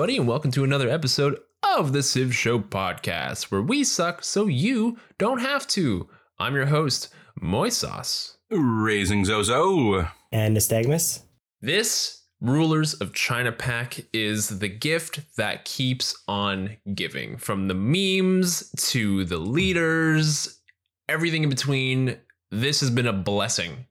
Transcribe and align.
everybody, 0.00 0.16
and 0.16 0.26
welcome 0.26 0.50
to 0.50 0.64
another 0.64 0.88
episode 0.88 1.38
of 1.62 1.92
the 1.92 2.02
Civ 2.02 2.34
Show 2.34 2.58
podcast, 2.58 3.50
where 3.50 3.60
we 3.60 3.84
suck 3.84 4.24
so 4.24 4.46
you 4.46 4.96
don't 5.18 5.40
have 5.40 5.66
to. 5.66 6.08
I'm 6.38 6.54
your 6.54 6.64
host, 6.64 7.10
Moisos. 7.38 8.36
Raising 8.50 9.26
Zozo. 9.26 10.08
And 10.32 10.56
Nystagmus. 10.56 11.24
This 11.60 12.22
Rulers 12.40 12.94
of 12.94 13.12
China 13.12 13.52
pack 13.52 14.00
is 14.14 14.60
the 14.60 14.68
gift 14.68 15.20
that 15.36 15.66
keeps 15.66 16.16
on 16.26 16.78
giving. 16.94 17.36
From 17.36 17.68
the 17.68 17.74
memes 17.74 18.70
to 18.92 19.26
the 19.26 19.36
leaders, 19.36 20.62
everything 21.10 21.42
in 21.42 21.50
between, 21.50 22.16
this 22.50 22.80
has 22.80 22.88
been 22.88 23.06
a 23.06 23.12
blessing 23.12 23.84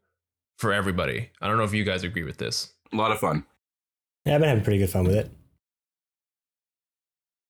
for 0.58 0.74
everybody. 0.74 1.30
I 1.40 1.48
don't 1.48 1.58
know 1.58 1.66
if 1.66 1.74
you 1.76 1.84
guys 1.84 2.04
agree 2.04 2.24
with 2.24 2.38
this. 2.38 2.74
A 2.92 2.96
lot 2.96 3.12
of 3.12 3.20
fun. 3.20 3.46
Yeah, 4.26 4.34
I've 4.34 4.42
been 4.42 4.50
having 4.50 4.64
pretty 4.64 4.80
good 4.80 4.90
fun 4.90 5.04
with 5.04 5.14
it. 5.16 5.30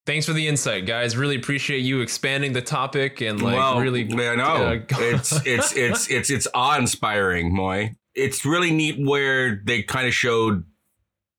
Thanks 0.09 0.25
for 0.25 0.33
the 0.33 0.47
insight, 0.47 0.87
guys. 0.87 1.15
Really 1.15 1.35
appreciate 1.35 1.81
you 1.81 2.01
expanding 2.01 2.51
the 2.51 2.63
topic 2.63 3.21
and 3.21 3.39
like 3.39 3.55
well, 3.55 3.79
really. 3.79 4.05
I 4.11 4.35
know 4.35 4.43
uh, 4.43 4.79
it's 4.89 5.45
it's 5.45 5.77
it's 5.77 6.09
it's 6.09 6.31
it's 6.31 6.47
awe 6.55 6.79
inspiring, 6.79 7.53
Moy. 7.53 7.95
It's 8.15 8.43
really 8.43 8.71
neat 8.71 8.95
where 8.97 9.61
they 9.63 9.83
kind 9.83 10.07
of 10.07 10.13
showed 10.15 10.63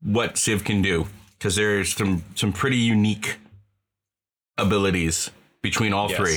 what 0.05 0.39
Civ 0.39 0.63
can 0.63 0.83
do 0.83 1.09
because 1.37 1.57
there's 1.57 1.97
some 1.97 2.25
some 2.37 2.53
pretty 2.53 2.77
unique 2.77 3.39
abilities 4.57 5.33
between 5.63 5.93
all 5.93 6.09
Yes. 6.09 6.17
three. 6.17 6.37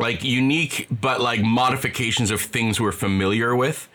Like 0.00 0.24
unique, 0.24 0.88
but 0.90 1.20
like 1.20 1.42
modifications 1.42 2.32
of 2.32 2.40
things 2.40 2.80
we're 2.80 2.90
familiar 2.90 3.54
with. 3.54 3.88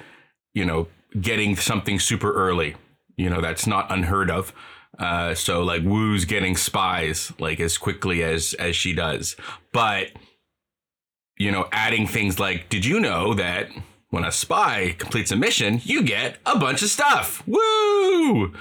You 0.54 0.64
know, 0.64 0.88
getting 1.20 1.58
something 1.58 2.00
super 2.00 2.32
early. 2.32 2.78
You 3.18 3.30
know, 3.30 3.42
that's 3.42 3.68
not 3.68 3.92
unheard 3.92 4.32
of. 4.32 4.54
Uh, 5.00 5.34
so 5.34 5.64
like 5.64 5.82
Wu's 5.84 6.26
getting 6.26 6.56
spies 6.56 7.32
like 7.40 7.60
as 7.60 7.78
quickly 7.78 8.24
as 8.24 8.54
as 8.56 8.76
she 8.76 8.94
does, 8.94 9.36
but 9.72 10.08
you 11.38 11.52
know, 11.52 11.68
adding 11.72 12.06
things 12.08 12.40
like, 12.40 12.70
did 12.70 12.86
you 12.86 13.00
know 13.00 13.34
that 13.34 13.70
when 14.12 14.24
a 14.24 14.32
spy 14.32 14.96
completes 15.00 15.32
a 15.32 15.36
mission, 15.36 15.82
you 15.84 16.04
get 16.04 16.38
a 16.46 16.58
bunch 16.60 16.84
of 16.84 16.90
stuff? 16.90 17.42
Woo! 17.48 18.54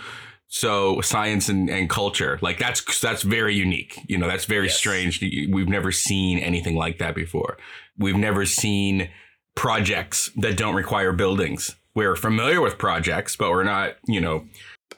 So 0.49 1.01
science 1.03 1.49
and, 1.51 1.69
and 1.71 1.89
culture, 1.89 2.39
like 2.43 2.59
that's 2.59 3.01
that's 3.01 3.23
very 3.23 3.55
unique. 3.55 3.99
You 4.07 4.19
know, 4.19 4.27
that's 4.27 4.47
very 4.47 4.67
Yes. 4.67 4.77
strange. 4.77 5.21
We've 5.21 5.69
never 5.69 5.93
seen 5.93 6.39
anything 6.39 6.77
like 6.77 6.99
that 6.99 7.15
before. 7.15 7.59
We've 7.99 8.17
never 8.17 8.47
seen 8.47 9.11
projects 9.55 10.31
that 10.37 10.57
don't 10.57 10.75
require 10.75 11.13
buildings. 11.13 11.77
We're 11.95 12.17
familiar 12.17 12.61
with 12.63 12.79
projects, 12.79 13.37
but 13.37 13.51
we're 13.51 13.65
not, 13.65 13.97
you 14.07 14.21
know, 14.21 14.47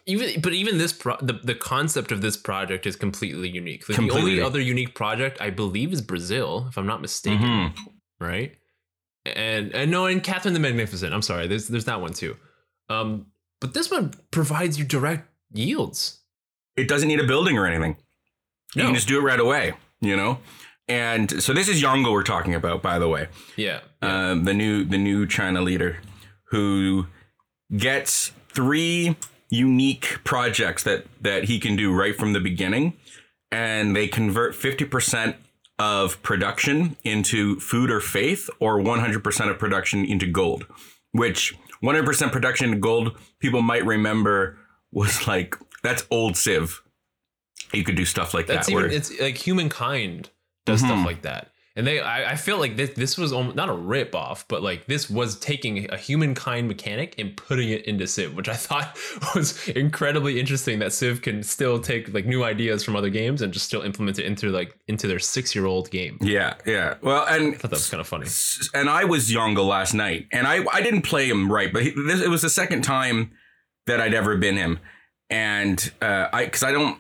even 0.07 0.41
but 0.41 0.53
even 0.53 0.79
this 0.79 0.93
pro- 0.93 1.17
the 1.21 1.35
the 1.43 1.55
concept 1.55 2.13
of 2.13 2.21
this 2.21 2.37
project 2.37 2.87
is 2.87 2.97
completely 2.97 3.49
unique. 3.49 3.89
Like, 3.89 3.99
The 3.99 4.11
only 4.11 4.41
other 4.41 4.61
unique 4.61 4.95
project 4.95 5.41
I 5.41 5.51
believe 5.51 5.93
is 5.93 6.01
Brazil, 6.03 6.67
if 6.69 6.77
I'm 6.79 6.87
not 6.87 7.01
mistaken, 7.01 7.41
mhm. 7.47 7.73
right? 8.21 8.55
And 9.27 9.75
and 9.75 9.91
no, 9.91 10.07
and 10.07 10.23
Catherine 10.23 10.55
the 10.55 10.61
Magnificent. 10.61 11.13
I'm 11.15 11.23
sorry, 11.23 11.47
there's 11.47 11.69
there's 11.69 11.87
that 11.87 12.01
one 12.01 12.13
too. 12.13 12.37
Um, 12.91 13.27
but 13.61 13.73
this 13.75 13.91
one 13.91 14.13
provides 14.31 14.79
you 14.79 14.85
direct 14.85 15.29
yields. 15.53 16.21
it 16.77 16.89
doesn't 16.89 17.09
need 17.09 17.21
a 17.21 17.27
building 17.27 17.57
or 17.57 17.67
anything. 17.67 17.97
You 18.75 18.83
No. 18.83 18.89
can 18.89 18.95
just 18.97 19.09
do 19.09 19.19
it 19.19 19.23
right 19.23 19.39
away, 19.41 19.73
you 20.01 20.17
know? 20.17 20.41
And 20.89 21.43
so 21.43 21.53
this 21.55 21.69
is 21.69 21.81
Yongle 21.83 22.13
we're 22.13 22.25
talking 22.25 22.55
about, 22.55 22.83
by 22.83 22.99
the 22.99 23.09
way. 23.09 23.29
Yeah. 23.57 23.81
yeah. 24.03 24.31
um, 24.33 24.45
the 24.45 24.53
new 24.53 24.85
the 24.85 24.99
new 24.99 25.27
China 25.27 25.63
leader 25.63 25.99
who 26.51 27.07
gets 27.75 28.33
three 28.51 29.17
unique 29.55 30.19
projects 30.25 30.83
that 30.83 31.07
that 31.21 31.45
he 31.45 31.59
can 31.61 31.77
do 31.77 31.93
right 31.93 32.17
from 32.17 32.33
the 32.33 32.41
beginning, 32.41 32.95
and 33.51 33.95
they 33.95 34.09
convert 34.09 34.55
fifty 34.55 34.85
percent 34.85 35.37
of 35.79 36.23
production 36.23 36.97
into 37.05 37.59
food 37.61 37.91
or 37.91 38.01
faith, 38.01 38.49
or 38.61 38.81
one 38.81 39.01
hundred 39.01 39.23
percent 39.25 39.51
of 39.51 39.59
production 39.59 40.05
into 40.05 40.27
gold. 40.27 40.67
Which 41.13 41.55
one 41.81 41.95
hundred 41.95 42.07
percent 42.07 42.33
production 42.33 42.67
into 42.69 42.79
gold, 42.79 43.17
people 43.41 43.63
might 43.63 43.85
remember 43.85 44.59
was 44.93 45.27
like 45.27 45.57
that's 45.83 46.07
old 46.11 46.37
Civ. 46.37 46.81
You 47.73 47.83
could 47.85 47.97
do 47.97 48.05
stuff 48.05 48.35
like 48.35 48.47
That's 48.47 48.67
that. 48.67 48.73
even 48.73 48.85
where- 48.85 48.93
it's 48.93 49.19
like 49.21 49.37
humankind 49.37 50.31
does 50.65 50.81
Mhm. 50.83 50.87
stuff 50.87 51.05
like 51.07 51.23
that. 51.23 51.51
And 51.77 51.85
they, 51.85 51.99
I, 52.01 52.33
I 52.33 52.37
feel 52.37 52.59
like 52.59 52.77
this, 52.77 52.91
this 52.91 53.19
was 53.19 53.33
almost, 53.33 53.57
not 53.57 53.69
a 53.69 53.73
rip 53.73 54.15
off, 54.15 54.47
but 54.47 54.63
like 54.63 54.87
this 54.87 55.11
was 55.11 55.37
taking 55.37 55.91
a 55.93 55.97
humankind 55.97 56.69
mechanic 56.69 57.17
and 57.19 57.37
putting 57.37 57.69
it 57.69 57.85
into 57.87 58.07
Civ, 58.07 58.37
which 58.37 58.49
I 58.49 58.55
thought 58.55 58.97
was 59.35 59.67
incredibly 59.69 60.39
interesting. 60.39 60.79
That 60.79 60.93
Civ 60.93 61.21
can 61.23 61.43
still 61.43 61.81
take 61.81 62.15
like 62.15 62.27
new 62.27 62.45
ideas 62.45 62.85
from 62.85 62.95
other 62.95 63.11
games 63.11 63.43
and 63.43 63.53
just 63.53 63.67
still 63.67 63.83
implement 63.83 64.21
it 64.21 64.25
into 64.27 64.51
like 64.51 64.79
into 64.87 65.09
their 65.09 65.19
six 65.19 65.53
year 65.55 65.67
old 65.67 65.91
game. 65.91 66.19
yeah, 66.21 66.55
yeah. 66.65 66.95
Well, 67.03 67.27
and 67.27 67.55
I 67.55 67.59
thought 67.59 67.71
that 67.71 67.77
was 67.77 67.91
kind 67.91 68.01
of 68.01 68.07
funny. 68.07 68.27
and 68.73 68.89
I 68.89 69.05
was 69.05 69.33
Yongle 69.33 69.67
last 69.67 69.95
night, 69.95 70.29
and 70.31 70.47
I 70.47 70.65
I 70.73 70.81
didn't 70.81 71.03
play 71.03 71.29
him 71.29 71.51
right, 71.51 71.73
but 71.73 71.83
he, 71.83 71.91
this, 71.91 72.21
it 72.21 72.29
was 72.29 72.43
the 72.43 72.51
second 72.51 72.83
time 72.83 73.33
that 73.87 74.01
I'd 74.01 74.15
ever 74.15 74.37
been 74.37 74.57
him, 74.57 74.79
and 75.29 75.93
uh, 76.01 76.29
I 76.33 76.45
because 76.45 76.63
I 76.63 76.71
don't. 76.71 76.99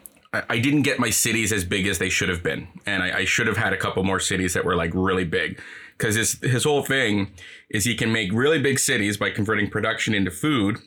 I 0.48 0.58
didn't 0.58 0.82
get 0.82 0.98
my 0.98 1.10
cities 1.10 1.52
as 1.52 1.64
big 1.64 1.86
as 1.86 1.98
they 1.98 2.08
should 2.08 2.28
have 2.28 2.42
been, 2.42 2.68
and 2.86 3.02
I, 3.02 3.18
I 3.20 3.24
should 3.24 3.46
have 3.46 3.56
had 3.56 3.72
a 3.72 3.76
couple 3.76 4.02
more 4.04 4.20
cities 4.20 4.54
that 4.54 4.64
were 4.64 4.74
like 4.76 4.90
really 4.94 5.24
big, 5.24 5.60
because 5.96 6.14
his 6.16 6.38
his 6.42 6.64
whole 6.64 6.82
thing 6.82 7.30
is 7.70 7.84
he 7.84 7.94
can 7.94 8.12
make 8.12 8.32
really 8.32 8.60
big 8.60 8.78
cities 8.78 9.16
by 9.16 9.30
converting 9.30 9.70
production 9.70 10.14
into 10.14 10.30
food, 10.30 10.78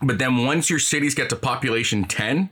but 0.00 0.18
then 0.18 0.44
once 0.46 0.70
your 0.70 0.78
cities 0.78 1.14
get 1.14 1.28
to 1.30 1.36
population 1.36 2.04
ten, 2.04 2.50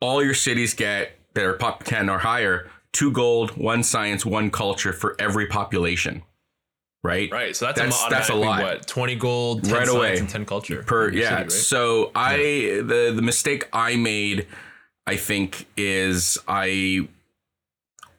all 0.00 0.22
your 0.24 0.34
cities 0.34 0.74
get 0.74 1.12
that 1.34 1.44
are 1.44 1.54
pop 1.54 1.84
ten 1.84 2.08
or 2.08 2.18
higher 2.18 2.70
two 2.92 3.10
gold, 3.10 3.56
one 3.56 3.82
science, 3.82 4.26
one 4.26 4.50
culture 4.50 4.92
for 4.92 5.16
every 5.18 5.46
population, 5.46 6.22
right? 7.02 7.30
Right. 7.32 7.56
So 7.56 7.64
that's, 7.66 7.78
That's- 7.80 8.06
a, 8.06 8.10
that's 8.10 8.28
a 8.28 8.34
lot. 8.34 8.62
what 8.62 8.86
twenty 8.86 9.14
gold, 9.16 9.64
10 9.64 9.72
Right 9.72 9.86
science, 9.86 9.96
away. 9.96 10.16
and 10.18 10.28
ten 10.28 10.44
culture 10.44 10.82
Per 10.82 11.10
yeah. 11.10 11.28
city, 11.28 11.34
right? 11.42 11.52
So 11.52 12.10
I 12.14 12.36
the 12.84 13.12
the 13.16 13.22
mistake 13.22 13.68
I 13.72 13.96
made, 13.96 14.46
I 15.06 15.16
think, 15.16 15.66
is 15.76 16.38
I 16.46 17.08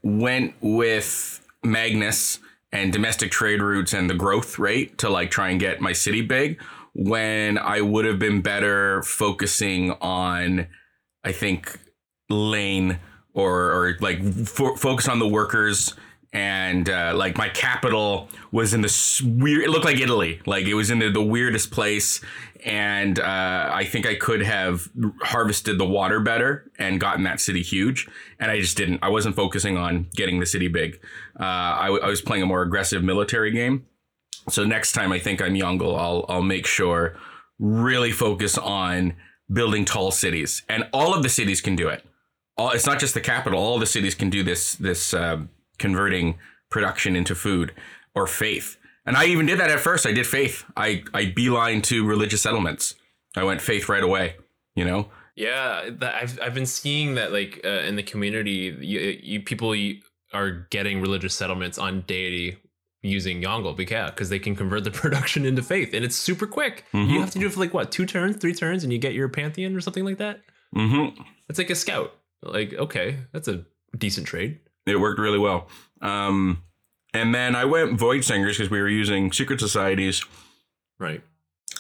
went 0.02 0.56
with 0.62 1.40
Magnus 1.64 2.40
and 2.72 2.92
domestic 2.92 3.32
trade 3.32 3.62
routes 3.62 3.94
and 3.94 4.10
the 4.10 4.16
growth 4.16 4.60
rate 4.60 4.98
to 4.98 5.10
like 5.10 5.32
try 5.32 5.50
and 5.50 5.60
get 5.60 5.80
my 5.80 5.94
city 5.94 6.22
big 6.22 6.62
when 6.94 7.58
I 7.58 7.82
would 7.82 8.06
have 8.06 8.20
been 8.20 8.42
better 8.42 9.02
focusing 9.04 9.92
on 10.02 10.68
I 11.24 11.32
think 11.32 11.80
Liang 12.30 13.00
or 13.34 13.72
or 13.72 13.98
like 14.02 14.24
fo- 14.46 14.76
focus 14.76 15.08
on 15.08 15.20
the 15.20 15.28
workers 15.28 15.94
and 16.34 16.90
uh, 16.90 17.14
like 17.16 17.38
my 17.38 17.48
capital 17.50 18.28
was 18.52 18.74
in 18.74 18.82
this 18.82 19.22
weird 19.22 19.64
it 19.64 19.70
looked 19.70 19.86
like 19.86 20.00
italy. 20.00 20.42
Like 20.46 20.66
it 20.66 20.74
was 20.74 20.92
in 20.92 21.00
the, 21.00 21.10
the 21.10 21.22
weirdest 21.24 21.72
place 21.72 22.22
and 22.66 23.20
uh, 23.20 23.70
i 23.74 23.84
think 23.84 24.06
i 24.06 24.16
could 24.16 24.42
have 24.42 24.88
harvested 25.22 25.78
the 25.78 25.86
water 25.86 26.20
better 26.22 26.72
and 26.80 27.00
gotten 27.00 27.24
that 27.24 27.40
city 27.40 27.62
huge 27.62 28.08
and 28.40 28.50
i 28.52 28.60
just 28.60 28.78
didn't. 28.78 29.00
I 29.02 29.10
wasn't 29.10 29.36
focusing 29.36 29.78
on 29.78 30.08
getting 30.16 30.40
the 30.40 30.46
city 30.46 30.68
big. 30.68 31.00
Uh, 31.40 31.44
I, 31.44 31.86
w- 31.88 32.02
I 32.04 32.08
was 32.08 32.22
playing 32.22 32.44
a 32.44 32.46
more 32.46 32.62
aggressive 32.62 33.04
military 33.04 33.52
game. 33.52 33.86
So 34.50 34.66
next 34.66 34.92
time 34.94 35.12
i 35.12 35.20
think 35.20 35.42
i'm 35.42 35.54
Yongle, 35.54 35.98
i'll 35.98 36.26
i'll 36.30 36.42
make 36.42 36.66
sure 36.66 37.16
really 37.60 38.12
focus 38.12 38.58
on 38.58 39.16
building 39.52 39.86
tall 39.86 40.12
cities. 40.12 40.64
And 40.68 40.88
all 40.94 41.14
of 41.14 41.24
the 41.24 41.30
cities 41.30 41.62
can 41.62 41.76
do 41.76 41.88
it. 41.88 42.04
All 42.58 42.72
it's 42.72 42.86
not 42.86 43.00
just 43.00 43.14
the 43.14 43.22
capital. 43.22 43.60
All 43.60 43.80
the 43.80 43.86
cities 43.86 44.16
can 44.16 44.30
do 44.30 44.44
this 44.44 44.76
this 44.76 45.14
um, 45.14 45.50
converting 45.80 46.38
production 46.70 47.16
into 47.16 47.36
food 47.36 47.74
or 48.16 48.28
faith 48.28 48.78
and 49.06 49.16
i 49.18 49.26
even 49.26 49.46
did 49.46 49.60
that 49.60 49.70
at 49.70 49.80
first 49.80 50.06
i 50.06 50.12
did 50.12 50.26
faith 50.26 50.64
i 50.78 51.04
i 51.14 51.26
beeline 51.36 51.82
to 51.82 52.06
religious 52.06 52.42
settlements 52.42 52.96
i 53.36 53.44
went 53.44 53.62
faith 53.62 53.90
right 53.90 54.04
away 54.04 54.36
you 54.76 54.86
know 54.86 55.10
Yeah, 55.36 55.90
that 56.00 56.14
I've 56.14 56.40
I've 56.42 56.54
been 56.54 56.68
seeing 56.68 57.16
that 57.16 57.32
like 57.34 57.60
uh, 57.66 57.88
in 57.90 57.96
the 57.96 58.04
community, 58.04 58.76
you, 58.80 59.00
you 59.32 59.40
people 59.42 59.74
you, 59.74 60.02
are 60.32 60.68
getting 60.70 61.02
religious 61.02 61.34
settlements 61.34 61.80
on 61.80 62.02
deity 62.06 62.58
using 63.02 63.42
Yongle, 63.42 63.76
because 63.76 64.30
they 64.30 64.38
can 64.40 64.56
convert 64.56 64.84
the 64.84 64.92
production 65.02 65.44
into 65.44 65.64
faith, 65.64 65.92
and 65.96 66.06
it's 66.06 66.16
super 66.16 66.46
quick. 66.46 66.86
Mhm. 66.94 67.10
You 67.10 67.20
have 67.20 67.32
to 67.32 67.40
do 67.40 67.48
it 67.48 67.52
for 67.54 67.60
like 67.60 67.74
what 67.74 67.92
two 67.92 68.06
turns, 68.06 68.38
three 68.38 68.54
turns, 68.54 68.84
and 68.84 68.94
you 68.94 69.00
get 69.00 69.14
your 69.14 69.28
pantheon 69.28 69.76
or 69.76 69.82
something 69.82 70.06
like 70.06 70.20
that. 70.20 70.42
mm-hmm. 70.76 71.20
It's 71.50 71.58
like 71.58 71.72
a 71.72 71.76
scout. 71.76 72.14
Like 72.44 72.74
okay, 72.76 73.18
that's 73.32 73.48
a 73.48 73.66
decent 73.98 74.28
trade. 74.28 74.60
It 74.86 75.00
worked 75.00 75.20
really 75.20 75.40
well 75.40 75.68
um 76.02 76.64
and 77.14 77.34
then 77.34 77.56
i 77.56 77.66
went 77.66 77.98
void 78.00 78.24
singers 78.24 78.58
because 78.58 78.70
we 78.72 78.80
were 78.82 78.90
using 78.90 79.32
secret 79.32 79.60
societies 79.60 80.24
Right. 81.00 81.22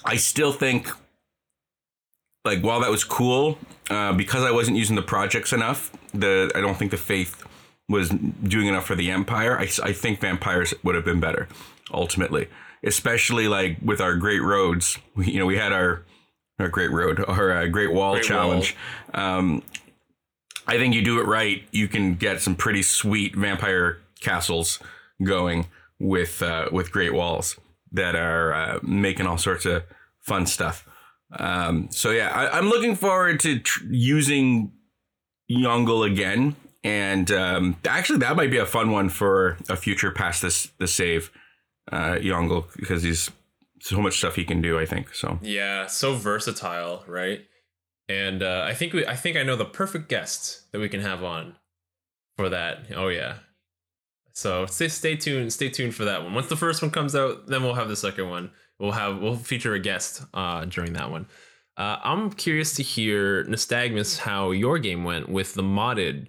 I 0.03 0.17
still 0.17 0.51
think, 0.51 0.89
like, 2.43 2.61
while 2.61 2.81
that 2.81 2.91
was 2.91 3.03
cool, 3.03 3.57
uh, 3.89 4.13
because 4.13 4.43
I 4.43 4.51
wasn't 4.51 4.77
using 4.77 4.95
the 4.95 5.01
projects 5.01 5.53
enough, 5.53 5.91
the 6.13 6.51
I 6.55 6.61
don't 6.61 6.77
think 6.77 6.91
the 6.91 6.97
faith 6.97 7.45
was 7.87 8.09
doing 8.09 8.67
enough 8.67 8.85
for 8.85 8.95
the 8.95 9.11
empire. 9.11 9.57
I, 9.57 9.69
I 9.83 9.93
think 9.93 10.19
vampires 10.19 10.73
would 10.83 10.95
have 10.95 11.05
been 11.05 11.19
better 11.19 11.47
ultimately, 11.93 12.47
especially 12.83 13.47
like 13.47 13.77
with 13.81 14.01
our 14.01 14.15
great 14.15 14.41
roads. 14.41 14.97
We, 15.15 15.27
you 15.31 15.39
know, 15.39 15.45
we 15.45 15.57
had 15.57 15.71
our 15.71 16.03
our 16.59 16.67
great 16.67 16.91
road, 16.91 17.23
our 17.27 17.51
uh, 17.51 17.67
great 17.67 17.93
wall 17.93 18.13
Great 18.13 18.25
challenge. 18.25 18.75
Um, 19.13 19.63
I 20.67 20.77
think 20.77 20.93
you 20.95 21.01
do 21.01 21.19
it 21.19 21.25
right, 21.25 21.63
you 21.71 21.87
can 21.87 22.15
get 22.15 22.41
some 22.41 22.55
pretty 22.55 22.81
sweet 22.81 23.35
vampire 23.35 23.99
castles 24.21 24.79
going 25.21 25.67
with 25.99 26.41
uh, 26.41 26.69
with 26.71 26.91
Great 26.91 27.13
Walls 27.13 27.59
that 27.91 28.15
are 28.15 28.53
uh, 28.53 28.79
making 28.81 29.27
all 29.27 29.37
sorts 29.37 29.65
of 29.65 29.83
fun 30.21 30.45
stuff. 30.45 30.87
Um, 31.37 31.87
so 31.91 32.11
yeah, 32.11 32.29
I, 32.29 32.57
I'm 32.57 32.69
looking 32.69 32.95
forward 32.95 33.39
to 33.41 33.59
tr- 33.59 33.85
using 33.89 34.71
Yongle 35.51 36.09
again, 36.09 36.55
and 36.83 37.31
um, 37.31 37.77
actually 37.85 38.19
that 38.19 38.35
might 38.35 38.51
be 38.51 38.57
a 38.57 38.65
fun 38.65 38.91
one 38.91 39.09
for 39.09 39.57
a 39.69 39.75
future 39.75 40.11
past 40.11 40.41
this 40.41 40.67
the 40.77 40.87
save 40.87 41.31
uh, 41.91 42.15
Yongle 42.15 42.65
because 42.75 43.03
he's 43.03 43.31
so 43.81 43.99
much 43.99 44.17
stuff 44.17 44.35
he 44.35 44.45
can 44.45 44.61
do. 44.61 44.79
I 44.79 44.85
think 44.85 45.13
so. 45.13 45.39
Yeah, 45.41 45.87
so 45.87 46.15
versatile, 46.15 47.03
right? 47.07 47.41
And 48.13 48.43
uh, 48.43 48.65
I 48.67 48.73
think 48.73 48.93
we, 48.93 49.05
I 49.05 49.15
think 49.15 49.37
I 49.37 49.43
know 49.43 49.55
the 49.55 49.65
perfect 49.65 50.07
guest 50.07 50.71
that 50.71 50.79
we 50.79 50.89
can 50.89 51.01
have 51.01 51.23
on 51.23 51.55
for 52.37 52.49
that. 52.49 52.85
Oh 52.95 53.07
yeah. 53.07 53.37
So 54.33 54.65
stay 54.65 54.87
stay 54.87 55.15
tuned, 55.15 55.51
stay 55.51 55.69
tuned 55.69 55.95
for 55.95 56.05
that 56.05 56.23
one. 56.23 56.33
Once 56.33 56.47
the 56.47 56.55
first 56.55 56.81
one 56.81 56.91
comes 56.91 57.15
out, 57.15 57.47
then 57.47 57.63
we'll 57.63 57.75
have 57.75 57.89
the 57.89 57.95
second 57.95 58.29
one. 58.29 58.51
We'll 58.79 58.91
have 58.91 59.19
we'll 59.19 59.35
feature 59.35 59.73
a 59.73 59.79
guest 59.79 60.23
uh, 60.33 60.65
during 60.65 60.93
that 60.93 61.09
one. 61.09 61.27
Uh, 61.75 61.97
I'm 62.03 62.31
curious 62.31 62.75
to 62.75 62.83
hear 62.83 63.45
Nystagmus 63.45 64.19
how 64.19 64.51
your 64.51 64.77
game 64.77 65.03
went 65.03 65.29
with 65.29 65.55
the 65.55 65.63
modded 65.63 66.27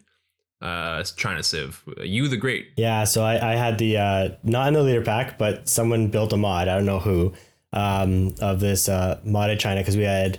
uh, 0.62 1.02
China 1.16 1.42
Civ. 1.42 1.84
Yu 2.02 2.28
the 2.28 2.38
Great. 2.38 2.68
Yeah, 2.76 3.04
so 3.04 3.22
I, 3.22 3.52
I 3.52 3.56
had 3.56 3.78
the 3.78 3.98
uh, 3.98 4.28
not 4.42 4.68
in 4.68 4.74
the 4.74 4.82
leader 4.82 5.02
pack, 5.02 5.36
but 5.36 5.68
someone 5.68 6.08
built 6.08 6.32
a 6.32 6.38
mod. 6.38 6.68
I 6.68 6.76
don't 6.76 6.86
know 6.86 7.00
who 7.00 7.34
um, 7.74 8.34
of 8.40 8.60
this 8.60 8.88
uh, 8.88 9.20
modded 9.26 9.58
China 9.58 9.80
because 9.80 9.96
we 9.96 10.04
had 10.04 10.38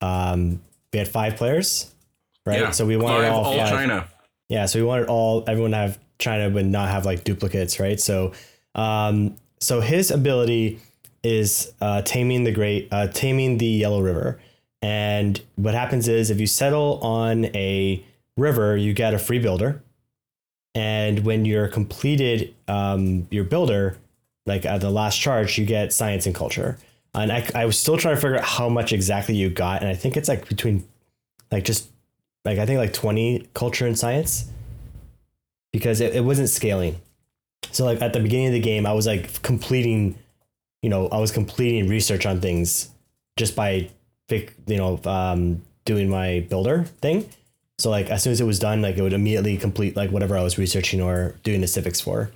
um, 0.00 0.60
we 0.92 0.98
had 0.98 1.08
five 1.08 1.36
players, 1.36 1.92
right? 2.44 2.60
Yeah. 2.60 2.70
So 2.70 2.84
we 2.84 2.96
wanted 2.96 3.28
all, 3.28 3.44
all. 3.44 3.68
China. 3.68 4.08
Yeah, 4.48 4.66
so 4.66 4.78
we 4.78 4.84
wanted 4.84 5.08
all 5.08 5.44
everyone 5.46 5.70
to 5.70 5.78
have 5.78 5.98
China 6.18 6.50
but 6.50 6.64
not 6.64 6.90
have 6.90 7.06
like 7.06 7.24
duplicates, 7.24 7.80
right? 7.80 7.98
So 7.98 8.32
um 8.74 9.36
so 9.60 9.80
his 9.80 10.10
ability 10.10 10.80
is 11.22 11.72
uh 11.80 12.02
taming 12.02 12.44
the 12.44 12.52
great 12.52 12.88
uh 12.92 13.08
taming 13.08 13.58
the 13.58 13.66
yellow 13.66 14.02
river. 14.02 14.40
And 14.82 15.40
what 15.56 15.74
happens 15.74 16.08
is 16.08 16.30
if 16.30 16.40
you 16.40 16.46
settle 16.46 16.98
on 17.00 17.46
a 17.56 18.04
river, 18.36 18.76
you 18.76 18.92
get 18.92 19.14
a 19.14 19.18
free 19.18 19.38
builder. 19.38 19.82
And 20.74 21.24
when 21.24 21.44
you're 21.44 21.68
completed 21.68 22.54
um 22.68 23.26
your 23.30 23.44
builder, 23.44 23.96
like 24.44 24.66
at 24.66 24.80
the 24.80 24.90
last 24.90 25.18
charge, 25.18 25.58
you 25.58 25.64
get 25.64 25.92
science 25.92 26.26
and 26.26 26.34
culture. 26.34 26.78
And 27.14 27.30
I, 27.30 27.46
I 27.54 27.66
was 27.66 27.78
still 27.78 27.96
trying 27.96 28.14
to 28.14 28.20
figure 28.20 28.38
out 28.38 28.44
how 28.44 28.68
much 28.68 28.92
exactly 28.92 29.34
you 29.34 29.50
got. 29.50 29.82
And 29.82 29.90
I 29.90 29.94
think 29.94 30.16
it's 30.16 30.28
like 30.28 30.48
between 30.48 30.86
like 31.50 31.64
just 31.64 31.88
like 32.44 32.58
I 32.58 32.66
think 32.66 32.78
like 32.78 32.92
20 32.92 33.48
culture 33.54 33.86
and 33.86 33.98
science 33.98 34.50
because 35.72 36.00
it, 36.00 36.14
it 36.14 36.24
wasn't 36.24 36.48
scaling. 36.48 37.00
So 37.70 37.84
like 37.84 38.00
at 38.02 38.12
the 38.12 38.20
beginning 38.20 38.48
of 38.48 38.52
the 38.54 38.60
game, 38.60 38.86
I 38.86 38.92
was 38.92 39.06
like 39.06 39.42
completing, 39.42 40.18
you 40.82 40.90
know, 40.90 41.08
I 41.08 41.18
was 41.18 41.30
completing 41.30 41.88
research 41.88 42.26
on 42.26 42.40
things 42.40 42.90
just 43.36 43.54
by, 43.54 43.90
you 44.30 44.48
know, 44.68 45.00
um, 45.04 45.62
doing 45.84 46.08
my 46.08 46.46
builder 46.48 46.84
thing. 46.84 47.28
So 47.78 47.90
like 47.90 48.10
as 48.10 48.22
soon 48.22 48.32
as 48.32 48.40
it 48.40 48.44
was 48.44 48.58
done, 48.58 48.82
like 48.82 48.96
it 48.96 49.02
would 49.02 49.12
immediately 49.12 49.56
complete 49.56 49.96
like 49.96 50.10
whatever 50.10 50.36
I 50.36 50.42
was 50.42 50.58
researching 50.58 51.00
or 51.00 51.36
doing 51.42 51.60
the 51.60 51.66
civics 51.66 52.00
for, 52.00 52.30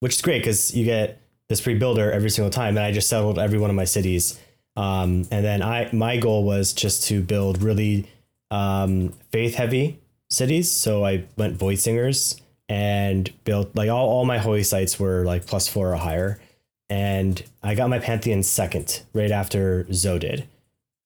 which 0.00 0.14
is 0.14 0.22
great 0.22 0.40
because 0.40 0.74
you 0.74 0.84
get 0.84 1.20
this 1.48 1.60
pre-builder 1.60 2.10
every 2.12 2.30
single 2.30 2.50
time. 2.50 2.76
And 2.76 2.84
I 2.84 2.92
just 2.92 3.08
settled 3.08 3.38
every 3.38 3.58
one 3.58 3.70
of 3.70 3.76
my 3.76 3.84
cities. 3.84 4.38
Um, 4.76 5.26
and 5.30 5.44
then 5.44 5.62
I 5.62 5.88
my 5.92 6.16
goal 6.18 6.44
was 6.44 6.72
just 6.72 7.04
to 7.04 7.20
build 7.22 7.62
really 7.62 8.06
um, 8.50 9.12
faith 9.32 9.54
heavy 9.54 9.98
cities. 10.30 10.70
So 10.70 11.04
I 11.04 11.24
went 11.36 11.56
void 11.56 11.78
singers 11.78 12.40
and 12.68 13.32
built 13.44 13.74
like 13.74 13.88
all, 13.90 14.08
all 14.08 14.24
my 14.24 14.38
holy 14.38 14.62
sites 14.62 15.00
were 15.00 15.24
like 15.24 15.46
plus 15.46 15.66
four 15.68 15.92
or 15.92 15.96
higher. 15.96 16.38
And 16.90 17.42
I 17.62 17.74
got 17.74 17.90
my 17.90 17.98
pantheon 17.98 18.42
second 18.42 19.02
right 19.12 19.30
after 19.30 19.86
Zoe 19.92 20.18
did 20.18 20.48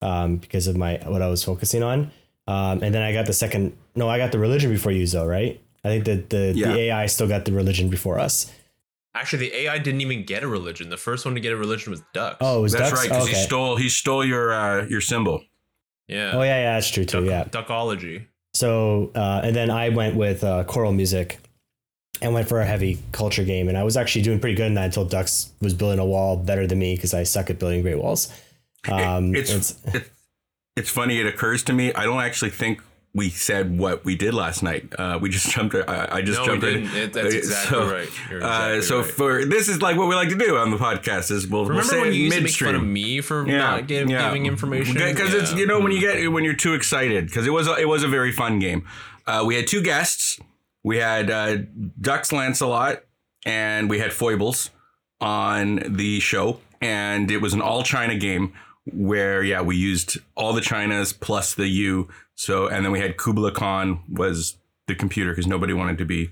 um, 0.00 0.36
because 0.36 0.66
of 0.66 0.76
my 0.76 0.96
what 1.06 1.22
I 1.22 1.28
was 1.28 1.42
focusing 1.42 1.82
on. 1.82 2.10
Um, 2.46 2.82
and 2.82 2.94
then 2.94 3.02
I 3.02 3.12
got 3.12 3.26
the 3.26 3.32
second. 3.32 3.76
No, 3.94 4.08
I 4.08 4.18
got 4.18 4.32
the 4.32 4.38
religion 4.38 4.70
before 4.70 4.92
you, 4.92 5.06
Zoe. 5.06 5.26
Right? 5.26 5.60
I 5.84 5.88
think 5.88 6.04
that 6.04 6.30
the, 6.30 6.52
Yeah. 6.54 6.68
the 6.72 6.78
AI 6.80 7.06
still 7.06 7.26
got 7.28 7.44
the 7.44 7.52
religion 7.52 7.88
before 7.88 8.18
us. 8.20 8.52
Actually, 9.14 9.50
the 9.50 9.56
AI 9.62 9.79
didn't 9.79 10.00
even 10.00 10.25
get 10.25 10.43
a 10.43 10.49
religion. 10.49 10.88
The 10.88 10.97
first 10.97 11.25
one 11.26 11.35
to 11.35 11.41
get 11.41 11.53
a 11.53 11.56
religion 11.56 11.91
was 11.91 12.03
Dux. 12.14 12.37
Oh, 12.41 12.61
it 12.61 12.62
was 12.62 12.73
That's 12.73 12.91
Dux? 12.91 13.00
right, 13.00 13.09
because 13.09 13.25
okay. 13.29 13.37
he 13.37 13.43
stole 13.44 13.76
he 13.76 13.88
stole 13.88 14.25
your 14.25 14.53
uh, 14.55 14.87
your 14.87 15.00
symbol. 15.03 15.43
yeah. 16.09 16.32
Oh 16.35 16.43
yeah, 16.43 16.62
yeah, 16.62 16.75
that's 16.75 16.88
true 16.91 17.05
too. 17.05 17.25
Duck, 17.26 17.53
Yeah. 17.53 17.62
Duckology. 17.62 18.26
So 18.55 19.11
uh, 19.14 19.41
and 19.44 19.55
then 19.55 19.70
I 19.70 19.91
went 19.91 20.17
with 20.17 20.43
uh, 20.44 20.64
choral 20.64 20.93
music 20.93 21.38
and 22.23 22.32
went 22.35 22.49
for 22.49 22.61
a 22.61 22.64
heavy 22.67 22.99
culture 23.12 23.44
game, 23.44 23.69
and 23.69 23.76
I 23.76 23.82
was 23.82 23.97
actually 23.97 24.23
doing 24.23 24.41
pretty 24.41 24.55
good 24.56 24.67
in 24.67 24.75
that 24.75 24.87
until 24.87 25.05
Dux 25.05 25.50
was 25.61 25.75
building 25.75 25.99
a 25.99 26.06
wall 26.06 26.37
better 26.37 26.67
than 26.67 26.79
me 26.79 26.94
because 26.94 27.12
I 27.12 27.23
suck 27.25 27.50
at 27.50 27.59
building 27.59 27.82
great 27.82 27.99
walls. 27.99 28.32
Um, 28.91 29.35
it's 29.35 29.50
it's, 29.50 29.75
it's 30.76 30.91
funny. 30.91 31.19
It 31.20 31.26
occurs 31.26 31.62
to 31.64 31.73
me. 31.73 31.93
I 31.94 32.05
don't 32.05 32.20
actually 32.23 32.50
think 32.50 32.81
we 33.14 33.29
said 33.29 33.76
what 33.79 34.05
we 34.06 34.17
did 34.17 34.32
last 34.32 34.62
night. 34.62 34.91
Uh, 34.99 35.19
we 35.20 35.29
just 35.29 35.50
jumped. 35.55 35.75
I, 35.75 36.09
I 36.11 36.23
just 36.23 36.38
No, 36.41 36.47
jumped 36.47 36.64
in. 36.64 36.85
It- 36.87 37.12
that's 37.12 37.35
Uh, 37.35 37.38
exactly 37.38 37.79
right. 37.79 38.09
You're 38.31 38.43
uh, 38.43 38.81
so 38.82 39.00
right. 39.00 39.06
for 39.11 39.44
this 39.44 39.69
is 39.69 39.82
like 39.82 39.97
what 39.99 40.09
we 40.09 40.14
like 40.14 40.31
to 40.31 40.37
do 40.37 40.56
on 40.56 40.70
the 40.70 40.79
podcast 40.79 41.31
is 41.31 41.47
we'll, 41.47 41.62
we'll 41.62 41.70
Remember 41.70 41.88
say 41.91 42.00
when 42.00 42.12
you 42.14 42.23
used 42.25 42.37
to 42.37 42.43
make 42.43 42.53
fun 42.55 42.75
of 42.75 42.82
me 42.85 43.20
for 43.20 43.44
not 43.44 43.87
give, 43.87 44.09
giving 44.09 44.47
information? 44.47 44.94
because 44.94 45.35
it's 45.35 45.53
you 45.53 45.67
know 45.67 45.81
when 45.81 45.93
you 45.93 46.00
get 46.00 46.26
when 46.32 46.43
you're 46.44 46.55
too 46.55 46.75
excited 46.75 47.26
because 47.26 47.47
it 47.47 47.50
was 47.50 47.69
a, 47.69 47.76
it 47.76 47.87
was 47.88 48.03
a 48.03 48.09
very 48.09 48.32
fun 48.32 48.59
game. 48.59 48.87
Uh, 49.26 49.44
we 49.47 49.56
had 49.56 49.67
two 49.67 49.82
guests. 49.82 50.41
We 50.85 50.97
had 50.97 51.31
uh, 51.31 51.59
Dux 52.00 52.32
Lancelot 52.32 53.05
and 53.47 53.88
we 53.91 53.99
had 54.00 54.12
Foibles 54.12 54.70
on 55.20 55.81
the 55.87 56.19
show, 56.20 56.59
and 56.81 57.31
it 57.31 57.38
was 57.38 57.55
an 57.55 57.61
all 57.61 57.82
China 57.82 58.17
game 58.17 58.53
where 58.93 59.43
yeah 59.44 59.61
we 59.62 59.76
used 59.76 60.19
all 60.35 60.53
the 60.53 60.61
Chinas 60.61 61.12
plus 61.19 61.55
the 61.55 61.69
U. 61.69 62.09
So 62.42 62.66
and 62.66 62.84
then 62.84 62.90
we 62.90 62.98
had 62.98 63.16
Kublai 63.16 63.50
Khan 63.50 64.00
was 64.08 64.56
the 64.88 64.96
computer 64.96 65.30
because 65.30 65.46
nobody 65.46 65.72
wanted 65.72 65.98
to 65.98 66.04
be 66.04 66.30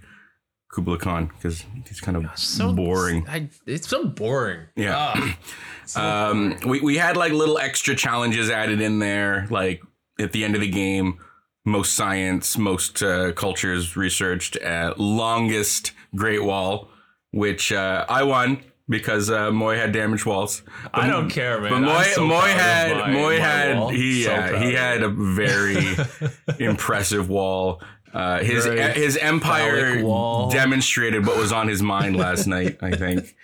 Kublai 0.73 0.97
Khan 0.97 1.27
because 1.27 1.65
he's 1.87 2.01
kind 2.01 2.17
of 2.17 2.27
so 2.37 2.73
boring. 2.73 3.29
I, 3.29 3.49
it's 3.65 3.89
so 3.89 4.05
boring. 4.07 4.67
Yeah. 4.75 4.97
Ah. 4.97 5.39
So 5.87 6.01
Um, 6.31 6.57
we, 6.67 6.81
we 6.81 6.97
had 6.97 7.17
like 7.17 7.33
little 7.33 7.59
extra 7.59 7.95
challenges 7.95 8.51
added 8.51 8.81
in 8.81 8.99
there, 8.99 9.47
like 9.51 9.83
at 10.19 10.33
the 10.33 10.45
end 10.45 10.57
of 10.57 10.61
the 10.61 10.69
game, 10.69 11.19
most 11.65 11.95
science, 11.95 12.59
most 12.59 13.03
uh, 13.05 13.31
cultures 13.33 13.97
researched, 13.97 14.57
uh, 14.63 14.95
longest 14.97 15.93
Great 16.17 16.43
Wall, 16.43 16.91
which 17.31 17.71
uh, 17.71 18.05
I 18.09 18.25
won 18.25 18.63
because 18.91 19.31
uh, 19.31 19.51
Moy 19.51 19.77
had 19.77 19.93
damaged 19.93 20.27
walls. 20.27 20.63
But, 20.83 21.05
I 21.05 21.07
don't 21.07 21.31
care, 21.31 21.61
man. 21.63 21.71
But 21.71 21.77
I'm 21.77 21.83
Moy, 21.85 22.03
so 22.03 22.27
Moy 22.27 22.41
had 22.41 22.97
my- 22.97 23.11
Moy 23.13 23.39
my 23.39 23.45
had 23.47 23.79
wall. 23.79 23.89
he 23.89 24.25
So 24.25 24.33
yeah, 24.33 24.59
he 24.63 24.75
had 24.75 25.03
a 25.03 25.09
very 25.09 25.87
impressive 26.59 27.29
wall. 27.31 27.81
Uh, 28.13 28.41
his 28.43 28.67
Very 28.67 28.93
his 28.95 29.17
empire 29.19 30.03
wall. 30.05 30.51
demonstrated 30.51 31.25
what 31.25 31.37
was 31.39 31.53
on 31.53 31.69
his 31.69 31.81
mind 31.81 32.17
last 32.17 32.47
night. 32.57 32.77
I 32.83 32.91
think, 32.91 33.37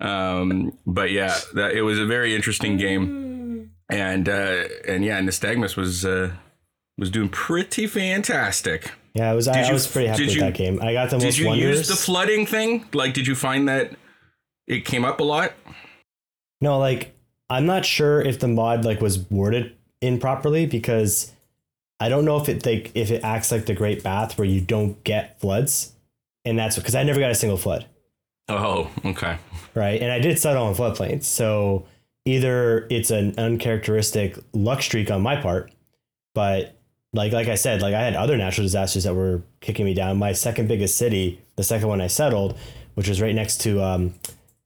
um, 0.00 0.76
but 0.86 1.10
yeah, 1.10 1.34
that, 1.54 1.72
it 1.72 1.80
was 1.80 1.98
a 1.98 2.04
very 2.04 2.34
interesting 2.34 2.76
game, 2.76 3.70
and 3.90 4.28
uh, 4.28 4.64
and 4.86 5.02
yeah, 5.02 5.18
Nystagmus 5.20 5.76
was 5.78 6.04
uh, 6.04 6.32
was 6.98 7.10
doing 7.10 7.30
pretty 7.30 7.86
fantastic. 7.86 8.90
yeah, 9.14 9.30
I 9.30 9.34
was 9.34 9.48
I, 9.48 9.54
Did 9.62 9.70
I 9.70 9.72
was 9.72 9.86
pretty 9.86 10.08
happy 10.08 10.26
with 10.26 10.34
you- 10.34 10.40
that 10.42 10.54
game. 10.54 10.78
I 10.82 10.92
got 10.92 11.08
the 11.08 11.16
most. 11.16 11.22
Did 11.22 11.26
most 11.28 11.38
you 11.38 11.46
wonders. 11.46 11.78
use 11.78 11.88
the 11.88 11.96
flooding 11.96 12.44
thing? 12.44 12.84
Like, 12.92 13.14
did 13.14 13.26
you 13.26 13.34
find 13.34 13.66
that 13.68 13.92
it 14.66 14.84
came 14.84 15.04
up 15.04 15.20
a 15.20 15.24
lot? 15.24 15.52
No, 16.60 16.78
like 16.78 17.14
I'm 17.50 17.66
not 17.66 17.84
sure 17.84 18.20
if 18.20 18.38
the 18.38 18.48
mod 18.48 18.84
like 18.84 19.00
was 19.00 19.18
worded 19.30 19.76
in 20.00 20.18
properly 20.18 20.66
because 20.66 21.32
I 22.00 22.08
don't 22.08 22.24
know 22.24 22.36
if 22.40 22.48
it 22.48 22.64
like 22.66 22.90
if 22.94 23.10
it 23.10 23.22
acts 23.24 23.52
like 23.52 23.66
the 23.66 23.74
Great 23.74 24.02
Bath 24.02 24.38
where 24.38 24.46
you 24.46 24.60
don't 24.60 25.02
get 25.04 25.40
floods, 25.40 25.92
and 26.44 26.58
that's 26.58 26.76
because 26.76 26.94
I 26.94 27.02
never 27.02 27.20
got 27.20 27.30
a 27.30 27.34
single 27.34 27.58
flood, 27.58 27.86
Oh, 28.48 28.90
okay. 29.04 29.38
right? 29.74 30.00
And 30.00 30.10
I 30.10 30.18
did 30.18 30.38
settle 30.38 30.64
on 30.64 30.74
floodplains, 30.74 31.24
so 31.24 31.86
either 32.24 32.86
it's 32.90 33.10
an 33.10 33.34
uncharacteristic 33.38 34.36
luck 34.52 34.82
streak 34.82 35.10
on 35.10 35.22
my 35.22 35.36
part, 35.36 35.72
but 36.34 36.76
like 37.12 37.32
like 37.32 37.48
I 37.48 37.56
said, 37.56 37.82
like 37.82 37.94
I 37.94 38.00
had 38.02 38.14
other 38.14 38.36
natural 38.36 38.64
disasters 38.64 39.04
that 39.04 39.14
were 39.14 39.42
kicking 39.60 39.84
me 39.84 39.94
down. 39.94 40.16
My 40.18 40.32
second 40.32 40.68
biggest 40.68 40.96
city, 40.96 41.40
the 41.56 41.64
second 41.64 41.88
one 41.88 42.00
I 42.00 42.06
settled, 42.06 42.56
which 42.94 43.08
was 43.08 43.20
right 43.20 43.34
next 43.34 43.60
to 43.62 43.82
um, 43.82 44.14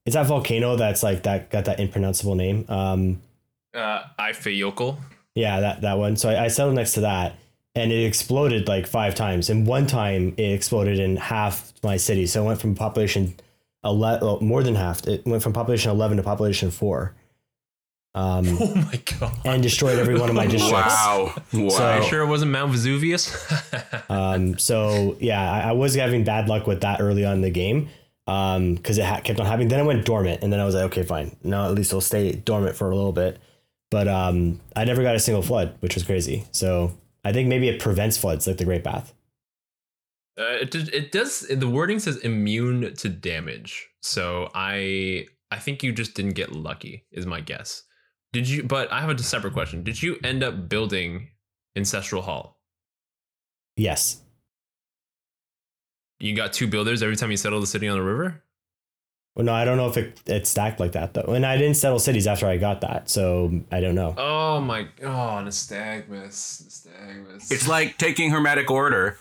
it's 0.07 0.15
that 0.15 0.25
volcano 0.25 0.75
that's 0.77 1.03
like 1.03 1.23
that 1.23 1.49
got 1.51 1.65
that 1.65 1.79
impronounceable 1.79 2.35
name. 2.35 2.65
Um, 2.69 3.21
uh, 3.75 4.03
Ifeyokul. 4.17 4.97
Yeah, 5.35 5.59
that, 5.59 5.81
that 5.81 5.97
one. 5.99 6.15
So 6.15 6.29
I, 6.29 6.45
I 6.45 6.47
settled 6.47 6.75
next 6.75 6.93
to 6.93 7.01
that 7.01 7.35
and 7.75 7.91
it 7.91 8.05
exploded 8.05 8.67
like 8.67 8.87
five 8.87 9.13
times. 9.13 9.49
And 9.51 9.67
one 9.67 9.85
time 9.85 10.33
it 10.37 10.51
exploded 10.53 10.97
in 10.97 11.17
half 11.17 11.71
my 11.83 11.97
city. 11.97 12.25
So 12.25 12.41
it 12.43 12.47
went 12.47 12.59
from 12.61 12.73
population 12.73 13.35
11, 13.83 14.25
well, 14.25 14.39
more 14.41 14.63
than 14.63 14.73
half. 14.75 15.05
It 15.07 15.25
went 15.27 15.43
from 15.43 15.53
population 15.53 15.91
11 15.91 16.17
to 16.17 16.23
population 16.23 16.71
four. 16.71 17.13
um, 18.15 18.47
Oh 18.61 18.73
my 18.75 19.01
god. 19.19 19.37
and 19.45 19.61
destroyed 19.61 19.99
every 19.99 20.17
one 20.17 20.29
of 20.29 20.35
my 20.35 20.47
districts. 20.55 20.71
Wow. 20.95 21.33
Wow. 21.53 21.69
So- 21.69 22.01
Sure, 22.03 22.21
it 22.21 22.27
wasn't 22.27 22.51
Mount 22.51 22.71
Vesuvius. 22.71 23.35
Um, 24.09 24.57
so 24.57 25.17
yeah, 25.19 25.51
I, 25.51 25.69
I 25.69 25.71
was 25.73 25.93
having 25.95 26.23
bad 26.23 26.47
luck 26.47 26.65
with 26.65 26.79
that 26.81 27.01
early 27.01 27.25
on 27.25 27.33
in 27.33 27.41
the 27.41 27.49
game 27.49 27.89
because 28.27 28.97
it 28.97 29.05
ha- 29.05 29.21
kept 29.21 29.39
on 29.39 29.45
happening. 29.45 29.69
Then 29.69 29.79
it 29.79 29.85
went 29.85 30.05
dormant, 30.05 30.43
and 30.43 30.51
then 30.51 30.59
I 30.59 30.65
was 30.65 30.75
like, 30.75 30.83
okay, 30.85 31.03
fine. 31.03 31.35
Now 31.43 31.65
at 31.65 31.73
least 31.73 31.91
it'll 31.91 32.01
stay 32.01 32.33
dormant 32.33 32.75
for 32.75 32.91
a 32.91 32.95
little 32.95 33.13
bit. 33.13 33.39
But 33.89 34.07
um, 34.07 34.59
I 34.75 34.83
never 34.83 35.01
got 35.01 35.15
a 35.15 35.19
single 35.19 35.41
flood, 35.41 35.75
which 35.79 35.95
was 35.95 36.03
crazy. 36.03 36.45
So 36.51 36.97
I 37.23 37.31
think 37.31 37.47
maybe 37.47 37.69
it 37.69 37.79
prevents 37.79 38.17
floods 38.17 38.45
like 38.45 38.57
the 38.57 38.65
Great 38.65 38.83
Bath. 38.83 39.13
Uh, 40.37 40.57
it, 40.61 40.75
it 40.75 41.11
does. 41.11 41.47
The 41.49 41.67
wording 41.67 41.99
says 41.99 42.17
immune 42.17 42.93
to 42.95 43.09
damage. 43.09 43.87
So 44.01 44.51
I 44.53 45.27
I 45.49 45.57
think 45.57 45.81
you 45.81 45.91
just 45.91 46.13
didn't 46.13 46.33
get 46.33 46.51
lucky. 46.51 47.05
Is 47.11 47.25
my 47.25 47.41
guess. 47.41 47.83
Did 48.33 48.47
you? 48.47 48.63
But 48.63 48.91
I 48.91 49.01
have 49.01 49.09
a 49.09 49.23
separate 49.23 49.53
question. 49.53 49.83
Did 49.83 50.03
you 50.03 50.17
end 50.23 50.43
up 50.43 50.69
building 50.69 51.29
ancestral 51.75 52.21
hall? 52.21 52.59
Yes. 53.77 54.21
You 56.19 56.35
got 56.35 56.53
two 56.53 56.67
builders 56.67 57.03
every 57.03 57.15
time 57.15 57.31
you 57.31 57.37
settled 57.37 57.63
the 57.63 57.67
city 57.67 57.87
on 57.87 57.97
the 57.97 58.03
river. 58.03 58.41
Well, 59.35 59.45
no, 59.45 59.53
I 59.53 59.65
don't 59.65 59.77
know 59.77 59.87
if 59.87 59.97
it, 59.97 60.19
it 60.25 60.47
stacked 60.47 60.79
like 60.79 60.93
that 60.93 61.13
though. 61.13 61.33
And 61.33 61.45
I 61.45 61.57
didn't 61.57 61.75
settle 61.77 61.99
cities 61.99 62.25
after 62.25 62.47
I 62.47 62.57
got 62.57 62.81
that, 62.81 63.07
so 63.07 63.61
I 63.71 63.81
don't 63.81 63.93
know. 63.93 64.15
Oh 64.17 64.59
my! 64.59 64.87
Oh, 65.03 65.43
nystagmus, 65.43 66.07
nystagmus. 66.63 67.51
it's 67.51 67.67
like 67.67 67.97
taking 67.99 68.31
hermetic 68.31 68.71
order 68.71 69.19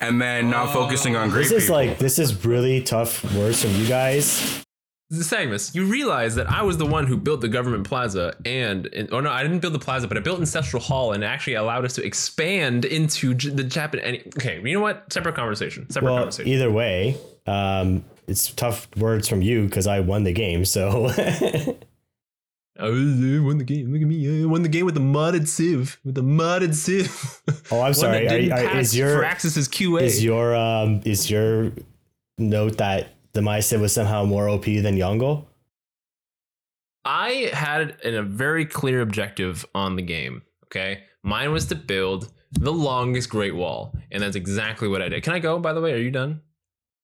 and 0.00 0.20
then 0.20 0.50
not 0.50 0.72
focusing 0.72 1.14
on 1.14 1.30
great 1.30 1.42
This 1.44 1.52
is 1.52 1.62
people. 1.64 1.76
like 1.76 1.98
this 1.98 2.18
is 2.18 2.44
really 2.44 2.82
tough 2.82 3.22
words 3.36 3.62
from 3.62 3.72
you 3.76 3.86
guys. 3.86 4.64
Nystagmus, 5.12 5.74
you 5.74 5.86
realize 5.86 6.36
that 6.36 6.48
I 6.48 6.62
was 6.62 6.78
the 6.78 6.86
one 6.86 7.06
who 7.06 7.16
built 7.16 7.40
the 7.40 7.48
government 7.48 7.84
plaza, 7.86 8.36
and, 8.44 8.86
and 8.94 9.08
oh 9.12 9.18
no, 9.20 9.30
I 9.30 9.42
didn't 9.42 9.58
build 9.58 9.74
the 9.74 9.78
plaza, 9.80 10.06
but 10.06 10.16
I 10.16 10.20
built 10.20 10.38
ancestral 10.38 10.80
hall, 10.80 11.12
and 11.12 11.24
actually 11.24 11.54
allowed 11.54 11.84
us 11.84 11.94
to 11.94 12.04
expand 12.04 12.84
into 12.84 13.34
J- 13.34 13.50
the 13.50 13.64
Japan. 13.64 14.18
Okay, 14.38 14.60
you 14.64 14.74
know 14.74 14.80
what? 14.80 15.12
Separate 15.12 15.34
conversation. 15.34 15.90
Separate 15.90 16.10
Well, 16.12 16.18
conversation. 16.20 16.52
either 16.52 16.70
way, 16.70 17.16
um, 17.46 18.04
it's 18.28 18.52
tough 18.52 18.86
words 18.96 19.26
from 19.26 19.42
you 19.42 19.64
because 19.64 19.88
I 19.88 19.98
won 19.98 20.22
the 20.22 20.32
game. 20.32 20.64
So 20.64 21.08
I 22.78 22.88
won 22.88 23.58
the 23.58 23.64
game. 23.64 23.92
Look 23.92 24.02
at 24.02 24.06
me. 24.08 24.42
I 24.42 24.46
won 24.46 24.62
the 24.62 24.68
game 24.68 24.86
with 24.86 24.94
the 24.94 25.00
modded 25.00 25.48
civ. 25.48 25.98
With 26.04 26.14
the 26.14 26.22
modded 26.22 26.74
civ. 26.74 27.42
Oh, 27.72 27.80
I'm 27.80 27.94
sorry. 27.94 28.26
that 28.26 28.34
Are- 28.34 28.38
didn't 28.38 28.52
are- 28.52 28.62
pass 28.68 28.84
is 28.86 28.96
your- 28.96 29.22
Firaxis's 29.22 29.68
QA? 29.68 30.02
is 30.02 30.22
your 30.24 30.54
um 30.54 31.00
is 31.04 31.28
your 31.30 31.72
note 32.38 32.78
that 32.78 33.08
the 33.32 33.40
Maisa 33.40 33.80
was 33.80 33.92
somehow 33.92 34.24
more 34.24 34.48
OP 34.48 34.64
than 34.64 34.96
Yongle? 34.96 35.46
I 37.04 37.50
had 37.52 37.96
an, 38.04 38.14
a 38.14 38.22
very 38.22 38.64
clear 38.66 39.00
objective 39.00 39.64
on 39.74 39.96
the 39.96 40.02
game. 40.02 40.42
Okay, 40.66 41.04
mine 41.22 41.52
was 41.52 41.66
to 41.66 41.74
build 41.74 42.30
the 42.52 42.72
longest 42.72 43.30
Great 43.30 43.54
Wall, 43.54 43.94
and 44.10 44.22
that's 44.22 44.36
exactly 44.36 44.86
what 44.88 45.02
I 45.02 45.08
did. 45.08 45.22
Can 45.22 45.32
I 45.32 45.38
go? 45.38 45.58
By 45.58 45.72
the 45.72 45.80
way, 45.80 45.92
are 45.92 45.98
you 45.98 46.10
done? 46.10 46.42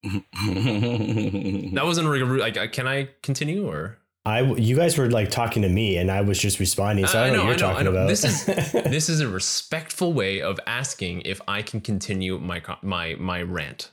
That 0.05 1.83
wasn't 1.85 2.09
really 2.09 2.39
like. 2.39 2.57
uh, 2.57 2.69
Can 2.69 2.87
I 2.87 3.09
continue 3.23 3.67
or? 3.69 3.99
I 4.25 4.41
you 4.41 4.75
guys 4.75 4.99
were 4.99 5.09
like 5.09 5.31
talking 5.31 5.63
to 5.63 5.69
me 5.69 5.99
and 5.99 6.11
I 6.11 6.21
was 6.21 6.39
just 6.39 6.59
responding. 6.59 7.07
So 7.07 7.21
I, 7.21 7.29
don't 7.29 7.37
know, 7.37 7.45
what 7.45 7.49
you're 7.51 7.71
talking 7.71 7.87
about. 7.87 8.09
This 8.09 8.25
is 8.25 8.45
this 8.73 9.09
is 9.09 9.21
a 9.21 9.29
respectful 9.29 10.13
way 10.13 10.43
of 10.43 10.59
asking 10.67 11.23
if 11.23 11.41
I 11.47 11.63
can 11.63 11.81
continue 11.81 12.39
my 12.39 12.59
co- 12.61 12.79
my 12.83 13.15
my 13.21 13.43
rant. 13.43 13.93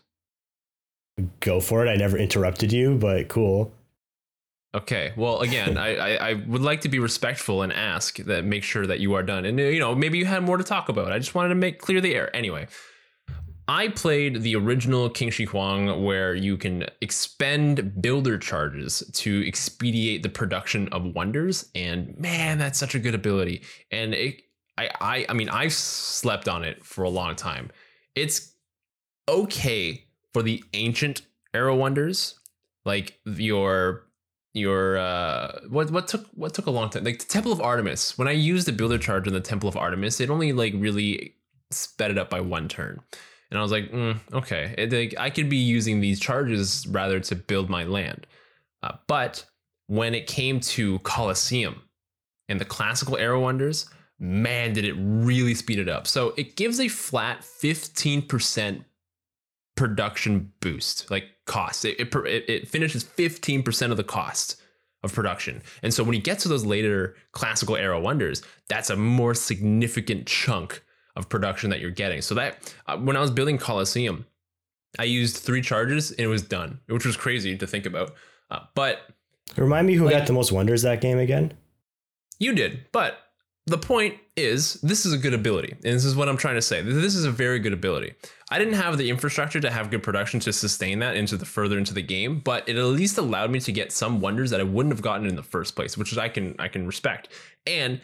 Go 1.40 1.60
for 1.60 1.86
it. 1.86 1.90
I 1.90 1.96
never 1.96 2.18
interrupted 2.18 2.74
you, 2.74 2.96
but 2.96 3.28
cool. 3.28 3.72
Okay. 4.76 5.14
Well, 5.16 5.42
again, 5.42 5.78
I, 5.78 5.96
I 5.96 6.30
I 6.30 6.34
would 6.34 6.64
like 6.64 6.82
to 6.82 6.90
be 6.90 6.98
respectful 6.98 7.62
and 7.62 7.72
ask 7.72 8.18
that 8.18 8.44
make 8.44 8.64
sure 8.64 8.88
that 8.88 9.00
you 9.00 9.14
are 9.14 9.22
done. 9.22 9.46
And 9.46 9.60
you 9.60 9.80
know, 9.80 9.94
maybe 9.94 10.18
you 10.18 10.26
had 10.26 10.42
more 10.42 10.58
to 10.58 10.64
talk 10.64 10.90
about. 10.90 11.12
I 11.12 11.20
just 11.20 11.36
wanted 11.36 11.50
to 11.50 11.56
make 11.56 11.80
clear 11.80 12.02
the 12.02 12.16
air. 12.16 12.36
Anyway, 12.36 12.66
I 13.68 13.90
played 13.90 14.42
the 14.42 14.56
original 14.56 15.12
Qin 15.12 15.32
Shi 15.32 15.46
Huang 15.46 16.04
where 16.04 16.34
you 16.34 16.58
can 16.58 16.86
expend 17.02 18.02
builder 18.02 18.40
charges 18.40 19.04
to 19.14 19.48
expedite 19.48 20.24
the 20.24 20.30
production 20.30 20.88
of 20.88 21.14
wonders, 21.14 21.70
and 21.76 22.18
man, 22.20 22.58
that's 22.58 22.80
such 22.80 22.96
a 22.96 23.00
good 23.00 23.14
ability. 23.14 23.62
And 23.92 24.16
it, 24.16 24.42
I 24.80 24.90
I 25.00 25.26
I 25.30 25.34
mean, 25.34 25.50
I've 25.50 25.74
slept 25.74 26.50
on 26.50 26.64
it 26.64 26.84
for 26.84 27.04
a 27.04 27.10
long 27.10 27.36
time. 27.36 27.70
It's 28.16 28.54
okay 29.30 30.06
for 30.34 30.44
the 30.44 30.64
ancient 30.74 31.22
era 31.54 31.76
wonders, 31.76 32.40
like 32.86 33.20
your 33.26 34.06
your 34.54 34.98
uh 34.98 35.60
what 35.70 35.90
what 35.90 36.08
took 36.08 36.28
what 36.36 36.54
took 36.54 36.68
a 36.68 36.72
long 36.72 36.88
time 36.90 37.04
like 37.04 37.20
the 37.20 37.26
temple 37.26 37.52
of 37.52 37.60
artemis. 37.60 38.18
When 38.18 38.28
i 38.28 38.32
used 38.32 38.68
the 38.68 38.72
builder 38.72 39.00
charge 39.00 39.28
in 39.28 39.34
the 39.34 39.42
temple 39.42 39.68
of 39.68 39.76
artemis 39.76 40.20
it 40.20 40.30
only 40.30 40.54
like 40.54 40.74
really 40.78 41.34
sped 41.72 42.12
it 42.12 42.18
up 42.20 42.30
by 42.30 42.40
one 42.40 42.68
turn. 42.68 43.02
And 43.50 43.58
i 43.58 43.64
was 43.64 43.72
like 43.72 43.92
mm, 43.92 44.20
okay. 44.32 44.76
It, 44.78 44.94
like, 44.94 45.16
i 45.18 45.30
could 45.32 45.50
be 45.50 45.58
using 45.58 46.02
these 46.02 46.20
charges 46.20 46.86
rather 46.88 47.20
to 47.22 47.36
build 47.36 47.70
my 47.70 47.84
land. 47.84 48.28
Uh, 48.84 48.94
but 49.08 49.46
when 49.88 50.14
it 50.14 50.28
came 50.28 50.60
to 50.60 51.00
colosseum 51.00 51.82
and 52.48 52.62
the 52.62 52.66
classical 52.66 53.18
era 53.18 53.40
wonders 53.40 53.90
man 54.20 54.72
did 54.74 54.86
it 54.86 54.94
really 54.94 55.54
speed 55.54 55.80
it 55.80 55.90
up. 55.90 56.08
So 56.08 56.34
it 56.38 56.56
gives 56.56 56.80
a 56.80 56.88
flat 56.88 57.42
15% 57.42 58.86
production 59.76 60.52
boost, 60.60 61.10
like 61.12 61.26
cost. 61.46 61.86
It, 61.86 62.00
it, 62.00 62.50
it 62.50 62.68
finishes 62.68 63.04
15% 63.04 63.92
of 63.92 63.98
the 63.98 64.04
cost 64.04 64.62
of 65.04 65.14
production. 65.14 65.62
And 65.82 65.94
so 65.94 66.04
when 66.04 66.14
you 66.14 66.22
get 66.22 66.40
to 66.40 66.48
those 66.48 66.66
later 66.66 67.16
classical 67.32 67.76
era 67.76 68.00
wonders, 68.00 68.42
that's 68.70 68.90
a 68.90 68.96
more 68.96 69.34
significant 69.34 70.28
chunk 70.28 70.82
of 71.16 71.28
production 71.30 71.70
that 71.72 71.80
you're 71.80 71.92
getting. 71.92 72.22
So 72.22 72.36
that 72.36 72.74
uh, 72.88 72.98
when 72.98 73.18
I 73.18 73.20
was 73.22 73.32
building 73.32 73.58
Colosseum, 73.58 74.26
I 75.00 75.04
used 75.04 75.38
three 75.38 75.62
charges 75.62 76.12
and 76.12 76.20
it 76.22 76.28
was 76.28 76.42
done, 76.44 76.80
which 76.88 77.06
was 77.06 77.18
crazy 77.18 77.58
to 77.58 77.68
think 77.68 77.86
about. 77.86 78.14
Uh, 78.50 78.60
but 78.76 79.00
Remind 79.58 79.88
me 79.88 79.96
who 79.96 80.06
Like- 80.06 80.14
got 80.18 80.28
the 80.28 80.34
most 80.34 80.52
wonders 80.52 80.84
that 80.84 81.02
game 81.02 81.18
again? 81.18 81.54
You 82.40 82.54
did, 82.54 82.86
but 82.92 83.18
the 83.66 83.78
point 83.78 84.18
is, 84.36 84.74
this 84.82 85.06
is 85.06 85.14
a 85.14 85.18
good 85.18 85.34
ability, 85.34 85.72
and 85.72 85.94
this 85.96 86.04
is 86.04 86.16
what 86.16 86.28
I'm 86.28 86.36
trying 86.36 86.56
to 86.56 86.62
say. 86.62 86.82
This 86.82 87.16
is 87.16 87.24
a 87.24 87.32
very 87.32 87.60
good 87.60 87.72
ability. 87.72 88.14
I 88.52 88.60
didn't 88.60 88.74
have 88.74 88.98
the 88.98 89.10
infrastructure 89.10 89.62
to 89.62 89.72
have 89.72 89.90
good 89.90 90.04
production 90.04 90.42
to 90.42 90.52
sustain 90.52 91.00
that 91.00 91.16
into 91.16 91.38
the 91.38 91.46
further 91.46 91.78
into 91.78 91.94
the 91.94 92.02
game, 92.02 92.42
but 92.42 92.68
it 92.68 92.76
at 92.76 92.84
least 92.84 93.18
allowed 93.18 93.52
me 93.52 93.62
to 93.62 93.72
get 93.72 93.94
some 93.94 94.20
wonders 94.20 94.50
that 94.50 94.60
I 94.60 94.64
wouldn't 94.64 94.94
have 94.94 95.02
gotten 95.02 95.28
in 95.28 95.38
the 95.38 95.44
first 95.44 95.76
place, 95.76 95.98
which 95.98 96.12
is 96.12 96.18
I 96.18 96.28
can 96.28 96.56
I 96.60 96.68
can 96.68 96.86
respect. 96.86 97.30
And 97.66 98.02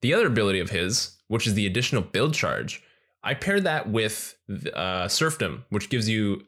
the 0.00 0.14
other 0.14 0.28
ability 0.28 0.60
of 0.60 0.70
his, 0.70 1.16
which 1.26 1.48
is 1.48 1.54
the 1.54 1.66
additional 1.66 2.02
build 2.02 2.34
charge, 2.34 2.82
I 3.24 3.34
paired 3.34 3.64
that 3.64 3.88
with 3.88 4.36
uh, 4.74 5.08
serfdom, 5.08 5.64
which 5.70 5.90
gives 5.90 6.08
you 6.08 6.44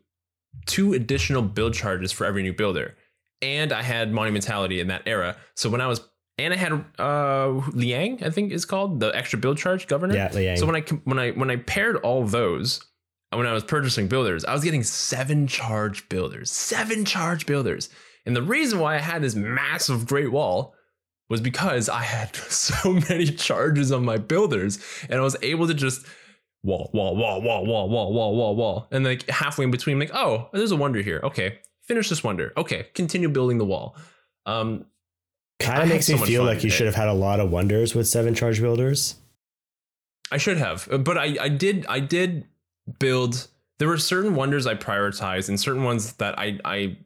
two 0.67 0.93
additional 0.93 1.43
build 1.43 1.75
charges 1.75 2.13
for 2.13 2.27
every 2.27 2.43
new 2.43 2.53
builder. 2.53 2.97
And 3.43 3.73
I 3.73 3.83
had 3.83 4.13
monumentality 4.13 4.81
in 4.81 4.87
that 4.89 5.03
era, 5.07 5.37
so 5.57 5.69
when 5.69 5.81
I 5.81 5.89
was 5.89 6.01
and 6.45 6.55
I 6.55 6.57
had 6.57 6.85
uh 6.99 7.49
Liang, 7.73 8.23
I 8.25 8.31
think 8.31 8.53
is 8.53 8.65
called 8.65 9.01
the 9.01 9.15
extra 9.17 9.39
build 9.39 9.59
charge 9.59 9.87
governor. 9.87 10.15
Yeah, 10.15 10.31
Liang. 10.33 10.57
So 10.57 10.67
when 10.67 10.77
I 10.77 10.81
when 11.05 11.19
I 11.19 11.31
when 11.33 11.51
I 11.51 11.57
paired 11.57 11.97
all 11.97 12.25
those, 12.25 12.85
when 13.31 13.47
I 13.47 13.53
was 13.53 13.65
purchasing 13.65 14.09
builders, 14.09 14.45
I 14.45 14.53
was 14.53 14.65
getting 14.65 14.83
seven 14.83 15.47
charge 15.47 16.09
builders, 16.09 16.51
seven 16.51 17.05
charge 17.05 17.47
builders. 17.47 17.89
And 18.27 18.37
the 18.37 18.43
reason 18.43 18.79
why 18.81 18.97
I 18.97 18.99
had 18.99 19.23
this 19.23 19.35
massive 19.35 20.07
Great 20.07 20.31
Wall 20.31 20.75
was 21.29 21.41
because 21.41 21.89
I 21.89 22.03
had 22.03 22.35
so 22.51 22.95
many 23.09 23.27
charges 23.27 23.93
on 23.93 24.05
my 24.05 24.19
builders, 24.19 24.79
and 25.09 25.19
I 25.19 25.23
was 25.23 25.37
able 25.43 25.67
to 25.69 25.75
just 25.75 26.05
wall, 26.63 26.91
wall, 26.93 27.17
wall, 27.17 27.41
wall, 27.41 27.65
wall, 27.65 27.89
wall, 27.89 28.13
wall, 28.13 28.37
wall, 28.37 28.57
wall, 28.57 28.89
and 28.91 29.05
like 29.05 29.29
halfway 29.31 29.65
in 29.65 29.71
between, 29.71 29.99
like, 29.99 30.15
oh, 30.15 30.49
there's 30.53 30.73
a 30.73 30.77
wonder 30.77 31.01
here. 31.01 31.21
Okay, 31.23 31.59
finish 31.87 32.09
this 32.09 32.23
wonder. 32.23 32.53
Okay, 32.57 32.89
continue 32.95 33.29
building 33.29 33.59
the 33.59 33.65
wall. 33.65 33.97
Um, 34.45 34.87
Kind 35.61 35.83
of 35.83 35.88
makes 35.88 36.07
so 36.07 36.17
me 36.17 36.25
feel 36.25 36.45
like 36.45 36.64
you 36.64 36.71
should 36.71 36.87
have 36.87 36.95
had 36.95 37.09
a 37.09 37.12
lot 37.12 37.38
of 37.38 37.50
wonders 37.50 37.95
with 37.95 38.09
seven 38.09 38.35
charge 38.35 38.61
builders. 38.61 39.17
I 40.33 40.38
should 40.38 40.57
have, 40.57 40.88
uh, 40.90 40.99
but 40.99 41.19
I, 41.19 41.37
I 41.40 41.49
did 41.49 41.87
I 41.87 42.00
did 42.00 42.47
build. 42.99 43.49
There 43.79 43.88
were 43.88 43.99
certain 43.99 44.35
wonders 44.35 44.67
I 44.67 44.75
prioritized, 44.75 45.49
and 45.49 45.61
certain 45.61 45.85
ones 45.85 46.14
that 46.14 46.38
I 46.38 46.59
I 46.64 46.97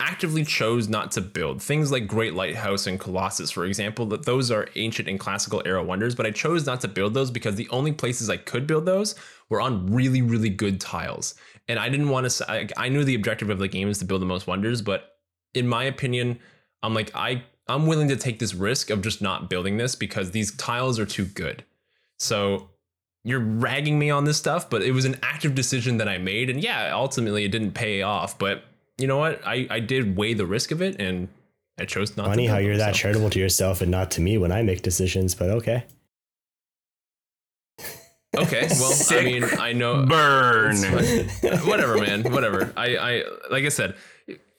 actively 0.00 0.44
chose 0.44 0.88
not 0.88 1.12
to 1.12 1.20
build. 1.20 1.62
Things 1.62 1.90
like 1.90 2.06
Great 2.06 2.34
Lighthouse 2.34 2.86
and 2.86 2.98
Colossus, 2.98 3.50
for 3.50 3.64
example, 3.64 4.06
that 4.06 4.26
those 4.26 4.50
are 4.50 4.68
ancient 4.74 5.08
and 5.08 5.18
classical 5.18 5.62
era 5.64 5.82
wonders, 5.82 6.14
but 6.14 6.26
I 6.26 6.30
chose 6.30 6.66
not 6.66 6.80
to 6.82 6.88
build 6.88 7.14
those 7.14 7.30
because 7.30 7.54
the 7.54 7.68
only 7.70 7.92
places 7.92 8.28
I 8.28 8.36
could 8.36 8.66
build 8.66 8.86
those 8.86 9.14
were 9.48 9.60
on 9.60 9.86
really 9.86 10.20
really 10.20 10.50
good 10.50 10.80
tiles, 10.80 11.36
and 11.68 11.78
I 11.78 11.88
didn't 11.88 12.10
want 12.10 12.28
to. 12.28 12.50
I, 12.50 12.68
I 12.76 12.88
knew 12.90 13.04
the 13.04 13.14
objective 13.14 13.48
of 13.48 13.58
the 13.58 13.68
game 13.68 13.88
is 13.88 13.98
to 14.00 14.04
build 14.04 14.20
the 14.20 14.26
most 14.26 14.46
wonders, 14.46 14.82
but 14.82 15.16
in 15.54 15.66
my 15.68 15.84
opinion, 15.84 16.40
I'm 16.82 16.92
like 16.92 17.10
I 17.14 17.44
I'm 17.66 17.86
willing 17.86 18.08
to 18.08 18.16
take 18.16 18.38
this 18.38 18.54
risk 18.54 18.90
of 18.90 19.02
just 19.02 19.22
not 19.22 19.48
building 19.48 19.76
this 19.76 19.94
because 19.94 20.32
these 20.32 20.54
tiles 20.56 20.98
are 20.98 21.06
too 21.06 21.24
good. 21.24 21.64
So 22.18 22.68
you're 23.24 23.40
ragging 23.40 23.98
me 23.98 24.10
on 24.10 24.24
this 24.24 24.36
stuff, 24.36 24.68
but 24.68 24.82
it 24.82 24.92
was 24.92 25.06
an 25.06 25.16
active 25.22 25.54
decision 25.54 25.96
that 25.96 26.08
I 26.08 26.18
made. 26.18 26.50
And 26.50 26.62
yeah, 26.62 26.92
ultimately 26.94 27.44
it 27.44 27.48
didn't 27.48 27.72
pay 27.72 28.02
off. 28.02 28.38
But 28.38 28.64
you 28.98 29.06
know 29.06 29.16
what? 29.16 29.40
I, 29.46 29.66
I 29.70 29.80
did 29.80 30.16
weigh 30.16 30.34
the 30.34 30.46
risk 30.46 30.70
of 30.70 30.82
it 30.82 31.00
and 31.00 31.28
I 31.78 31.86
chose 31.86 32.16
not. 32.16 32.24
To. 32.24 32.30
Funny 32.30 32.46
how 32.46 32.58
you're 32.58 32.76
them, 32.76 32.86
that 32.86 32.94
charitable 32.94 33.30
to 33.30 33.38
yourself 33.38 33.80
and 33.80 33.90
not 33.90 34.10
to 34.12 34.20
me 34.20 34.36
when 34.36 34.52
I 34.52 34.62
make 34.62 34.82
decisions, 34.82 35.34
but 35.34 35.50
okay. 35.50 35.84
Okay, 38.36 38.68
well, 38.80 38.92
I 39.10 39.24
mean, 39.24 39.44
I 39.44 39.72
know. 39.72 40.04
Burn. 40.06 40.76
Whatever, 41.66 41.98
man. 41.98 42.24
Whatever. 42.24 42.72
I, 42.76 42.96
I, 42.96 43.22
like 43.50 43.64
I 43.64 43.68
said, 43.68 43.94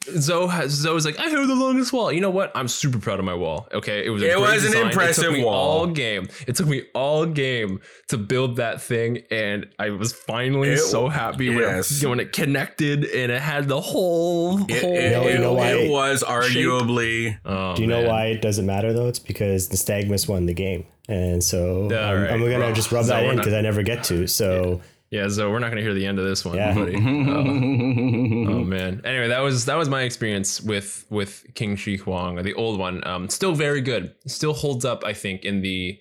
Zoe 0.06 0.48
has 0.48 0.70
Zoe's 0.72 1.04
like, 1.04 1.18
I 1.18 1.24
have 1.28 1.46
the 1.48 1.54
longest 1.54 1.92
wall. 1.92 2.12
You 2.12 2.20
know 2.20 2.30
what? 2.30 2.50
I'm 2.54 2.68
super 2.68 2.98
proud 2.98 3.18
of 3.18 3.24
my 3.24 3.34
wall. 3.34 3.68
Okay, 3.72 4.04
it 4.06 4.10
was. 4.10 4.22
A 4.22 4.26
It 4.30 4.36
great 4.38 4.40
was 4.52 4.64
an 4.74 4.76
impressive 4.86 5.24
it 5.24 5.26
took 5.28 5.36
me 5.36 5.44
wall. 5.44 5.54
All 5.80 5.86
game. 5.86 6.28
It 6.46 6.56
took 6.56 6.66
me 6.66 6.82
all 6.94 7.26
game 7.26 7.80
to 8.08 8.16
build 8.18 8.56
that 8.56 8.80
thing, 8.80 9.22
and 9.30 9.66
I 9.78 9.90
was 9.90 10.12
finally 10.12 10.70
It- 10.70 10.78
so 10.78 11.08
happy 11.08 11.48
when, 11.54 11.64
it, 11.64 12.04
when 12.04 12.20
it 12.20 12.32
connected 12.32 13.04
and 13.04 13.32
it 13.32 13.40
had 13.40 13.68
the 13.68 13.80
whole 13.80 14.60
It, 14.70 14.80
whole. 14.82 14.94
it- 14.96 15.10
know- 15.12 15.28
you 15.28 15.38
know 15.38 15.52
why- 15.54 15.72
it 15.72 15.90
was 15.90 16.22
arguably. 16.22 17.36
Oh, 17.44 17.74
Do 17.74 17.82
you 17.82 17.88
know 17.88 18.02
why 18.02 18.26
it 18.26 18.42
doesn't 18.42 18.66
matter 18.66 18.92
though? 18.92 19.08
It's 19.08 19.18
because 19.18 19.68
Nystagmus 19.68 20.28
won 20.28 20.46
the 20.46 20.54
game, 20.54 20.84
and 21.08 21.42
so 21.42 21.88
Yeah, 21.90 22.08
I'm, 22.10 22.22
right. 22.22 22.30
I'm 22.30 22.40
gonna 22.40 22.58
Well, 22.58 22.72
just 22.74 22.92
rub 22.92 23.04
so 23.04 23.10
that 23.10 23.24
in 23.24 23.36
because 23.36 23.52
I 23.54 23.60
never 23.60 23.82
get 23.82 24.04
to. 24.04 24.26
So 24.26 24.80
Yeah, 24.80 24.82
Zoe, 25.28 25.50
we're 25.50 25.58
not 25.60 25.70
gonna 25.70 25.82
hear 25.82 25.94
the 25.94 26.06
end 26.06 26.18
of 26.18 26.24
this 26.24 26.44
one, 26.44 26.56
Yeah. 26.56 26.74
buddy. 26.74 26.94
Oh. 26.96 28.52
Oh 28.60 28.64
man. 28.64 29.00
Anyway, 29.04 29.28
that 29.28 29.40
was 29.40 29.64
that 29.66 29.76
was 29.76 29.88
my 29.88 30.02
experience 30.02 30.60
with 30.60 31.06
with 31.10 31.44
Qin 31.54 31.76
Shi 31.78 31.96
Huang, 31.96 32.36
the 32.42 32.54
old 32.54 32.78
one. 32.78 33.06
Um, 33.06 33.28
still 33.28 33.54
very 33.54 33.80
good. 33.80 34.14
Still 34.26 34.52
holds 34.54 34.84
up, 34.84 35.04
I 35.04 35.12
think, 35.12 35.44
in 35.44 35.62
the 35.62 35.98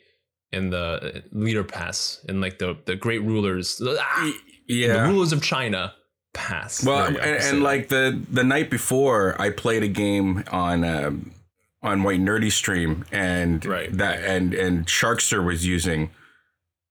in 0.51 0.69
the 0.69 1.23
leader 1.31 1.63
pass 1.63 2.23
in 2.29 2.41
like 2.41 2.59
the 2.59 2.77
the 2.85 2.95
great 2.95 3.21
rulers, 3.23 3.81
ah, 3.85 4.31
the 4.67 4.73
yeah. 4.73 5.07
rulers 5.07 5.31
of 5.33 5.41
China 5.43 5.93
pass. 6.33 6.83
Well, 6.83 7.11
There 7.11 7.21
and, 7.21 7.43
and 7.43 7.63
like 7.63 7.89
the 7.89 8.19
the 8.31 8.43
night 8.43 8.69
before, 8.69 9.39
I 9.41 9.49
played 9.49 9.83
a 9.83 9.87
game 9.87 10.43
on 10.51 10.83
um, 10.83 11.31
on 11.83 12.03
White 12.03 12.19
Nerdy 12.21 12.51
stream, 12.51 13.05
and 13.11 13.63
Right. 13.65 13.91
that 13.97 14.23
and 14.23 14.53
and 14.53 14.85
Sharkster 14.87 15.45
was 15.45 15.65
using 15.65 16.09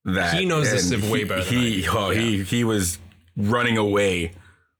that. 0.04 0.34
He 0.34 0.44
knows 0.46 0.70
this 0.70 0.90
way 1.10 1.20
he- 1.20 1.24
better 1.24 1.42
He 1.42 1.86
oh 1.88 2.10
he 2.10 2.42
he 2.42 2.64
was 2.64 2.98
running 3.36 3.76
away 3.78 4.32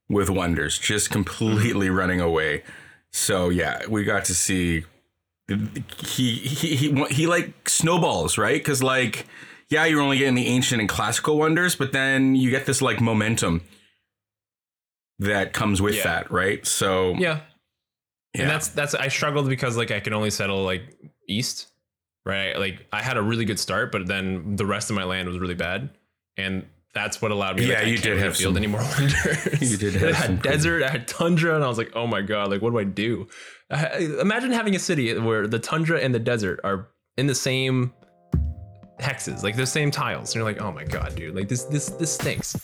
with 0.09 0.31
wonders, 0.31 0.78
just 0.78 1.11
completely 1.11 1.87
Mm-hmm. 1.88 1.97
running 1.97 2.21
away. 2.21 2.62
So 3.12 3.49
yeah, 3.49 3.87
we 3.88 4.04
got 4.04 4.25
to 4.26 4.35
see. 4.35 4.85
He 5.49 6.37
he 6.37 6.64
he 6.64 7.04
he 7.11 7.26
like 7.26 7.69
snowballs, 7.69 8.38
right? 8.38 8.59
Because 8.61 8.83
like 8.83 9.26
yeah, 9.71 9.85
you're 9.87 10.00
only 10.00 10.19
getting 10.19 10.35
the 10.35 10.47
ancient 10.47 10.81
and 10.81 10.88
classical 10.88 11.38
wonders, 11.38 11.75
but 11.76 11.93
then 11.93 12.35
you 12.35 12.50
get 12.50 12.66
this 12.66 12.81
like 12.83 13.00
momentum 13.00 13.62
that 15.19 15.52
comes 15.52 15.81
with 15.81 15.95
Yeah. 15.97 16.02
that, 16.04 16.31
right? 16.31 16.66
So 16.66 17.12
yeah, 17.14 17.40
yeah. 18.35 18.43
and 18.43 18.50
that's 18.50 18.69
that's 18.69 18.95
I 18.95 19.09
struggled 19.09 19.49
because 19.49 19.76
like 19.76 19.90
I 19.90 20.00
can 20.00 20.12
only 20.12 20.31
settle 20.31 20.64
like 20.64 20.83
east, 21.28 21.69
right? 22.25 22.59
Like 22.59 22.87
I 22.93 23.02
had 23.02 23.16
a 23.16 23.23
really 23.23 23.45
good 23.45 23.59
start, 23.59 23.93
but 23.93 24.07
then 24.07 24.57
the 24.57 24.66
rest 24.66 24.90
of 24.90 24.97
my 24.97 25.04
land 25.04 25.28
was 25.28 25.38
really 25.38 25.54
bad, 25.54 25.90
and 26.37 26.66
that's 26.95 27.21
what 27.21 27.31
allowed 27.33 27.57
me. 27.59 27.66
Yeah, 27.69 27.78
like, 27.81 27.88
you 27.88 27.99
did 27.99 28.19
have 28.19 28.37
field 28.37 28.54
some- 28.54 28.57
any 28.62 28.66
more 28.69 28.81
wonders. 28.99 29.71
You 29.73 29.76
did 29.76 29.97
I 29.97 29.99
have 30.07 30.14
had 30.14 30.25
some 30.26 30.38
pretty- 30.38 30.57
desert, 30.57 30.83
I 30.85 30.90
had 30.90 31.09
tundra, 31.09 31.54
and 31.54 31.64
I 31.64 31.69
was 31.69 31.78
like, 31.78 31.90
oh 31.95 32.07
my 32.07 32.23
god, 32.23 32.50
like 32.50 32.62
what 32.62 32.71
do 32.71 32.78
I 32.78 32.85
do? 32.85 33.26
I, 33.71 33.87
I- 33.87 34.21
imagine 34.21 34.52
having 34.52 34.75
a 34.76 34.78
city 34.78 35.16
where 35.19 35.47
the 35.47 35.59
tundra 35.59 36.00
and 36.00 36.14
the 36.14 36.19
desert 36.21 36.61
are 36.64 36.88
in 37.16 37.26
the 37.26 37.35
same 37.35 37.93
hexes, 39.00 39.43
like 39.43 39.57
the 39.57 39.66
same 39.66 39.90
tiles, 39.90 40.31
and 40.31 40.37
you're 40.37 40.45
like, 40.45 40.61
oh 40.61 40.71
my 40.73 40.85
god, 40.85 41.14
dude, 41.16 41.35
like 41.35 41.49
this 41.49 41.64
this 41.64 41.88
this 41.90 42.12
stinks. 42.14 42.57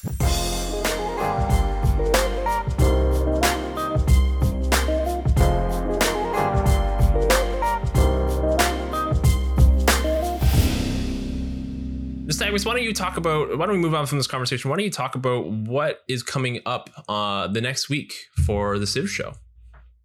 Why 12.64 12.74
don't 12.74 12.82
you 12.82 12.92
talk 12.92 13.16
about? 13.16 13.56
Why 13.56 13.66
don't 13.66 13.76
we 13.76 13.80
move 13.80 13.94
on 13.94 14.06
from 14.06 14.18
this 14.18 14.26
conversation? 14.26 14.70
Why 14.70 14.76
don't 14.76 14.84
you 14.84 14.90
talk 14.90 15.14
about 15.14 15.46
what 15.46 16.02
is 16.08 16.22
coming 16.22 16.60
up 16.66 16.90
uh, 17.08 17.46
the 17.48 17.60
next 17.60 17.88
week 17.88 18.12
for 18.44 18.78
the 18.78 18.86
Civ 18.86 19.08
show? 19.08 19.34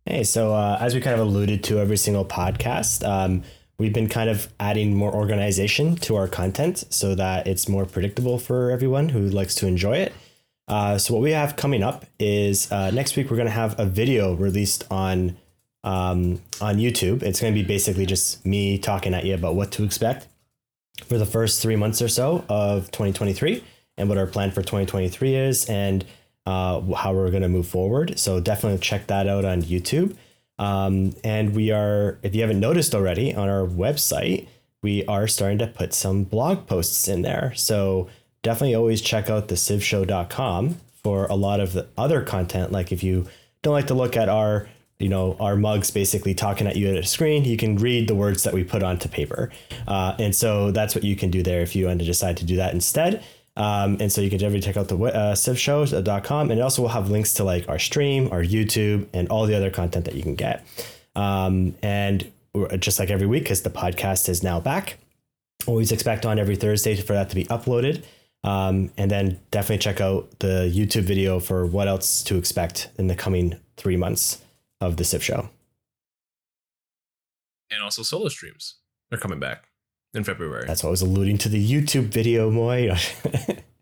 Hey, 0.06 0.24
so 0.24 0.54
uh, 0.54 0.78
as 0.80 0.94
we 0.94 1.02
kind 1.02 1.20
of 1.20 1.28
alluded 1.28 1.64
to 1.66 1.80
every 1.80 1.98
single 1.98 2.24
podcast, 2.24 3.08
um, 3.08 3.44
we've 3.78 3.94
been 3.94 4.08
kind 4.08 4.30
of 4.30 4.48
adding 4.60 4.96
more 4.96 5.14
organization 5.14 5.96
to 5.98 6.16
our 6.16 6.28
content 6.28 6.86
so 6.90 7.16
that 7.16 7.48
it's 7.48 7.68
more 7.68 7.86
predictable 7.86 8.38
for 8.38 8.72
everyone 8.72 9.10
who 9.10 9.22
likes 9.22 9.56
to 9.56 9.68
enjoy 9.68 9.98
it. 9.98 10.14
Uh, 10.68 10.98
so 10.98 11.14
what 11.14 11.22
we 11.22 11.32
have 11.32 11.56
coming 11.56 11.84
up 11.84 12.06
is 12.20 12.72
uh, 12.72 12.90
next 12.92 13.16
week 13.16 13.30
we're 13.30 13.38
going 13.38 13.48
to 13.48 13.52
have 13.52 13.80
a 13.80 13.86
video 13.86 14.34
released 14.34 14.86
on 14.90 15.38
um, 15.84 16.42
on 16.62 16.78
YouTube. 16.78 17.22
It's 17.22 17.42
going 17.42 17.54
to 17.54 17.60
be 17.60 17.66
basically 17.66 18.06
just 18.06 18.46
me 18.46 18.78
talking 18.78 19.14
at 19.14 19.26
you 19.26 19.36
about 19.36 19.56
what 19.56 19.72
to 19.74 19.84
expect 19.84 20.28
for 21.04 21.18
the 21.18 21.26
first 21.26 21.62
three 21.62 21.76
months 21.76 22.02
or 22.02 22.08
so 22.08 22.46
of 22.50 22.92
2023 22.92 23.64
and 23.98 24.10
what 24.10 24.18
our 24.18 24.28
plan 24.28 24.52
for 24.52 24.62
2023 24.62 25.36
is 25.36 25.66
and 25.66 26.06
uh, 26.46 26.82
how 26.94 27.14
we're 27.14 27.32
going 27.32 27.44
to 27.44 27.50
move 27.50 27.68
forward. 27.68 28.18
So 28.20 28.40
definitely 28.40 28.80
check 28.80 29.08
that 29.08 29.28
out 29.28 29.46
on 29.46 29.62
YouTube. 29.62 30.16
Um, 30.58 31.14
and 31.24 31.56
we 31.56 31.72
are, 31.72 32.18
if 32.24 32.34
you 32.34 32.42
haven't 32.42 32.60
noticed 32.60 32.96
already, 32.96 33.34
on 33.34 33.50
our 33.50 33.66
website, 33.66 34.48
we 34.82 35.04
are 35.06 35.28
starting 35.28 35.58
to 35.60 35.68
put 35.68 35.94
some 35.94 36.24
blog 36.24 36.68
posts 36.68 37.08
in 37.08 37.24
there. 37.24 37.54
So 37.56 38.08
definitely 38.42 38.76
always 38.76 39.02
check 39.02 39.30
out 39.30 39.48
the 39.48 39.56
civshow.com 39.56 40.78
for 41.04 41.26
a 41.26 41.36
lot 41.36 41.60
of 41.60 41.74
the 41.74 41.88
other 41.98 42.22
content. 42.22 42.72
Like 42.72 42.92
if 42.92 43.04
you 43.04 43.26
don't 43.64 43.74
like 43.74 43.88
to 43.88 43.94
look 43.96 44.16
at 44.16 44.30
our 44.30 44.70
you 45.00 45.10
know 45.10 45.36
our 45.40 45.56
mugs 45.56 45.92
basically 45.92 46.34
talking 46.34 46.68
at 46.68 46.76
you 46.76 46.90
at 46.90 46.96
a 46.96 47.04
screen 47.04 47.44
you 47.44 47.58
can 47.58 47.76
read 47.76 48.08
the 48.08 48.16
words 48.16 48.44
that 48.44 48.54
we 48.54 48.64
put 48.64 48.84
onto 48.84 49.10
paper. 49.10 49.52
Uh, 49.88 50.16
and 50.20 50.36
so 50.36 50.72
that's 50.72 50.96
what 50.96 51.04
you 51.04 51.16
can 51.16 51.30
do 51.30 51.44
there 51.44 51.62
if 51.62 51.76
you 51.76 51.88
want 51.88 52.00
to 52.00 52.06
decide 52.06 52.38
to 52.38 52.46
do 52.46 52.56
that 52.58 52.74
instead. 52.74 53.24
Um, 53.58 53.98
and 54.00 54.12
so 54.12 54.22
you 54.22 54.30
can 54.30 54.40
definitely 54.40 54.62
check 54.62 54.78
out 54.78 54.90
the 54.90 54.98
uh, 54.98 55.34
civshows.com 55.34 56.52
and 56.52 56.60
it 56.60 56.64
also 56.64 56.82
will 56.82 56.90
have 56.90 57.10
links 57.10 57.34
to 57.36 57.46
like 57.46 57.70
our 57.70 57.80
stream 57.80 58.28
our 58.34 58.44
youtube 58.44 59.08
and 59.14 59.30
all 59.30 59.46
the 59.46 59.56
other 59.56 59.70
content 59.70 60.06
that 60.06 60.16
you 60.16 60.24
can 60.24 60.36
get. 60.36 60.66
Um, 61.16 61.76
and 61.82 62.32
just 62.80 63.00
like 63.00 63.10
every 63.10 63.28
week 63.28 63.44
because 63.44 63.64
the 63.64 63.70
podcast 63.70 64.30
is 64.30 64.44
now 64.44 64.60
back 64.60 64.98
always 65.68 65.92
expect 65.92 66.26
on 66.26 66.40
every 66.40 66.56
thursday 66.56 66.96
for 66.96 67.14
that 67.14 67.30
to 67.30 67.36
be 67.36 67.46
uploaded. 67.46 68.04
Um, 68.44 68.92
and 68.98 69.10
then 69.10 69.40
definitely 69.52 69.80
check 69.80 70.00
out 70.00 70.40
the 70.40 70.72
youtube 70.74 71.04
video 71.04 71.40
for 71.40 71.66
what 71.66 71.88
else 71.88 72.24
to 72.24 72.38
expect 72.38 72.90
in 72.98 73.08
the 73.08 73.16
coming 73.16 73.58
three 73.76 73.98
months 73.98 74.42
of 74.82 74.98
the 74.98 75.04
Civ 75.04 75.24
show. 75.24 75.50
And 77.72 77.82
also 77.82 78.04
solo 78.04 78.30
streams. 78.30 78.76
They're 79.10 79.20
coming 79.20 79.40
back 79.40 79.66
in 80.14 80.24
February. 80.24 80.66
That's 80.68 80.84
what 80.84 80.90
I 80.90 80.92
was 80.92 81.02
alluding 81.02 81.38
to 81.40 81.50
the 81.50 81.72
YouTube 81.72 82.06
video, 82.06 82.50
Moy. 82.52 82.96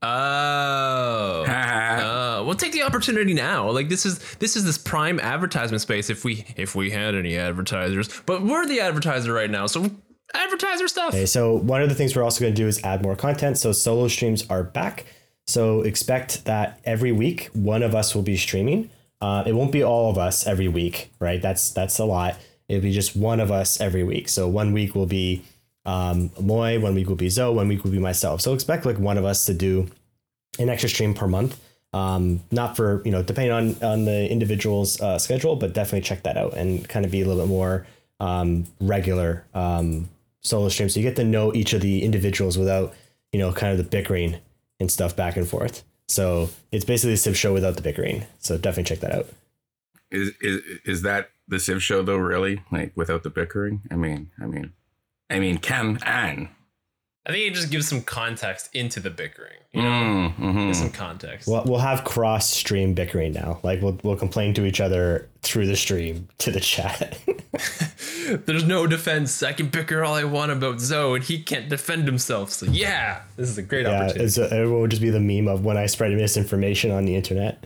Oh. 0.04 1.46
Uh, 2.04 2.44
we'll 2.46 2.56
take 2.56 2.74
the 2.74 2.82
opportunity 2.82 3.34
now. 3.34 3.70
Like 3.70 3.88
this 3.88 4.06
is 4.06 4.20
this 4.36 4.56
is 4.56 4.66
this 4.66 4.78
prime 4.78 5.20
advertisement 5.20 5.82
space. 5.82 6.10
If 6.10 6.26
we 6.26 6.46
if 6.58 6.76
we 6.76 6.90
had 6.92 7.16
any 7.16 7.38
advertisers, 7.38 8.10
but 8.26 8.42
we're 8.42 8.66
the 8.66 8.82
advertiser 8.82 9.32
right 9.32 9.50
now, 9.50 9.68
so 9.68 9.90
advertiser 10.34 10.88
stuff. 10.88 11.14
okay, 11.14 11.26
so 11.26 11.56
one 11.56 11.82
of 11.82 11.90
the 11.90 11.96
things 11.96 12.16
we're 12.16 12.24
also 12.24 12.42
going 12.42 12.54
to 12.54 12.62
do 12.62 12.68
is 12.68 12.84
add 12.84 13.04
more 13.04 13.16
content. 13.16 13.58
So 13.58 13.72
solo 13.72 14.08
streams 14.08 14.46
are 14.50 14.64
back. 14.64 15.06
So 15.48 15.82
expect 15.82 16.46
that 16.46 16.80
every 16.84 17.12
week 17.12 17.50
one 17.54 17.84
of 17.84 17.96
us 17.96 18.16
will 18.16 18.24
be 18.24 18.36
streaming. 18.36 18.90
Uh, 19.24 19.42
it 19.46 19.54
won't 19.54 19.72
be 19.72 19.82
all 19.82 20.12
of 20.12 20.18
us 20.18 20.46
every 20.46 20.68
week, 20.68 21.10
right? 21.22 21.42
That's 21.42 21.72
that's 21.72 21.98
a 21.98 22.04
lot. 22.04 22.36
It'll 22.68 22.82
be 22.82 22.92
just 22.92 23.16
one 23.16 23.40
of 23.40 23.52
us 23.52 23.80
every 23.80 24.04
week. 24.04 24.28
So 24.28 24.50
one 24.50 24.74
week 24.74 24.96
will 24.96 25.06
be 25.06 25.44
um, 25.86 26.30
Moy, 26.42 26.78
one 26.78 26.94
week 26.94 27.08
will 27.08 27.16
be 27.16 27.30
Zoe, 27.30 27.56
one 27.56 27.70
week 27.70 27.86
will 27.86 27.92
be 27.92 28.00
myself. 28.00 28.42
So 28.42 28.54
expect 28.54 28.86
like 28.86 29.00
one 29.00 29.18
of 29.18 29.24
us 29.24 29.46
to 29.46 29.54
do 29.54 29.88
an 30.60 30.68
extra 30.68 30.90
stream 30.90 31.14
per 31.14 31.26
month. 31.26 31.58
Um, 31.94 32.42
not 32.52 32.76
for 32.76 33.02
you 33.06 33.12
know, 33.12 33.24
depending 33.24 33.54
on 33.54 33.82
on 33.82 34.04
the 34.04 34.30
individual's 34.30 35.00
uh, 35.00 35.18
schedule, 35.18 35.56
but 35.56 35.72
definitely 35.72 36.02
check 36.02 36.24
that 36.24 36.36
out 36.36 36.56
and 36.56 36.86
kind 36.90 37.06
of 37.06 37.12
be 37.14 37.22
a 37.22 37.26
little 37.26 37.44
bit 37.44 37.50
more 37.50 37.88
um, 38.20 38.66
regular 38.82 39.46
um, 39.54 40.10
solo 40.42 40.68
stream. 40.68 40.90
So 40.90 41.00
you 41.00 41.08
get 41.08 41.16
to 41.16 41.24
know 41.24 41.54
each 41.54 41.72
of 41.72 41.80
the 41.80 42.04
individuals 42.04 42.58
without 42.58 42.94
you 43.32 43.40
know 43.40 43.54
kind 43.54 43.72
of 43.72 43.78
the 43.78 43.86
bickering 43.86 44.40
and 44.82 44.92
stuff 44.92 45.16
back 45.16 45.38
and 45.38 45.48
forth. 45.48 45.86
So 46.08 46.50
it's 46.72 46.86
basically 46.86 47.14
a 47.14 47.18
Civ 47.18 47.38
show 47.38 47.54
without 47.54 47.76
the 47.76 47.82
bickering. 47.82 48.26
So 48.40 48.58
definitely 48.58 48.96
check 48.96 49.00
that 49.00 49.12
out. 49.14 49.28
Is 50.12 50.32
is 50.42 50.62
is 50.86 51.02
that 51.04 51.30
the 51.48 51.60
Civ 51.60 51.82
show 51.82 52.02
though? 52.04 52.18
Really, 52.18 52.62
like 52.72 52.92
without 52.96 53.24
the 53.24 53.30
bickering? 53.30 53.82
I 53.90 53.96
mean, 53.96 54.32
I 54.42 54.46
mean, 54.46 54.74
I 55.30 55.40
mean, 55.40 55.58
Cam 55.58 55.98
and 56.06 56.50
I 57.26 57.32
think 57.32 57.48
it 57.50 57.54
just 57.54 57.72
gives 57.72 57.88
some 57.88 58.02
context 58.02 58.70
into 58.76 59.00
the 59.00 59.10
bickering. 59.10 59.60
You 59.72 59.82
know, 59.82 59.90
Mm, 59.90 60.36
mhm. 60.36 60.66
Gives 60.68 60.80
some 60.80 60.90
context. 60.92 61.48
We'll, 61.48 61.64
we'll 61.64 61.80
have 61.80 62.04
cross 62.04 62.50
stream 62.52 62.94
bickering 62.94 63.32
now. 63.34 63.60
Like 63.64 63.82
we'll 63.82 63.98
we'll 64.04 64.18
complain 64.18 64.54
to 64.56 64.66
each 64.66 64.82
other 64.82 65.30
through 65.42 65.68
the 65.68 65.76
stream 65.78 66.28
to 66.40 66.52
the 66.52 66.60
chat. 66.60 67.18
There's 68.46 68.66
no 68.66 68.88
defense. 68.88 69.42
I 69.42 69.54
can 69.54 69.68
bicker 69.68 70.04
all 70.04 70.16
I 70.16 70.26
want 70.26 70.52
about 70.52 70.80
Zoe, 70.82 71.16
and 71.16 71.24
he 71.24 71.42
can't 71.42 71.70
defend 71.70 72.06
himself. 72.06 72.52
So 72.52 72.66
yeah, 72.68 73.22
this 73.38 73.50
is 73.50 73.58
a 73.58 73.64
great 73.64 73.86
yeah, 73.86 74.02
opportunity. 74.04 74.26
it's, 74.26 74.38
everyone 74.38 74.82
would 74.82 74.92
just 74.92 75.02
be 75.02 75.10
the 75.10 75.20
meme 75.20 75.48
of 75.48 75.64
when 75.66 75.78
I 75.78 75.86
spread 75.88 76.12
misinformation 76.12 76.92
on 76.92 77.06
the 77.06 77.16
internet. 77.16 77.66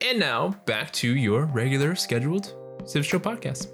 And 0.00 0.18
now 0.18 0.56
back 0.64 0.92
to 0.94 1.14
your 1.14 1.44
regular 1.44 1.94
scheduled 1.94 2.54
Civ 2.86 3.04
Show 3.04 3.18
podcast. 3.18 3.68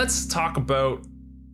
Let's 0.00 0.24
talk 0.24 0.56
about 0.56 1.02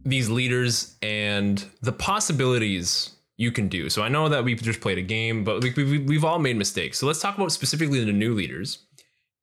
these 0.05 0.31
leaders 0.31 0.95
and 1.03 1.65
the 1.81 1.91
possibilities 1.91 3.17
you 3.39 3.51
can 3.51 3.67
do. 3.67 3.91
So 3.91 4.03
I 4.03 4.09
know 4.09 4.29
that 4.29 4.45
we've 4.45 4.63
just 4.63 4.81
played 4.81 4.99
a 4.99 5.03
game, 5.03 5.43
but 5.43 5.65
we, 5.65 5.73
we, 5.75 5.99
we've 5.99 6.25
all 6.25 6.39
made 6.39 6.57
mistakes. 6.57 6.97
So 6.97 7.09
let's 7.09 7.21
talk 7.21 7.37
about 7.37 7.51
specifically 7.51 8.05
the 8.05 8.13
new 8.13 8.35
leaders 8.35 8.79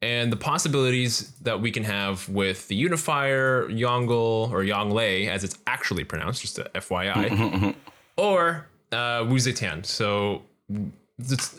and 0.01 0.31
the 0.31 0.37
possibilities 0.37 1.33
that 1.41 1.59
we 1.59 1.69
can 1.69 1.83
have 1.83 2.29
with 2.29 2.69
the 2.69 2.75
unifier 2.75 3.67
Yongle 3.67 4.49
or 4.49 4.63
Yongle, 4.63 5.27
as 5.27 5.43
it's 5.43 5.57
actually 5.67 6.05
pronounced, 6.05 6.41
just 6.41 6.57
a 6.59 6.71
FYI, 6.73 7.75
or 8.17 8.69
uh, 8.93 9.25
Wu 9.27 9.35
Zetian. 9.35 9.85
So 9.85 10.43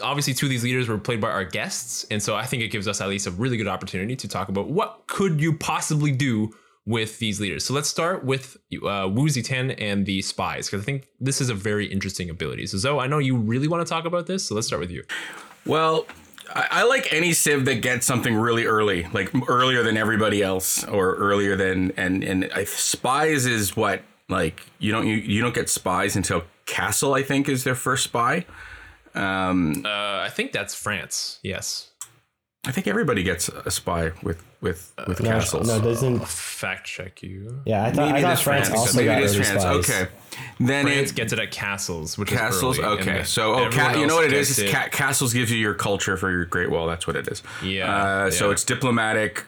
obviously, 0.03 0.33
two 0.33 0.47
of 0.47 0.51
these 0.51 0.65
leaders 0.65 0.89
were 0.89 0.97
played 0.97 1.21
by 1.21 1.29
our 1.29 1.45
guests, 1.45 2.07
and 2.11 2.23
so 2.23 2.37
I 2.37 2.47
think 2.47 2.63
it 2.63 2.69
gives 2.69 2.89
us 2.89 3.03
at 3.03 3.09
least 3.11 3.27
a 3.27 3.33
really 3.33 3.59
good 3.59 3.69
opportunity 3.69 4.17
to 4.17 4.29
talk 4.29 4.49
about 4.49 4.69
what 4.69 5.03
could 5.09 5.43
you 5.43 5.53
possibly 5.59 6.11
do 6.11 6.51
with 6.87 7.19
these 7.19 7.41
leaders. 7.41 7.65
So 7.65 7.73
let's 7.73 7.89
start 7.89 8.25
with 8.25 8.57
uh, 8.75 9.09
Wu 9.11 9.29
Zetian 9.29 9.75
and 9.79 10.05
the 10.05 10.21
spies, 10.21 10.67
because 10.67 10.83
I 10.83 10.85
think 10.85 11.09
this 11.19 11.41
is 11.41 11.49
a 11.49 11.55
very 11.55 11.87
interesting 11.87 12.29
ability. 12.29 12.67
So 12.67 12.77
Zoe, 12.77 12.99
I 12.99 13.07
know 13.07 13.19
you 13.19 13.37
really 13.37 13.69
want 13.69 13.87
to 13.87 13.89
talk 13.89 14.05
about 14.05 14.27
this, 14.27 14.45
so 14.47 14.55
let's 14.55 14.67
start 14.67 14.81
with 14.81 14.91
you. 14.91 15.03
Well, 15.65 16.07
I, 16.55 16.69
I 16.71 16.83
like 16.85 17.11
any 17.11 17.33
civ 17.33 17.65
that 17.65 17.77
gets 17.77 18.05
something 18.05 18.35
really 18.35 18.67
early, 18.67 19.07
like 19.15 19.31
earlier 19.49 19.83
than 19.83 19.97
everybody 19.97 20.43
else, 20.43 20.85
or 20.85 21.15
earlier 21.15 21.57
than 21.57 21.93
and 21.97 22.23
and 22.23 22.51
I, 22.55 22.65
spies 22.65 23.47
is 23.47 23.75
what 23.75 24.03
like 24.29 24.67
you 24.79 24.93
don't 24.93 25.07
you, 25.07 25.17
you 25.17 25.41
don't 25.41 25.55
get 25.55 25.71
spies 25.71 26.17
until 26.17 26.45
castle. 26.67 27.15
I 27.15 27.23
think 27.23 27.49
is 27.49 27.65
their 27.65 27.75
first 27.75 28.05
spy. 28.05 28.45
Um, 29.15 29.85
Uh, 29.87 29.89
I 29.89 30.29
think 30.29 30.53
that's 30.53 30.75
France. 30.75 31.39
Yes. 31.43 31.93
I 32.67 32.71
think 32.73 32.87
everybody 32.87 33.23
gets 33.23 33.49
a 33.49 33.71
spy 33.71 34.13
with 34.23 34.43
with 34.63 34.93
with 35.07 35.21
No, 35.21 35.29
castles. 35.31 35.69
no, 35.69 35.81
doesn't. 35.81 36.21
I'll 36.21 36.25
fact 36.27 36.87
check 36.87 37.23
you. 37.23 37.61
Yeah, 37.67 37.85
I 37.85 37.93
thought, 37.93 38.09
I 38.09 38.13
Maybe 38.13 38.23
thought 38.23 38.39
France 38.41 38.69
France. 38.69 38.81
also 38.81 38.97
Maybe 38.97 39.07
got 39.09 39.19
it 39.23 39.25
is 39.25 39.35
early 39.37 39.45
France. 39.45 39.63
spies. 39.63 39.91
Okay, 39.91 40.11
then 40.61 40.85
France 40.87 41.11
it, 41.11 41.17
gets 41.17 41.33
it 41.35 41.39
at 41.39 41.51
castles, 41.51 42.17
which 42.17 42.31
castles. 42.31 42.79
is 42.79 42.85
early, 42.85 43.01
Okay, 43.01 43.13
then 43.17 43.25
so 43.27 43.55
oh, 43.55 43.71
ca- 43.71 43.93
you 43.99 44.07
know 44.07 44.17
what 44.17 44.25
it? 44.25 44.33
It's 44.33 44.63
ca- 44.63 44.89
castles 44.91 45.35
gives 45.35 45.51
you 45.51 45.59
your 45.59 45.75
culture 45.75 46.17
for 46.17 46.31
your 46.31 46.47
Great 46.47 46.71
Wall. 46.71 46.87
That's 46.87 47.07
what 47.07 47.17
it 47.17 47.29
is. 47.29 47.43
Yeah, 47.63 47.95
Uh, 47.95 48.31
So 48.31 48.47
yeah. 48.47 48.53
it's 48.53 48.65
diplomatic 48.65 49.45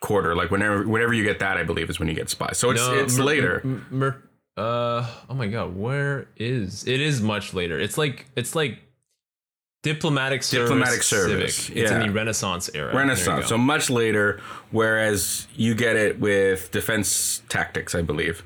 quarter. 0.00 0.34
Like 0.34 0.50
whenever 0.50 0.86
whenever 0.86 1.12
you 1.14 1.24
get 1.24 1.38
that, 1.40 1.56
I 1.56 1.62
believe 1.62 1.88
is 1.90 1.98
when 1.98 2.08
you 2.08 2.14
get 2.14 2.28
spies. 2.30 2.58
So 2.58 2.70
it's 2.70 2.80
No, 2.80 2.94
it's 2.94 3.16
Mer- 3.18 3.24
later. 3.24 3.60
M- 3.64 3.86
Mer- 3.90 4.22
uh, 4.56 5.06
oh 5.30 5.34
my 5.34 5.46
god, 5.46 5.76
where 5.76 6.26
is 6.36 6.84
it? 6.86 7.00
Is 7.00 7.20
much 7.22 7.54
later. 7.54 7.78
It's 7.78 7.96
like 7.96 8.26
it's 8.36 8.54
like 8.56 8.80
diplomatic 9.82 10.42
service. 10.42 10.68
Diplomatic 10.68 11.02
service, 11.02 11.56
Civic. 11.56 11.76
It's 11.82 11.90
in 11.90 12.00
the 12.00 12.10
Renaissance 12.10 12.70
era. 12.74 12.94
Renaissance, 12.94 13.46
so 13.46 13.58
much 13.58 13.90
later. 13.90 14.40
Whereas 14.70 15.46
you 15.54 15.74
get 15.74 15.96
it 15.96 16.20
with 16.20 16.70
defense 16.70 17.42
tactics, 17.48 17.94
I 17.94 18.02
believe, 18.02 18.42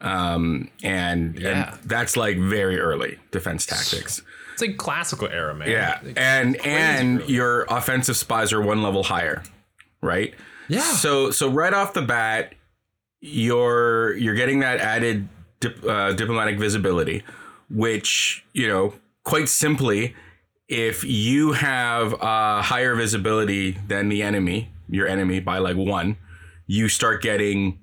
um, 0.00 0.70
and, 0.82 1.38
Yeah. 1.38 1.70
and 1.72 1.78
that's 1.88 2.16
like 2.16 2.38
very 2.38 2.78
early 2.78 3.18
defense 3.30 3.66
tactics. 3.66 4.22
it's 4.52 4.62
like 4.62 4.76
classical 4.76 5.28
era, 5.28 5.54
man. 5.54 5.68
Yeah, 5.70 5.98
Like, 6.02 6.14
and 6.18 6.56
and 6.64 7.22
early. 7.22 7.32
your 7.34 7.62
offensive 7.68 8.16
spies 8.16 8.52
are 8.52 8.60
one 8.62 8.82
level 8.82 9.02
higher, 9.02 9.42
right? 10.00 10.34
yeah. 10.68 10.80
So 10.80 11.30
so 11.32 11.48
right 11.50 11.74
off 11.74 11.92
the 11.94 12.02
bat, 12.02 12.54
you're 13.20 14.12
you're 14.16 14.34
getting 14.34 14.60
that 14.60 14.78
added 14.80 15.28
dip, 15.60 15.82
uh, 15.84 16.12
diplomatic 16.12 16.58
visibility, 16.58 17.22
which 17.70 18.44
you 18.52 18.68
know 18.68 18.94
quite 19.24 19.48
simply, 19.48 20.14
if 20.68 21.04
you 21.04 21.52
have 21.52 22.14
a 22.20 22.62
higher 22.62 22.94
visibility 22.94 23.72
than 23.86 24.08
the 24.08 24.22
enemy, 24.22 24.70
your 24.88 25.06
enemy 25.06 25.40
by 25.40 25.58
like 25.58 25.76
one, 25.76 26.16
you 26.66 26.88
start 26.88 27.22
getting. 27.22 27.78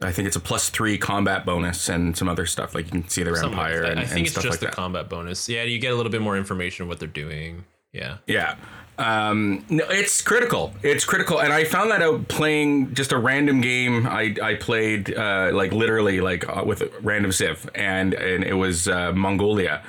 I 0.00 0.10
think 0.10 0.26
it's 0.26 0.36
a 0.36 0.40
plus 0.40 0.68
three 0.68 0.98
combat 0.98 1.46
bonus 1.46 1.88
and 1.88 2.16
some 2.16 2.28
other 2.28 2.44
stuff 2.44 2.74
like 2.74 2.86
you 2.86 2.90
can 2.90 3.08
see 3.08 3.22
their 3.22 3.36
Something 3.36 3.56
like 3.56 3.66
empire 3.72 3.82
that. 3.82 3.90
and, 3.92 4.00
I 4.00 4.04
think 4.04 4.18
and 4.18 4.26
it's 4.26 4.34
just 4.34 4.46
like 4.48 4.58
the 4.58 4.66
that. 4.66 4.74
combat 4.74 5.08
bonus. 5.08 5.48
Yeah, 5.48 5.62
you 5.62 5.78
get 5.78 5.92
a 5.92 5.96
little 5.96 6.10
bit 6.10 6.20
more 6.22 6.36
information 6.36 6.82
of 6.82 6.88
what 6.88 6.98
they're 6.98 7.06
doing. 7.06 7.64
Yeah. 7.92 8.16
Yeah. 8.26 8.56
Um, 8.98 9.64
no, 9.70 9.84
it's 9.88 10.20
critical. 10.20 10.74
It's 10.82 11.04
critical, 11.04 11.40
and 11.40 11.52
I 11.52 11.64
found 11.64 11.90
that 11.92 12.02
out 12.02 12.28
playing 12.28 12.94
just 12.94 13.12
a 13.12 13.18
random 13.18 13.60
game. 13.60 14.06
I 14.06 14.34
I 14.42 14.54
played 14.56 15.14
uh, 15.16 15.50
like 15.52 15.72
literally 15.72 16.20
like 16.20 16.48
uh, 16.48 16.62
with 16.64 16.82
a 16.82 16.90
random 17.00 17.32
civ, 17.32 17.68
and 17.74 18.12
and 18.12 18.44
it 18.44 18.54
was 18.54 18.88
uh, 18.88 19.12
Mongolia, 19.12 19.82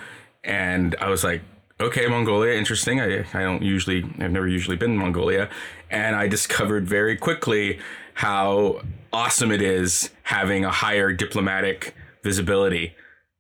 and 0.43 0.95
I 1.01 1.09
was 1.09 1.23
like, 1.23 1.41
okay, 1.83 2.07
Mongolia, 2.07 2.53
interesting. 2.53 2.99
I 2.99 3.25
I 3.33 3.43
don't 3.43 3.61
usually 3.61 4.03
I've 4.19 4.31
never 4.31 4.47
usually 4.47 4.77
been 4.77 4.91
in 4.91 4.97
Mongolia, 4.97 5.49
and 5.89 6.15
I 6.15 6.27
discovered 6.27 6.87
very 6.87 7.15
quickly 7.17 7.79
how 8.15 8.81
awesome 9.11 9.51
it 9.51 9.61
is 9.61 10.09
having 10.23 10.65
a 10.65 10.71
higher 10.71 11.11
diplomatic 11.13 11.95
visibility 12.23 12.95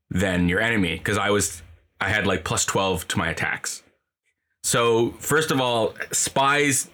than 0.09 0.49
your 0.49 0.59
enemy 0.59 0.97
because 0.97 1.17
I 1.17 1.29
was 1.29 1.61
I 1.99 2.09
had 2.09 2.27
like 2.27 2.43
plus 2.43 2.65
twelve 2.65 3.07
to 3.09 3.17
my 3.17 3.29
attacks. 3.29 3.83
So 4.63 5.11
first 5.19 5.51
of 5.51 5.59
all, 5.59 5.95
spies 6.11 6.89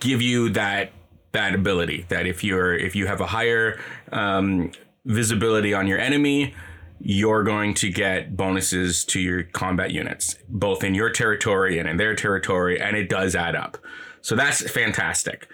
give 0.00 0.22
you 0.22 0.50
that 0.50 0.92
that 1.32 1.54
ability 1.54 2.06
that 2.08 2.26
if 2.26 2.44
you're 2.44 2.74
if 2.74 2.94
you 2.94 3.06
have 3.06 3.20
a 3.20 3.26
higher 3.26 3.80
um, 4.12 4.70
visibility 5.04 5.74
on 5.74 5.86
your 5.86 5.98
enemy, 5.98 6.54
you're 7.04 7.42
going 7.42 7.74
to 7.74 7.90
get 7.90 8.36
bonuses 8.36 9.04
to 9.04 9.20
your 9.20 9.42
combat 9.42 9.90
units, 9.90 10.36
both 10.48 10.84
in 10.84 10.94
your 10.94 11.10
territory 11.10 11.78
and 11.78 11.88
in 11.88 11.96
their 11.96 12.14
territory, 12.14 12.80
and 12.80 12.96
it 12.96 13.08
does 13.08 13.34
add 13.34 13.56
up. 13.56 13.76
So 14.20 14.36
that's 14.36 14.70
fantastic. 14.70 15.48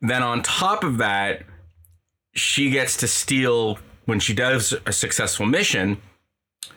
Then 0.00 0.22
on 0.22 0.42
top 0.42 0.82
of 0.82 0.96
that, 0.96 1.42
she 2.32 2.70
gets 2.70 2.96
to 2.98 3.06
steal 3.06 3.78
when 4.06 4.20
she 4.20 4.32
does 4.32 4.74
a 4.86 4.92
successful 4.92 5.44
mission. 5.44 6.00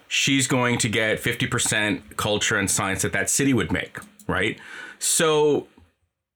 She's 0.09 0.47
going 0.47 0.79
to 0.79 0.89
get 0.89 1.19
50% 1.19 2.17
culture 2.17 2.57
and 2.57 2.69
science 2.69 3.03
that 3.03 3.13
that 3.13 3.29
city 3.29 3.53
would 3.53 3.71
make, 3.71 3.99
right? 4.27 4.59
So 4.99 5.67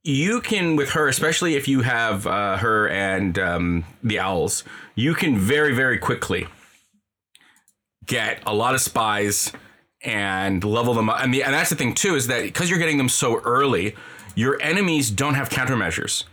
you 0.03 0.39
can, 0.39 0.77
with 0.77 0.91
her, 0.91 1.09
especially 1.09 1.55
if 1.55 1.67
you 1.67 1.81
have 1.81 2.25
uh, 2.25 2.57
her 2.57 2.87
and 2.87 3.37
um, 3.37 3.83
the 4.01 4.19
owls, 4.19 4.63
you 4.95 5.13
can 5.13 5.37
very, 5.37 5.75
very 5.75 5.97
quickly 5.97 6.47
get 8.07 8.41
a 8.45 8.53
lot 8.53 8.73
of 8.73 8.81
spies 8.81 9.51
and 10.01 10.63
level 10.63 10.93
them 10.93 11.09
up. 11.09 11.21
And, 11.21 11.33
the, 11.33 11.43
and 11.43 11.53
that's 11.53 11.69
the 11.69 11.75
thing, 11.75 11.93
too, 11.93 12.15
is 12.15 12.27
that 12.27 12.43
because 12.43 12.69
you're 12.69 12.79
getting 12.79 12.97
them 12.97 13.09
so 13.09 13.39
early, 13.41 13.95
your 14.35 14.61
enemies 14.61 15.11
don't 15.11 15.35
have 15.35 15.49
countermeasures. 15.49 16.23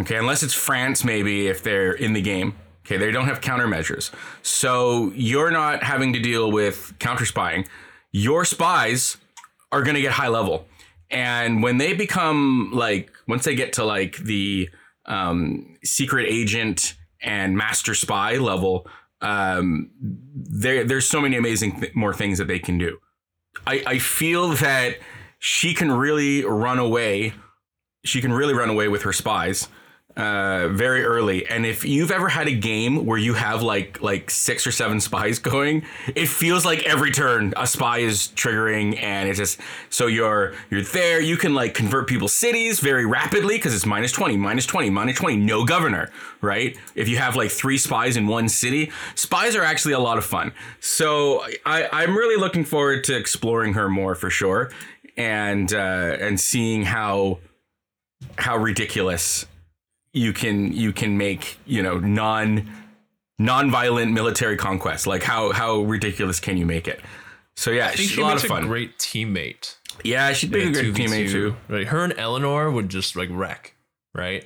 Okay, 0.00 0.16
unless 0.16 0.42
it's 0.42 0.54
France, 0.54 1.04
maybe 1.04 1.46
if 1.46 1.62
they're 1.62 1.92
in 1.92 2.12
the 2.12 2.22
game. 2.22 2.54
Okay, 2.86 2.96
they 2.96 3.10
don't 3.10 3.26
have 3.26 3.40
countermeasures. 3.40 4.10
So 4.42 5.12
you're 5.14 5.50
not 5.50 5.82
having 5.82 6.12
to 6.14 6.20
deal 6.20 6.50
with 6.50 6.94
counter 6.98 7.26
spying. 7.26 7.66
Your 8.10 8.44
spies 8.44 9.18
are 9.70 9.82
going 9.82 9.94
to 9.94 10.00
get 10.00 10.12
high 10.12 10.28
level. 10.28 10.66
And 11.10 11.62
when 11.62 11.78
they 11.78 11.92
become 11.92 12.70
like, 12.72 13.12
once 13.28 13.44
they 13.44 13.54
get 13.54 13.74
to 13.74 13.84
like 13.84 14.16
the 14.16 14.70
um, 15.06 15.76
secret 15.84 16.26
agent 16.28 16.94
and 17.22 17.56
master 17.56 17.94
spy 17.94 18.38
level, 18.38 18.86
um, 19.20 19.90
there, 20.00 20.84
there's 20.84 21.08
so 21.08 21.20
many 21.20 21.36
amazing 21.36 21.80
th- 21.80 21.94
more 21.94 22.14
things 22.14 22.38
that 22.38 22.48
they 22.48 22.58
can 22.58 22.78
do. 22.78 22.98
I, 23.66 23.82
I 23.86 23.98
feel 23.98 24.50
that 24.56 24.96
she 25.38 25.74
can 25.74 25.92
really 25.92 26.44
run 26.44 26.78
away. 26.78 27.34
She 28.04 28.20
can 28.20 28.32
really 28.32 28.54
run 28.54 28.70
away 28.70 28.88
with 28.88 29.02
her 29.02 29.12
spies 29.12 29.68
uh, 30.16 30.68
very 30.68 31.04
early. 31.04 31.46
And 31.46 31.64
if 31.64 31.84
you've 31.84 32.10
ever 32.10 32.28
had 32.28 32.48
a 32.48 32.54
game 32.54 33.06
where 33.06 33.18
you 33.18 33.34
have 33.34 33.62
like 33.62 34.02
like 34.02 34.30
six 34.30 34.66
or 34.66 34.72
seven 34.72 35.00
spies 35.00 35.38
going, 35.50 35.84
it 36.14 36.26
feels 36.28 36.64
like 36.64 36.84
every 36.84 37.10
turn 37.10 37.54
a 37.56 37.66
spy 37.66 37.98
is 37.98 38.28
triggering, 38.34 39.00
and 39.02 39.28
it's 39.28 39.38
just 39.38 39.60
so 39.88 40.06
you're 40.06 40.54
you're 40.70 40.82
there. 40.82 41.20
You 41.20 41.36
can 41.36 41.54
like 41.54 41.74
convert 41.74 42.08
people's 42.08 42.32
cities 42.32 42.80
very 42.80 43.06
rapidly 43.06 43.56
because 43.56 43.74
it's 43.74 43.86
minus 43.86 44.12
20, 44.12 44.36
minus 44.36 44.66
20, 44.66 44.90
minus 44.90 45.16
20, 45.16 45.36
no 45.36 45.64
governor, 45.64 46.10
right? 46.40 46.76
If 46.94 47.08
you 47.08 47.18
have 47.18 47.36
like 47.36 47.50
three 47.50 47.78
spies 47.78 48.16
in 48.16 48.26
one 48.26 48.48
city, 48.48 48.90
spies 49.14 49.54
are 49.54 49.62
actually 49.62 49.94
a 49.94 50.00
lot 50.00 50.18
of 50.18 50.24
fun. 50.24 50.52
So 50.80 51.44
I, 51.64 51.88
I'm 51.92 52.16
really 52.16 52.36
looking 52.36 52.64
forward 52.64 53.04
to 53.04 53.16
exploring 53.16 53.74
her 53.74 53.88
more 53.88 54.14
for 54.14 54.30
sure, 54.30 54.70
and 55.16 55.72
uh, 55.72 56.16
and 56.20 56.40
seeing 56.40 56.84
how 56.84 57.38
how 58.36 58.56
ridiculous 58.56 59.46
you 60.12 60.32
can 60.32 60.72
you 60.72 60.92
can 60.92 61.16
make 61.16 61.58
you 61.66 61.82
know 61.82 61.98
non 61.98 62.68
non-violent 63.38 64.12
military 64.12 64.56
conquest 64.56 65.06
like 65.06 65.22
how 65.22 65.52
how 65.52 65.80
ridiculous 65.80 66.40
can 66.40 66.56
you 66.56 66.66
make 66.66 66.86
it 66.86 67.00
so 67.56 67.70
yeah 67.70 67.90
she's 67.90 68.10
she 68.10 68.20
a 68.20 68.24
lot 68.24 68.36
of 68.36 68.44
a 68.44 68.48
fun 68.48 68.66
great 68.66 68.98
teammate. 68.98 69.76
yeah 70.04 70.32
she'd 70.32 70.50
be 70.50 70.62
a 70.64 70.70
good 70.70 70.94
2v2. 70.94 70.94
teammate 70.94 71.30
too 71.30 71.56
Right, 71.68 71.86
her 71.86 72.04
and 72.04 72.14
Eleanor 72.18 72.70
would 72.70 72.88
just 72.88 73.16
like 73.16 73.28
wreck. 73.32 73.74
right? 74.14 74.44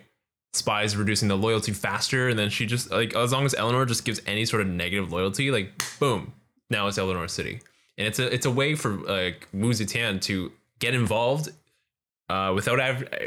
Spies 0.52 0.96
reducing 0.96 1.26
the 1.26 1.36
loyalty 1.36 1.72
faster, 1.72 2.28
and 2.28 2.38
then 2.38 2.48
she 2.48 2.64
just 2.64 2.88
like 2.92 3.16
as 3.16 3.32
long 3.32 3.44
as 3.44 3.54
Eleanor 3.54 3.84
just 3.84 4.04
gives 4.04 4.20
any 4.24 4.44
sort 4.44 4.62
of 4.62 4.68
negative 4.68 5.10
loyalty, 5.10 5.50
like 5.50 5.72
boom, 5.98 6.32
now 6.70 6.86
it's 6.86 6.96
Eleanor 6.96 7.26
City, 7.26 7.58
and 7.98 8.06
it's 8.06 8.20
a 8.20 8.32
it's 8.32 8.46
a 8.46 8.50
way 8.52 8.76
for 8.76 8.90
like 8.98 9.48
Wu 9.52 9.70
Zetian 9.70 10.20
to 10.22 10.52
get 10.78 10.94
involved 10.94 11.48
uh, 12.30 12.52
without 12.54 12.78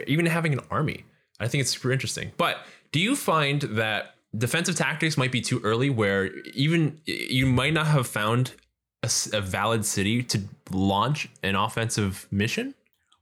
even 0.07 0.25
having 0.25 0.53
an 0.53 0.61
army. 0.71 1.03
I 1.39 1.47
think 1.47 1.61
it's 1.61 1.71
super 1.71 1.91
interesting. 1.91 2.31
But 2.37 2.57
do 2.91 2.99
you 2.99 3.15
find 3.15 3.61
that 3.61 4.15
defensive 4.37 4.75
tactics 4.75 5.17
might 5.17 5.31
be 5.31 5.41
too 5.41 5.59
early, 5.63 5.89
where 5.89 6.25
even 6.53 6.99
you 7.05 7.45
might 7.45 7.73
not 7.73 7.87
have 7.87 8.07
found 8.07 8.53
a 9.31 9.39
valid 9.41 9.85
city 9.85 10.23
to 10.23 10.41
launch 10.71 11.29
an 11.43 11.55
offensive 11.55 12.27
mission? 12.31 12.73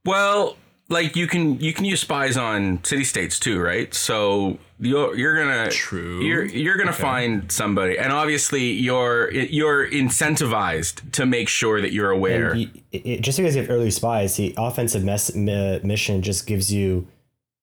Well, 0.04 0.56
like 0.88 1.16
you 1.16 1.26
can 1.26 1.58
you 1.60 1.72
can 1.72 1.84
use 1.84 2.00
spies 2.00 2.36
on 2.36 2.82
city 2.84 3.02
states 3.04 3.38
too, 3.40 3.60
right? 3.60 3.92
So 3.92 4.58
you're 4.78 5.16
you're 5.16 5.36
gonna 5.36 5.70
True. 5.70 6.22
You're 6.22 6.44
you're 6.44 6.76
gonna 6.76 6.90
Okay. 6.90 7.02
find 7.02 7.50
somebody, 7.52 7.98
and 7.98 8.12
obviously 8.12 8.70
you're 8.70 9.30
you're 9.32 9.88
incentivized 9.90 11.10
to 11.12 11.26
make 11.26 11.48
sure 11.48 11.80
that 11.80 11.92
you're 11.92 12.10
aware. 12.10 12.54
You, 12.54 12.68
it, 12.92 13.06
it- 13.06 13.20
just 13.20 13.38
because 13.38 13.56
you 13.56 13.62
have 13.62 13.70
early 13.70 13.90
spies, 13.90 14.36
the 14.36 14.54
offensive 14.56 15.02
mess, 15.04 15.34
mi- 15.34 15.80
mission 15.82 16.22
just 16.22 16.46
gives 16.46 16.72
you 16.72 17.06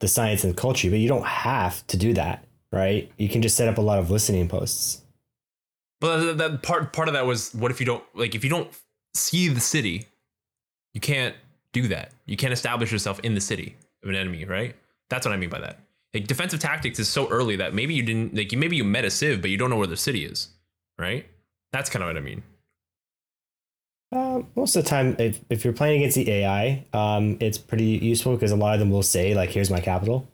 the 0.03 0.07
science 0.09 0.43
and 0.43 0.55
culture, 0.57 0.89
but 0.89 0.99
you 0.99 1.07
don't 1.07 1.25
have 1.25 1.87
to 1.87 1.95
do 1.95 2.13
that, 2.13 2.43
right? 2.73 3.09
You 3.17 3.29
can 3.29 3.41
just 3.41 3.55
set 3.55 3.69
up 3.69 3.77
a 3.77 3.81
lot 3.81 3.99
of 3.99 4.11
listening 4.11 4.49
posts. 4.49 5.01
But 6.01 6.37
that, 6.37 6.61
part 6.61 6.91
part 6.91 7.07
of 7.07 7.13
that 7.13 7.25
was 7.25 7.55
what 7.55 7.71
if 7.71 7.79
you 7.79 7.85
don't 7.85 8.03
like 8.13 8.35
if 8.35 8.43
you 8.43 8.49
don't 8.49 8.69
see 9.13 9.47
the 9.47 9.61
city, 9.61 10.05
you 10.93 10.99
can't 10.99 11.35
do 11.71 11.87
that. 11.87 12.11
You 12.25 12.35
can't 12.35 12.51
establish 12.51 12.91
yourself 12.91 13.21
in 13.21 13.33
the 13.33 13.39
city 13.39 13.77
of 14.03 14.09
an 14.09 14.15
enemy, 14.15 14.43
right? 14.43 14.75
That's 15.09 15.25
what 15.25 15.31
I 15.31 15.37
mean 15.37 15.49
by 15.49 15.61
that. 15.61 15.79
Like 16.13 16.27
defensive 16.27 16.59
tactics 16.59 16.99
is 16.99 17.07
so 17.07 17.29
early 17.29 17.55
that 17.55 17.73
maybe 17.73 17.93
you 17.93 18.03
didn't 18.03 18.35
like 18.35 18.51
you 18.51 18.57
maybe 18.57 18.75
you 18.75 18.83
met 18.83 19.05
a 19.05 19.09
civ, 19.09 19.39
but 19.39 19.51
you 19.51 19.57
don't 19.57 19.69
know 19.69 19.77
where 19.77 19.87
the 19.87 19.95
city 19.95 20.25
is, 20.25 20.49
right? 20.99 21.25
That's 21.71 21.89
kind 21.89 22.03
of 22.03 22.09
what 22.09 22.17
I 22.17 22.19
mean. 22.19 22.43
Uh, 24.13 24.43
most 24.56 24.76
of 24.76 24.84
the 24.84 24.89
time, 24.89 25.15
if, 25.17 25.39
if 25.49 25.63
you're 25.63 25.73
playing 25.73 26.02
against 26.02 26.15
the 26.15 26.30
AI, 26.30 26.86
um, 26.93 27.38
it's 27.39 27.58
pretty 27.58 27.86
useful 27.97 28.34
because 28.34 28.52
a 28.52 28.56
lot 28.56 28.73
of 28.76 28.80
them 28.80 28.91
will 28.91 29.02
say 29.04 29.34
like, 29.34 29.49
"Here's 29.49 29.71
my 29.71 29.80
capital," 29.80 30.28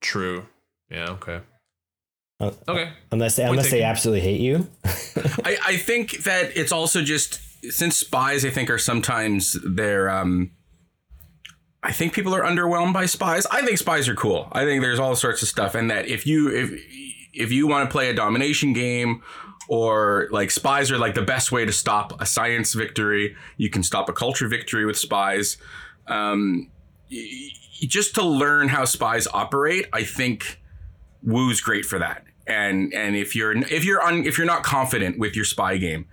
True. 0.00 0.46
Yeah. 0.90 1.10
Okay. 1.10 1.40
uh, 2.38 2.52
Okay. 2.68 2.90
unless 3.10 3.34
they, 3.36 3.42
Point 3.42 3.58
unless 3.58 3.70
they 3.70 3.82
absolutely 3.82 4.20
hate 4.20 4.40
you. 4.40 4.68
I, 5.44 5.58
I 5.66 5.76
think 5.76 6.18
that 6.24 6.56
it's 6.56 6.70
also 6.70 7.02
just 7.02 7.40
since 7.72 7.98
spies 7.98 8.44
I 8.44 8.50
think 8.50 8.70
are 8.70 8.78
sometimes 8.78 9.56
they're 9.64 10.08
um 10.08 10.52
I 11.82 11.90
think 11.92 12.12
people 12.12 12.34
are 12.34 12.42
underwhelmed 12.42 12.92
by 12.92 13.06
spies. 13.06 13.46
I 13.46 13.62
think 13.62 13.78
spies 13.78 14.08
are 14.08 14.14
cool. 14.14 14.48
I 14.52 14.64
think 14.64 14.82
there's 14.82 15.00
all 15.00 15.16
sorts 15.16 15.42
of 15.42 15.48
stuff 15.48 15.74
and 15.74 15.90
that 15.90 16.06
if 16.06 16.26
you 16.26 16.48
if 16.48 16.70
if 17.32 17.50
you 17.50 17.66
want 17.66 17.88
to 17.88 17.92
play 17.92 18.08
a 18.08 18.14
domination 18.14 18.72
game 18.72 19.22
or 19.68 20.28
like 20.30 20.50
spies 20.50 20.90
are 20.90 20.98
like 20.98 21.14
the 21.14 21.22
best 21.22 21.52
way 21.52 21.64
to 21.64 21.72
stop 21.72 22.20
a 22.20 22.26
science 22.26 22.74
victory, 22.74 23.36
you 23.56 23.70
can 23.70 23.82
stop 23.82 24.08
a 24.08 24.12
culture 24.12 24.48
victory 24.48 24.84
with 24.86 24.96
spies. 24.98 25.58
Um 26.06 26.70
y- 27.10 27.50
just 27.80 28.14
to 28.14 28.22
learn 28.22 28.68
how 28.68 28.84
spies 28.84 29.28
operate, 29.34 29.86
I 29.92 30.02
think 30.02 30.60
Wu's 31.22 31.60
great 31.60 31.84
for 31.84 31.98
that. 31.98 32.24
And 32.46 32.94
and 32.94 33.16
if 33.16 33.34
you're 33.34 33.56
if 33.56 33.84
you're 33.84 34.00
un, 34.02 34.24
if 34.24 34.38
you're 34.38 34.46
not 34.46 34.62
confident 34.62 35.18
with 35.18 35.34
your 35.34 35.44
spy 35.44 35.76
game, 35.76 36.06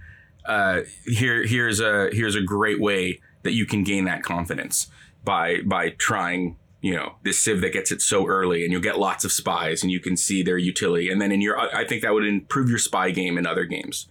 uh, 0.45 0.81
here 1.05 1.45
here's 1.45 1.79
a 1.79 2.09
here's 2.11 2.35
a 2.35 2.41
great 2.41 2.81
way 2.81 3.19
that 3.43 3.53
you 3.53 3.65
can 3.65 3.83
gain 3.83 4.05
that 4.05 4.23
confidence 4.23 4.87
by 5.23 5.61
by 5.65 5.89
trying 5.89 6.57
you 6.83 6.93
know 6.93 7.15
this 7.23 7.39
civ 7.39 7.61
that 7.61 7.73
gets 7.73 7.91
it 7.91 8.01
so 8.01 8.27
early 8.27 8.63
and 8.63 8.71
you'll 8.71 8.81
get 8.81 8.99
lots 8.99 9.23
of 9.23 9.31
spies 9.31 9.81
and 9.81 9.91
you 9.91 10.01
can 10.01 10.15
see 10.15 10.43
their 10.43 10.57
utility 10.57 11.09
and 11.09 11.19
then 11.19 11.31
in 11.31 11.41
your 11.41 11.57
I 11.57 11.87
think 11.87 12.03
that 12.03 12.13
would 12.13 12.25
improve 12.25 12.69
your 12.69 12.77
spy 12.77 13.09
game 13.09 13.37
in 13.37 13.47
other 13.47 13.63
games. 13.63 14.07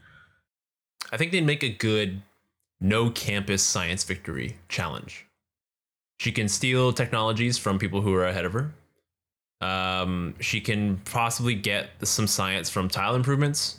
I 1.12 1.18
think 1.18 1.30
they'd 1.30 1.46
make 1.46 1.62
a 1.62 1.68
good 1.68 2.22
no 2.80 3.10
campus 3.10 3.62
science 3.62 4.02
victory 4.02 4.56
challenge. 4.68 5.26
She 6.18 6.32
can 6.32 6.48
steal 6.48 6.92
technologies 6.92 7.58
from 7.58 7.78
people 7.78 8.00
who 8.00 8.14
are 8.14 8.26
ahead 8.26 8.46
of 8.46 8.54
her. 8.54 8.72
Um, 9.60 10.34
she 10.40 10.60
can 10.60 10.96
possibly 11.04 11.54
get 11.54 11.90
some 12.02 12.26
science 12.26 12.70
from 12.70 12.88
tile 12.88 13.14
improvements, 13.14 13.78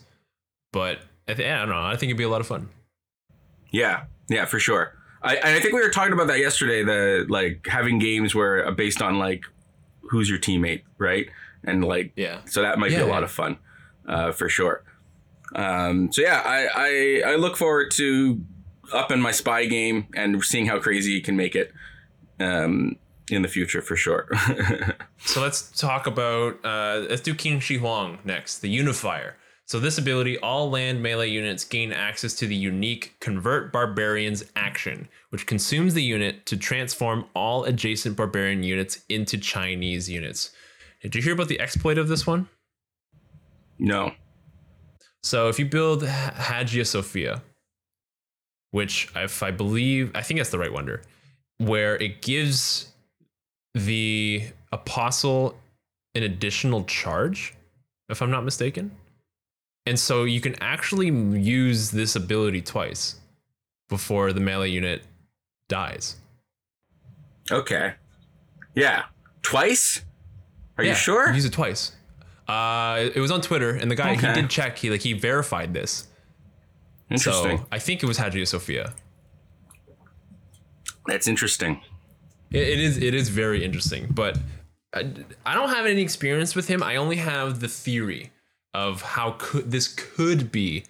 but 0.72 1.00
I, 1.28 1.34
th- 1.34 1.50
I 1.50 1.58
don't 1.60 1.70
know. 1.70 1.82
I 1.82 1.96
think 1.96 2.10
it'd 2.10 2.18
be 2.18 2.24
a 2.24 2.30
lot 2.30 2.42
of 2.42 2.48
fun. 2.48 2.70
Yeah, 3.72 4.04
yeah, 4.30 4.46
for 4.46 4.60
sure. 4.60 4.96
I, 5.24 5.36
and 5.38 5.56
I 5.56 5.60
think 5.60 5.74
we 5.74 5.82
were 5.82 5.90
talking 5.90 6.14
about 6.14 6.28
that 6.28 6.40
yesterday. 6.40 6.84
The 6.84 7.26
like 7.30 7.66
having 7.68 7.98
games 8.00 8.36
where 8.36 8.68
uh, 8.68 8.72
based 8.72 9.02
on 9.02 9.20
like 9.20 9.44
who's 10.02 10.30
your 10.30 10.40
teammate, 10.40 10.84
right? 10.98 11.28
And 11.64 11.84
like 11.84 12.12
Yeah. 12.16 12.42
so 12.46 12.62
that 12.62 12.78
might 12.78 12.90
be 12.90 12.94
Yeah, 12.96 13.06
a 13.06 13.08
lot 13.08 13.24
of 13.24 13.32
fun, 13.32 13.58
uh, 14.08 14.32
for 14.34 14.50
sure. 14.50 14.84
Um, 15.56 16.12
so 16.12 16.22
yeah, 16.22 16.42
I, 16.44 17.22
I 17.26 17.32
I 17.32 17.36
look 17.36 17.56
forward 17.58 17.92
to 17.92 18.44
upping 18.92 19.22
my 19.22 19.32
spy 19.32 19.66
game 19.66 20.08
and 20.16 20.44
seeing 20.44 20.66
how 20.66 20.80
crazy 20.80 21.12
you 21.12 21.22
can 21.22 21.38
make 21.38 21.56
it 21.56 21.72
um, 22.40 22.98
in 23.30 23.42
the 23.44 23.48
future 23.48 23.82
for 23.82 23.96
sure. 23.96 24.28
So 25.26 25.42
let's 25.42 25.72
talk 25.80 26.06
about 26.06 26.60
uh, 26.66 27.06
let's 27.10 27.22
do 27.22 27.34
Qin 27.34 27.62
Shi 27.62 27.78
Huang 27.78 28.20
next, 28.26 28.60
the 28.60 28.68
Unifier. 28.70 29.38
So 29.74 29.80
this 29.80 29.98
ability, 29.98 30.38
all 30.38 30.70
land 30.70 31.02
melee 31.02 31.30
units 31.30 31.66
gain 31.66 31.92
access 31.92 32.36
to 32.36 32.46
the 32.46 32.56
unique 32.56 33.16
Convert 33.20 33.74
Barbarians 33.74 34.44
action, 34.56 35.08
which 35.32 35.48
consumes 35.48 35.96
the 35.96 36.04
unit 36.04 36.46
to 36.46 36.58
transform 36.58 37.26
all 37.34 37.64
adjacent 37.64 38.16
barbarian 38.16 38.62
units 38.62 39.04
into 39.10 39.36
Chinese 39.36 40.08
units. 40.08 40.52
Did 41.02 41.16
you 41.16 41.24
hear 41.24 41.34
about 41.34 41.48
the 41.48 41.60
exploit 41.60 41.98
of 41.98 42.08
this 42.08 42.28
one? 42.28 42.48
no. 43.80 44.12
So 45.24 45.50
if 45.50 45.58
you 45.58 45.66
build 45.66 46.06
Hagia 46.06 46.86
Sophia, 46.86 47.42
which 48.70 49.12
if 49.16 49.42
I 49.42 49.50
believe, 49.50 50.12
I 50.14 50.22
think 50.22 50.40
that's 50.40 50.52
the 50.52 50.60
right 50.60 50.72
wonder, 50.72 51.02
where 51.58 51.96
it 51.96 52.22
gives 52.22 52.94
the 53.74 54.44
apostle 54.72 55.58
an 56.14 56.22
additional 56.22 56.84
charge, 56.84 57.56
if 58.08 58.22
I'm 58.22 58.30
not 58.30 58.46
mistaken. 58.46 58.92
And 59.86 60.00
so 60.00 60.24
you 60.24 60.40
can 60.40 60.56
actually 60.62 61.08
use 61.08 61.92
this 61.92 62.16
ability 62.16 62.62
twice 62.62 63.16
before 63.90 64.32
the 64.32 64.40
melee 64.40 64.70
unit 64.70 65.04
dies. 65.68 66.16
Okay. 67.52 67.94
Yeah. 68.76 69.04
Twice? 69.42 70.02
Are 70.78 70.84
you 70.84 70.92
Yeah, 70.92 70.96
sure? 70.96 71.34
Use 71.34 71.46
it 71.46 71.54
twice. 71.54 71.92
Uh, 72.48 73.10
it 73.14 73.20
was 73.20 73.32
on 73.32 73.42
Twitter, 73.42 73.72
and 73.72 73.90
the 73.90 73.96
guy 73.96 74.14
Okay. 74.14 74.28
he 74.28 74.34
did 74.42 74.50
check. 74.50 74.78
He 74.78 74.90
like 74.90 75.02
he 75.02 75.14
verified 75.14 75.74
this. 75.74 76.08
Interesting. 77.10 77.58
So 77.60 77.66
I 77.72 77.80
think 77.80 78.04
it 78.04 78.06
was 78.06 78.18
Hagia 78.18 78.46
Sophia. 78.46 78.94
That's 81.08 81.28
interesting. 81.28 81.82
It, 82.52 82.62
it 82.68 82.80
is 82.80 82.98
it 82.98 83.14
is 83.14 83.30
very 83.30 83.64
interesting, 83.64 84.08
but 84.10 84.38
I, 84.94 85.10
I 85.46 85.54
don't 85.54 85.70
have 85.70 85.86
any 85.86 86.02
experience 86.02 86.56
with 86.56 86.68
him. 86.68 86.84
I 86.84 86.98
only 86.98 87.18
have 87.18 87.60
the 87.60 87.68
theory 87.68 88.32
of 88.74 89.02
how 89.02 89.36
could 89.38 89.72
this 89.72 89.88
could 89.88 90.52
be 90.52 90.86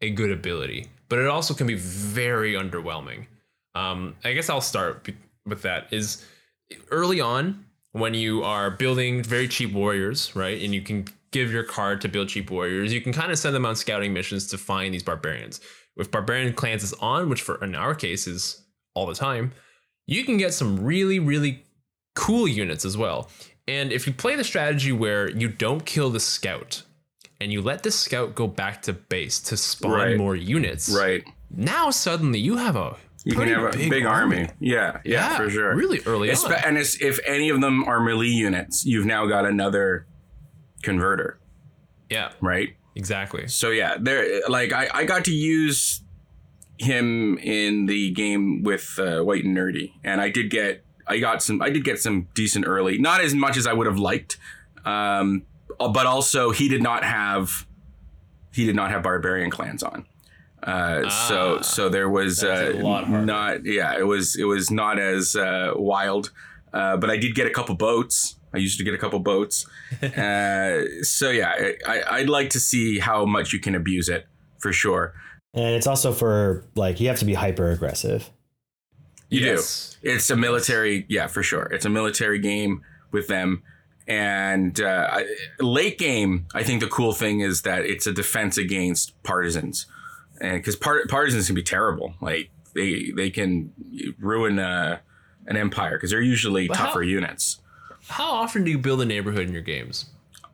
a 0.00 0.10
good 0.10 0.30
ability, 0.30 0.86
but 1.08 1.18
it 1.18 1.26
also 1.26 1.54
can 1.54 1.66
be 1.66 1.74
very 1.74 2.54
underwhelming. 2.54 3.26
Um, 3.74 4.16
I 4.24 4.32
guess 4.32 4.48
I'll 4.48 4.60
start 4.60 5.08
with 5.46 5.62
that. 5.62 5.92
Is 5.92 6.24
early 6.90 7.20
on 7.20 7.64
when 7.92 8.14
you 8.14 8.44
are 8.44 8.70
building 8.70 9.22
very 9.22 9.48
cheap 9.48 9.72
warriors, 9.72 10.34
right? 10.36 10.60
And 10.62 10.74
you 10.74 10.82
can 10.82 11.06
give 11.30 11.52
your 11.52 11.64
card 11.64 12.00
to 12.02 12.08
build 12.08 12.28
cheap 12.28 12.50
warriors. 12.50 12.92
You 12.92 13.00
can 13.00 13.12
kind 13.12 13.32
of 13.32 13.38
send 13.38 13.54
them 13.54 13.66
on 13.66 13.76
scouting 13.76 14.12
missions 14.12 14.46
to 14.48 14.58
find 14.58 14.94
these 14.94 15.02
barbarians. 15.02 15.60
If 15.96 16.10
barbarian 16.10 16.54
clans 16.54 16.82
is 16.82 16.92
on, 16.94 17.28
which 17.28 17.42
for 17.42 17.62
in 17.62 17.74
our 17.74 17.94
case 17.94 18.26
is 18.26 18.62
all 18.94 19.06
the 19.06 19.14
time, 19.14 19.52
you 20.06 20.24
can 20.24 20.36
get 20.36 20.54
some 20.54 20.84
really 20.84 21.18
really 21.18 21.64
cool 22.14 22.48
units 22.48 22.84
as 22.84 22.96
well. 22.96 23.28
And 23.66 23.92
if 23.92 24.06
you 24.06 24.12
play 24.12 24.34
the 24.34 24.44
strategy 24.44 24.92
where 24.92 25.30
you 25.30 25.48
don't 25.48 25.84
kill 25.84 26.10
the 26.10 26.20
scout 26.20 26.82
and 27.40 27.52
you 27.52 27.62
let 27.62 27.82
the 27.82 27.90
scout 27.90 28.34
go 28.34 28.46
back 28.46 28.82
to 28.82 28.92
base 28.92 29.38
to 29.40 29.56
spawn 29.56 29.92
Right. 29.92 30.16
more 30.16 30.34
units, 30.36 30.88
Right. 30.88 31.24
now 31.50 31.90
suddenly 31.90 32.38
you 32.40 32.56
have 32.56 32.76
a 32.76 32.96
You 33.24 33.34
can 33.34 33.48
have 33.48 33.74
a 33.74 33.88
big, 33.90 34.04
army. 34.06 34.48
Yeah, 34.60 35.00
yeah, 35.04 35.36
for 35.36 35.50
sure. 35.50 35.74
Really 35.74 36.00
early 36.06 36.30
on. 36.32 36.52
and 36.64 36.78
it's, 36.78 37.00
if 37.02 37.18
any 37.26 37.48
of 37.50 37.60
them 37.60 37.84
are 37.84 38.00
melee 38.00 38.26
units, 38.26 38.86
you've 38.86 39.04
now 39.06 39.26
got 39.26 39.44
another 39.44 40.06
converter, 40.82 41.38
Yeah, 42.10 42.30
right? 42.40 42.70
exactly. 42.94 43.46
So 43.48 43.70
yeah, 43.70 43.96
there. 44.00 44.40
Like 44.48 44.72
I, 44.72 44.88
I 44.94 45.04
got 45.04 45.24
to 45.26 45.32
use 45.32 46.02
him 46.78 47.36
in 47.38 47.86
the 47.86 48.10
game 48.12 48.62
with 48.62 48.98
uh, 48.98 49.20
White 49.22 49.44
and 49.44 49.56
Nerdy, 49.56 49.92
and 50.04 50.20
I 50.20 50.30
did 50.30 50.48
get, 50.50 50.84
I 51.06 51.18
got 51.18 51.42
some, 51.42 51.60
I 51.60 51.70
did 51.70 51.84
get 51.84 51.98
some 52.00 52.28
decent 52.34 52.66
early. 52.66 52.98
Not 52.98 53.20
as 53.20 53.34
much 53.34 53.56
as 53.56 53.66
I 53.66 53.72
would 53.72 53.86
have 53.86 53.98
liked, 53.98 54.38
um, 54.84 55.42
but 55.78 56.06
also 56.06 56.50
he 56.50 56.68
did 56.68 56.82
not 56.82 57.04
have, 57.04 57.66
he 58.52 58.66
did 58.66 58.76
not 58.76 58.90
have 58.90 59.02
barbarian 59.02 59.50
clans 59.50 59.82
on. 59.82 60.06
Uh, 60.62 61.08
so 61.08 61.56
Ah, 61.58 61.62
so 61.62 61.88
there 61.88 62.08
was 62.08 62.42
uh, 62.42 62.72
a 62.74 62.82
lot 62.82 63.08
not 63.08 63.64
yeah 63.64 63.96
it 63.96 64.04
was 64.04 64.34
it 64.34 64.42
was 64.42 64.72
not 64.72 64.98
as 64.98 65.36
uh, 65.36 65.70
wild 65.76 66.32
uh, 66.74 66.96
but 66.96 67.08
I 67.10 67.16
did 67.16 67.36
get 67.36 67.46
a 67.46 67.50
couple 67.50 67.76
boats 67.76 68.38
I 68.52 68.58
used 68.58 68.78
to 68.78 68.84
get 68.84 68.94
a 68.94 68.98
couple 68.98 69.18
boats. 69.18 69.66
uh, 70.02 70.82
so 71.02 71.30
yeah, 71.30 71.52
I, 71.86 72.02
I'd 72.10 72.28
like 72.28 72.50
to 72.50 72.60
see 72.60 72.98
how 72.98 73.24
much 73.26 73.52
you 73.52 73.60
can 73.60 73.74
abuse 73.74 74.08
it 74.08 74.26
for 74.58 74.72
sure. 74.72 75.14
And 75.54 75.74
it's 75.74 75.86
also 75.86 76.12
for 76.12 76.64
like 76.74 77.00
you 77.00 77.08
have 77.08 77.18
to 77.18 77.24
be 77.24 77.34
hyper 77.34 77.70
aggressive. 77.70 78.30
You 79.30 79.40
Yes. 79.40 79.96
do. 80.02 80.10
It's 80.12 80.30
a 80.30 80.36
military, 80.36 81.04
yeah, 81.08 81.26
for 81.26 81.42
sure. 81.42 81.64
It's 81.64 81.84
a 81.84 81.90
military 81.90 82.38
game 82.38 82.82
with 83.12 83.28
them. 83.28 83.62
And 84.08 84.80
uh, 84.80 85.20
late 85.60 85.98
game, 85.98 86.46
I 86.54 86.62
think 86.62 86.80
the 86.80 86.88
cool 86.88 87.12
thing 87.12 87.40
is 87.40 87.62
that 87.62 87.84
it's 87.84 88.06
a 88.06 88.12
defense 88.12 88.56
against 88.56 89.22
partisans, 89.22 89.84
and 90.40 90.54
because 90.54 90.76
part, 90.76 91.08
partisans 91.10 91.46
can 91.46 91.54
be 91.54 91.62
terrible, 91.62 92.14
like 92.22 92.50
they 92.74 93.12
they 93.14 93.28
can 93.28 93.70
ruin 94.18 94.58
uh, 94.58 94.98
an 95.46 95.58
empire 95.58 95.98
because 95.98 96.10
they're 96.10 96.22
usually 96.22 96.68
But 96.68 96.78
how- 96.78 96.86
tougher 96.86 97.02
units. 97.02 97.60
How 98.08 98.30
often 98.30 98.64
do 98.64 98.70
you 98.70 98.78
build 98.78 99.02
a 99.02 99.04
neighborhood 99.04 99.46
in 99.46 99.52
your 99.52 99.60
games? 99.62 100.06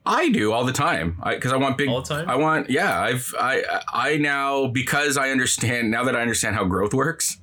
I 0.04 0.28
do 0.30 0.52
all 0.52 0.64
the 0.64 0.72
time 0.72 1.16
because 1.24 1.52
I, 1.52 1.56
want 1.56 1.78
big. 1.78 1.88
All 1.88 2.02
the 2.02 2.08
time? 2.12 2.28
I 2.28 2.34
want 2.34 2.68
yeah. 2.68 3.00
I've 3.00 3.32
I 3.38 3.62
I 3.92 4.16
now 4.16 4.66
because 4.66 5.16
I 5.16 5.30
understand 5.30 5.92
now 5.92 6.02
that 6.04 6.16
I 6.16 6.20
understand 6.22 6.56
how 6.56 6.64
growth 6.64 6.92
works, 6.92 7.38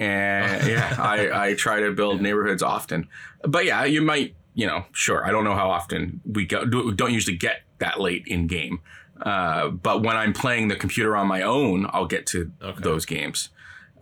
and 0.00 0.66
yeah, 0.66 0.96
I 0.98 1.50
I 1.50 1.54
try 1.54 1.78
to 1.80 1.92
build 1.92 2.20
neighborhoods 2.26 2.62
often. 2.64 3.06
But 3.42 3.64
yeah, 3.64 3.84
you 3.84 4.02
might 4.02 4.34
you 4.54 4.66
know 4.66 4.84
sure. 4.92 5.24
I 5.26 5.30
don't 5.30 5.44
know 5.44 5.54
how 5.54 5.70
often 5.70 6.20
we 6.24 6.44
go. 6.46 6.64
do- 6.64 6.92
Don't 6.92 7.12
usually 7.12 7.36
get 7.36 7.62
that 7.78 8.00
late 8.00 8.24
in 8.26 8.46
game. 8.46 8.80
Uh, 9.20 9.68
but 9.68 10.02
when 10.02 10.16
I'm 10.16 10.32
playing 10.32 10.68
the 10.68 10.76
computer 10.76 11.16
on 11.16 11.28
my 11.28 11.42
own, 11.42 11.86
I'll 11.92 12.06
get 12.06 12.26
to 12.28 12.50
Okay. 12.60 12.80
those 12.82 13.04
games. 13.06 13.50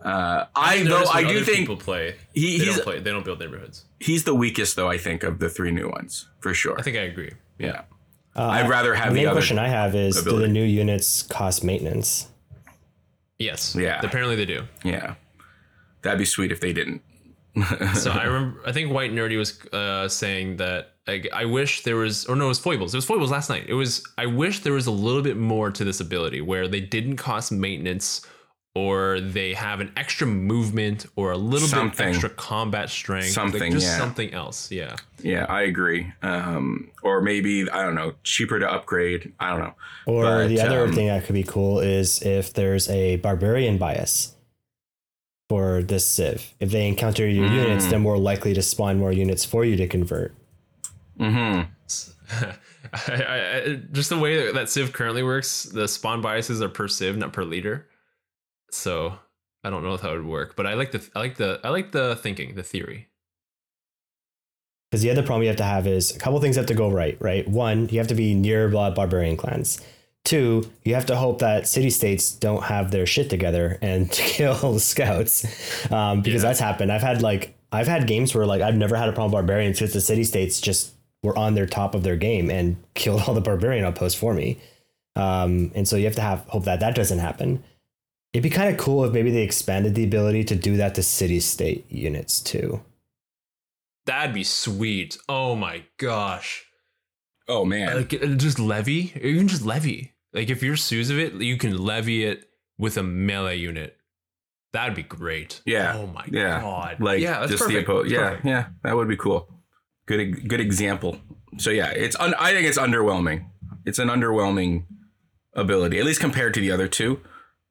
Uh, 0.03 0.45
I 0.55 0.77
I've 0.77 0.87
though 0.87 1.03
I 1.05 1.23
do 1.23 1.43
think 1.43 1.57
people 1.59 1.77
play. 1.77 2.15
he, 2.33 2.57
They 2.57 2.65
he's 2.65 2.75
don't 2.75 2.83
play. 2.83 2.99
They 2.99 3.11
don't 3.11 3.23
build 3.23 3.39
neighborhoods. 3.39 3.85
he's 3.99 4.23
the 4.23 4.33
weakest 4.33 4.75
though. 4.75 4.89
I 4.89 4.97
think 4.97 5.21
of 5.23 5.37
the 5.37 5.47
three 5.47 5.69
new 5.71 5.89
ones 5.89 6.27
for 6.39 6.53
sure. 6.55 6.75
I 6.79 6.81
think 6.81 6.97
I 6.97 7.01
agree. 7.01 7.33
yeah. 7.59 7.83
Uh, 8.35 8.45
I'd 8.47 8.69
rather 8.69 8.95
have 8.95 9.09
the 9.09 9.15
the 9.15 9.19
main 9.19 9.27
other 9.27 9.35
question 9.35 9.59
I 9.59 9.67
have 9.67 9.93
is 9.93 10.23
do 10.23 10.39
the 10.39 10.47
new 10.47 10.63
units 10.63 11.21
cost 11.23 11.63
maintenance? 11.63 12.29
Yes. 13.37 13.75
Yeah. 13.75 13.99
Apparently 14.03 14.35
they 14.35 14.45
do. 14.45 14.63
Yeah. 14.83 15.15
That'd 16.01 16.17
be 16.19 16.25
sweet 16.25 16.51
if 16.51 16.61
they 16.61 16.73
didn't. 16.73 17.01
So 17.95 18.11
I 18.11 18.23
remember. 18.25 18.61
I 18.65 18.71
think 18.71 18.91
White 18.93 19.11
Nerdy 19.11 19.37
was 19.37 19.59
uh, 19.73 20.07
saying 20.07 20.57
that 20.57 20.93
I, 21.07 21.23
I 21.33 21.45
wish 21.45 21.83
there 21.83 21.97
was, 21.97 22.25
or 22.25 22.35
no, 22.35 22.45
it 22.45 22.49
was 22.49 22.59
Foibles. 22.59 22.93
It 22.93 22.97
was 22.97 23.05
Foibles 23.05 23.31
last 23.31 23.49
night. 23.49 23.65
It 23.67 23.73
was. 23.73 24.03
I 24.17 24.25
wish 24.25 24.59
there 24.59 24.73
was 24.73 24.87
a 24.87 24.91
little 24.91 25.21
bit 25.21 25.37
more 25.37 25.71
to 25.71 25.83
this 25.83 25.99
ability 25.99 26.41
where 26.41 26.67
they 26.67 26.79
didn't 26.79 27.17
cost 27.17 27.51
maintenance, 27.51 28.25
or 28.73 29.19
they 29.19 29.53
have 29.53 29.81
an 29.81 29.91
extra 29.97 30.25
movement, 30.27 31.05
or 31.15 31.31
a 31.31 31.37
little 31.37 31.67
Something. 31.67 31.97
bit 31.97 32.07
extra 32.13 32.29
combat 32.29 32.89
strength. 32.89 33.25
like 33.25 33.33
Something, 33.33 33.71
just 33.73 33.85
yeah. 33.87 33.97
something 33.97 34.33
else. 34.33 34.71
Yeah. 34.71 34.95
Yeah, 35.21 35.45
I 35.49 35.63
agree. 35.63 36.11
Um, 36.23 36.89
or 37.03 37.21
maybe 37.21 37.69
I 37.69 37.83
don't 37.83 37.95
know, 37.95 38.13
cheaper 38.23 38.59
to 38.59 38.71
upgrade. 38.71 39.33
I 39.39 39.49
don't 39.49 39.59
know. 39.59 39.73
Or 40.07 40.23
But, 40.23 40.47
the 40.47 40.61
other 40.61 40.85
um, 40.85 40.93
thing 40.93 41.07
that 41.07 41.25
could 41.25 41.33
be 41.35 41.43
cool 41.43 41.79
is 41.79 42.21
if 42.21 42.53
there's 42.53 42.89
a 42.89 43.17
barbarian 43.17 43.77
bias 43.77 44.35
for 45.51 45.83
this 45.83 46.07
Civ. 46.07 46.53
If 46.61 46.71
they 46.71 46.87
encounter 46.87 47.27
your 47.27 47.49
Mm. 47.49 47.55
units, 47.63 47.85
they're 47.87 47.99
more 47.99 48.17
likely 48.17 48.53
to 48.53 48.61
spawn 48.61 48.97
more 48.97 49.11
units 49.11 49.43
for 49.43 49.65
you 49.65 49.75
to 49.75 49.85
convert. 49.85 50.33
Mm-hmm. 51.19 51.69
I, 52.93 53.23
I, 53.57 53.79
just 53.91 54.07
the 54.07 54.17
way 54.17 54.45
that, 54.45 54.53
that 54.53 54.69
Civ 54.69 54.93
currently 54.93 55.23
works, 55.23 55.63
the 55.63 55.89
spawn 55.89 56.21
biases 56.21 56.61
are 56.61 56.69
per 56.69 56.87
Civ, 56.87 57.17
not 57.17 57.33
per 57.33 57.43
leader. 57.43 57.85
So 58.71 59.19
I 59.65 59.69
don't 59.69 59.83
know 59.83 59.93
if 59.93 60.01
that 60.03 60.11
would 60.11 60.25
work, 60.25 60.55
but 60.55 60.65
I 60.65 60.75
like 60.75 60.93
the 60.93 61.05
I 61.13 61.19
like 61.19 61.35
the 61.35 61.59
I 61.65 61.69
like 61.69 61.91
the 61.91 62.15
thinking, 62.15 62.55
the 62.55 62.63
theory. 62.63 63.09
Because 64.89 65.01
the 65.01 65.11
other 65.11 65.21
problem 65.21 65.41
you 65.41 65.49
have 65.49 65.57
to 65.57 65.63
have 65.65 65.85
is 65.85 66.15
a 66.15 66.19
couple 66.19 66.39
things 66.39 66.55
have 66.55 66.65
to 66.67 66.73
go 66.73 66.89
right, 66.89 67.17
right? 67.19 67.45
One, 67.45 67.89
you 67.89 67.97
have 67.97 68.07
to 68.07 68.15
be 68.15 68.33
near 68.33 68.69
blood 68.69 68.95
barbarian 68.95 69.35
clans. 69.35 69.81
Two, 70.23 70.69
you 70.83 70.93
have 70.93 71.07
to 71.07 71.15
hope 71.15 71.39
that 71.39 71.67
city 71.67 71.89
states 71.89 72.31
don't 72.31 72.63
have 72.63 72.91
their 72.91 73.05
shit 73.07 73.29
together 73.29 73.79
and 73.81 74.09
kill 74.11 74.77
scouts, 74.79 75.45
um, 75.91 76.21
because 76.21 76.43
Yeah. 76.43 76.49
that's 76.49 76.59
happened. 76.59 76.91
I've 76.91 77.01
had 77.01 77.21
like 77.21 77.55
I've 77.71 77.87
had 77.87 78.05
games 78.05 78.35
where 78.35 78.45
like 78.45 78.61
I've 78.61 78.75
never 78.75 78.95
had 78.95 79.09
a 79.09 79.13
problem 79.13 79.31
with 79.31 79.39
barbarians 79.47 79.79
because 79.79 79.93
the 79.93 80.01
city 80.01 80.23
states 80.23 80.61
just 80.61 80.93
were 81.23 81.37
on 81.37 81.55
their 81.55 81.65
top 81.65 81.95
of 81.95 82.03
their 82.03 82.15
game 82.17 82.49
and 82.51 82.77
killed 82.93 83.21
all 83.27 83.33
the 83.33 83.41
barbarian 83.41 83.83
outposts 83.85 84.17
for 84.19 84.33
me. 84.33 84.57
Um, 85.15 85.71
and 85.75 85.87
so 85.87 85.95
you 85.95 86.05
have 86.05 86.15
to 86.15 86.21
have 86.21 86.45
hope 86.47 86.65
that 86.65 86.79
that 86.81 86.95
doesn't 86.95 87.19
happen. 87.19 87.63
It'd 88.33 88.43
be 88.43 88.49
kind 88.49 88.69
of 88.73 88.77
cool 88.79 89.03
if 89.03 89.11
maybe 89.11 89.29
they 89.31 89.41
expanded 89.43 89.93
the 89.95 90.03
ability 90.05 90.43
to 90.45 90.55
do 90.55 90.77
that 90.77 90.95
to 90.95 91.03
city 91.03 91.39
state 91.41 91.85
units 91.91 92.39
too. 92.39 92.81
That'd 94.05 94.33
be 94.33 94.43
sweet. 94.43 95.17
Oh 95.27 95.55
my 95.55 95.83
gosh. 95.97 96.65
Oh 97.51 97.65
man. 97.65 97.95
Like 97.97 98.13
uh, 98.13 98.25
just 98.35 98.59
levy, 98.59 99.13
even 99.21 99.47
just 99.47 99.63
levy. 99.65 100.13
Like 100.33 100.49
if 100.49 100.63
you're 100.63 100.77
Suze 100.77 101.09
of 101.09 101.19
it, 101.19 101.33
you 101.33 101.57
can 101.57 101.77
levy 101.77 102.23
it 102.23 102.49
with 102.77 102.97
a 102.97 103.03
melee 103.03 103.57
unit. 103.57 103.97
That'd 104.73 104.95
be 104.95 105.03
great. 105.03 105.61
Yeah. 105.65 105.97
Oh 105.97 106.07
my 106.07 106.25
Yeah. 106.31 106.61
god. 106.61 106.99
like 107.01 107.19
yeah, 107.19 107.39
that's 107.39 107.51
just 107.51 107.63
perfect. 107.63 107.87
the 107.87 107.93
oppo- 107.93 108.09
Yeah, 108.09 108.29
perfect. 108.29 108.45
yeah, 108.45 108.65
that 108.83 108.95
would 108.95 109.07
be 109.09 109.17
cool. 109.17 109.49
Good, 110.05 110.47
good 110.47 110.61
example. 110.61 111.17
So 111.57 111.69
yeah, 111.69 111.89
it's. 111.91 112.15
Un- 112.19 112.35
I 112.39 112.53
think 112.53 112.67
it's 112.67 112.77
underwhelming. 112.77 113.45
It's 113.85 113.99
an 113.99 114.07
underwhelming 114.07 114.85
ability, 115.53 115.99
at 115.99 116.05
least 116.05 116.21
compared 116.21 116.53
to 116.53 116.59
the 116.61 116.71
other 116.71 116.87
two. 116.87 117.19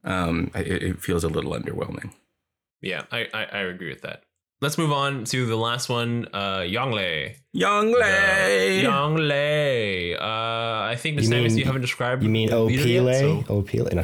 Um, 0.04 0.50
it, 0.54 0.82
it 0.82 1.02
feels 1.02 1.24
a 1.24 1.28
little 1.28 1.52
underwhelming. 1.52 2.12
Yeah, 2.82 3.02
I, 3.10 3.26
I 3.34 3.42
I 3.44 3.58
agree 3.60 3.88
with 3.90 4.02
that. 4.02 4.22
Let's 4.62 4.76
move 4.76 4.92
on 4.92 5.24
to 5.24 5.46
the 5.46 5.56
last 5.56 5.88
one, 5.88 6.28
uh 6.34 6.58
Yongle. 6.60 7.34
Young 7.52 7.92
Lay. 7.92 8.82
Yongle. 8.84 10.20
Uh 10.20 10.90
I 10.92 10.96
think 10.96 11.16
the 11.16 11.22
You 11.22 11.28
Samus, 11.30 11.48
mean- 11.48 11.58
you 11.58 11.64
haven't 11.64 11.80
described 11.80 12.22
You 12.22 12.28
mean 12.28 12.50
the 12.50 12.60
leader 12.60 12.86
yet, 12.86 13.02
Opile? 13.04 13.46
so- 13.46 13.62
Opile? 13.62 13.92
No. 13.94 14.02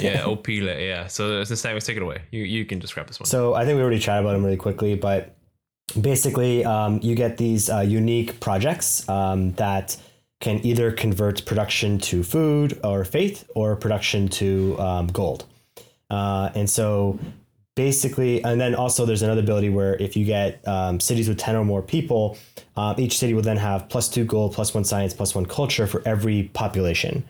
Yeah, 0.00 0.22
Opile, 0.32 0.80
yeah. 0.80 1.06
So 1.08 1.44
the 1.44 1.54
Samus, 1.54 1.84
take 1.86 1.96
it 1.98 2.02
away. 2.02 2.18
You 2.30 2.42
you 2.44 2.64
can 2.64 2.78
describe 2.78 3.06
this 3.06 3.20
one. 3.20 3.26
So 3.26 3.54
I 3.54 3.64
think 3.64 3.76
we 3.76 3.82
already 3.82 3.98
chatted 3.98 4.24
about 4.24 4.34
him 4.36 4.44
really 4.44 4.56
quickly, 4.56 4.94
but 4.94 5.36
basically, 6.00 6.64
um, 6.64 7.00
you 7.02 7.14
get 7.14 7.36
these 7.36 7.68
uh, 7.70 7.80
unique 7.80 8.40
projects 8.40 9.06
um, 9.08 9.52
that 9.54 9.96
can 10.40 10.64
either 10.64 10.92
convert 10.92 11.44
production 11.44 11.98
to 11.98 12.22
food 12.22 12.78
or 12.84 13.04
faith, 13.04 13.44
or 13.54 13.74
production 13.76 14.28
to 14.28 14.78
um, 14.78 15.06
gold. 15.08 15.44
Uh, 16.10 16.48
and 16.54 16.70
so 16.70 17.18
basically, 17.78 18.42
and 18.42 18.60
then 18.60 18.74
also 18.74 19.06
there's 19.06 19.22
another 19.22 19.40
ability 19.40 19.68
where 19.68 19.94
if 20.02 20.16
you 20.16 20.24
get 20.24 20.66
um, 20.66 20.98
cities 20.98 21.28
with 21.28 21.38
10 21.38 21.54
or 21.54 21.64
more 21.64 21.80
people, 21.80 22.36
um, 22.76 22.96
each 22.98 23.16
city 23.16 23.34
will 23.34 23.42
then 23.42 23.56
have 23.56 23.88
plus 23.88 24.08
two 24.08 24.24
gold, 24.24 24.52
plus 24.52 24.74
one 24.74 24.82
science, 24.82 25.14
plus 25.14 25.32
one 25.32 25.46
culture 25.46 25.86
for 25.86 26.02
every 26.04 26.50
population. 26.54 27.24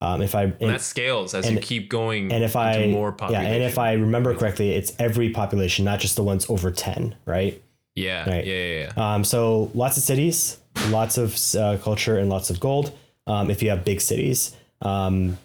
Um, 0.00 0.20
if 0.20 0.34
I 0.34 0.42
and 0.42 0.54
and- 0.60 0.70
that 0.70 0.80
scales 0.80 1.34
as 1.34 1.48
you 1.48 1.60
keep 1.60 1.88
going 1.88 2.32
and 2.32 2.42
if 2.42 2.56
I 2.56 2.88
more 2.88 3.14
yeah, 3.30 3.42
and 3.42 3.62
if 3.62 3.78
I 3.78 3.92
remember 3.92 4.34
correctly, 4.34 4.72
it's 4.72 4.92
every 4.98 5.30
population, 5.30 5.84
not 5.84 6.00
just 6.00 6.16
the 6.16 6.24
ones 6.24 6.50
over 6.50 6.72
ten, 6.72 7.14
right? 7.24 7.62
yeah, 7.94 8.28
Right. 8.28 8.44
yeah, 8.44 8.54
yeah, 8.64 8.90
yeah. 8.96 9.14
Um, 9.14 9.22
so 9.22 9.70
lots 9.74 9.96
of 9.98 10.02
cities, 10.02 10.58
lots 10.88 11.16
of 11.18 11.38
uh, 11.54 11.76
culture, 11.80 12.18
and 12.18 12.28
lots 12.28 12.50
of 12.50 12.58
gold. 12.58 12.90
Um, 13.28 13.50
if 13.50 13.62
you 13.62 13.70
have 13.70 13.84
big 13.84 14.00
cities, 14.00 14.56
um, 14.80 15.38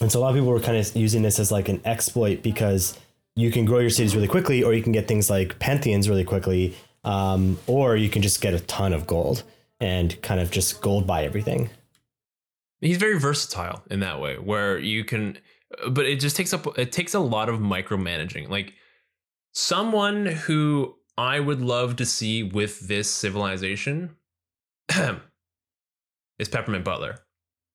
and 0.00 0.12
so 0.12 0.20
a 0.20 0.20
lot 0.20 0.28
of 0.28 0.36
people 0.36 0.50
were 0.50 0.60
kind 0.60 0.76
of 0.78 0.94
using 0.94 1.22
this 1.22 1.40
as 1.40 1.50
like 1.50 1.68
an 1.68 1.80
exploit 1.84 2.42
because 2.44 2.96
you 3.36 3.50
can 3.52 3.64
grow 3.64 3.78
your 3.78 3.90
cities 3.90 4.14
really 4.16 4.26
quickly, 4.28 4.62
or 4.64 4.72
you 4.74 4.82
can 4.82 4.92
get 4.92 5.06
things 5.06 5.30
like 5.30 5.58
pantheons 5.58 6.08
really 6.08 6.24
quickly, 6.24 6.74
um, 7.04 7.58
or 7.66 7.94
you 7.96 8.08
can 8.08 8.22
just 8.22 8.40
get 8.40 8.54
a 8.54 8.60
ton 8.60 8.92
of 8.92 9.06
gold 9.06 9.42
and 9.78 10.20
kind 10.22 10.40
of 10.40 10.50
just 10.50 10.80
gold 10.80 11.06
buy 11.06 11.22
everything. 11.24 11.68
he's 12.80 12.96
very 12.96 13.18
versatile 13.18 13.82
in 13.90 14.00
that 14.00 14.20
way 14.20 14.36
where 14.38 14.78
you 14.78 15.04
can 15.04 15.36
but 15.90 16.06
it 16.06 16.18
just 16.20 16.34
takes 16.36 16.52
up 16.54 16.78
it 16.78 16.90
takes 16.92 17.12
a 17.14 17.18
lot 17.20 17.48
of 17.48 17.58
micromanaging 17.60 18.48
like 18.48 18.72
someone 19.52 20.26
who 20.26 20.94
i 21.18 21.38
would 21.40 21.60
love 21.60 21.96
to 21.96 22.06
see 22.06 22.42
with 22.42 22.80
this 22.88 23.10
civilization 23.10 24.16
is 26.38 26.48
peppermint 26.48 26.84
butler 26.84 27.18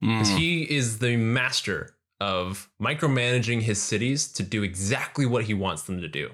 because 0.01 0.29
Mm. 0.31 0.37
he 0.37 0.63
is 0.63 0.97
the 0.99 1.15
master 1.17 1.95
of 2.21 2.69
micromanaging 2.81 3.61
his 3.61 3.81
cities 3.81 4.31
to 4.31 4.43
do 4.43 4.61
exactly 4.63 5.25
what 5.25 5.43
he 5.45 5.53
wants 5.55 5.81
them 5.83 5.99
to 6.01 6.07
do 6.07 6.29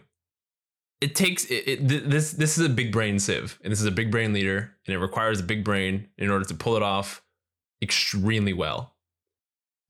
it 0.99 1.15
takes 1.15 1.45
it, 1.45 1.63
it, 1.67 1.87
this 2.09 2.31
this 2.33 2.57
is 2.57 2.65
a 2.65 2.69
big 2.69 2.91
brain 2.91 3.19
Civ, 3.19 3.57
and 3.63 3.71
this 3.71 3.79
is 3.79 3.85
a 3.85 3.91
big 3.91 4.11
brain 4.11 4.33
leader 4.33 4.75
and 4.85 4.93
it 4.95 4.99
requires 4.99 5.39
a 5.39 5.43
big 5.43 5.63
brain 5.63 6.07
in 6.17 6.29
order 6.29 6.43
to 6.45 6.53
pull 6.55 6.75
it 6.75 6.83
off 6.83 7.23
extremely 7.81 8.53
well 8.53 8.95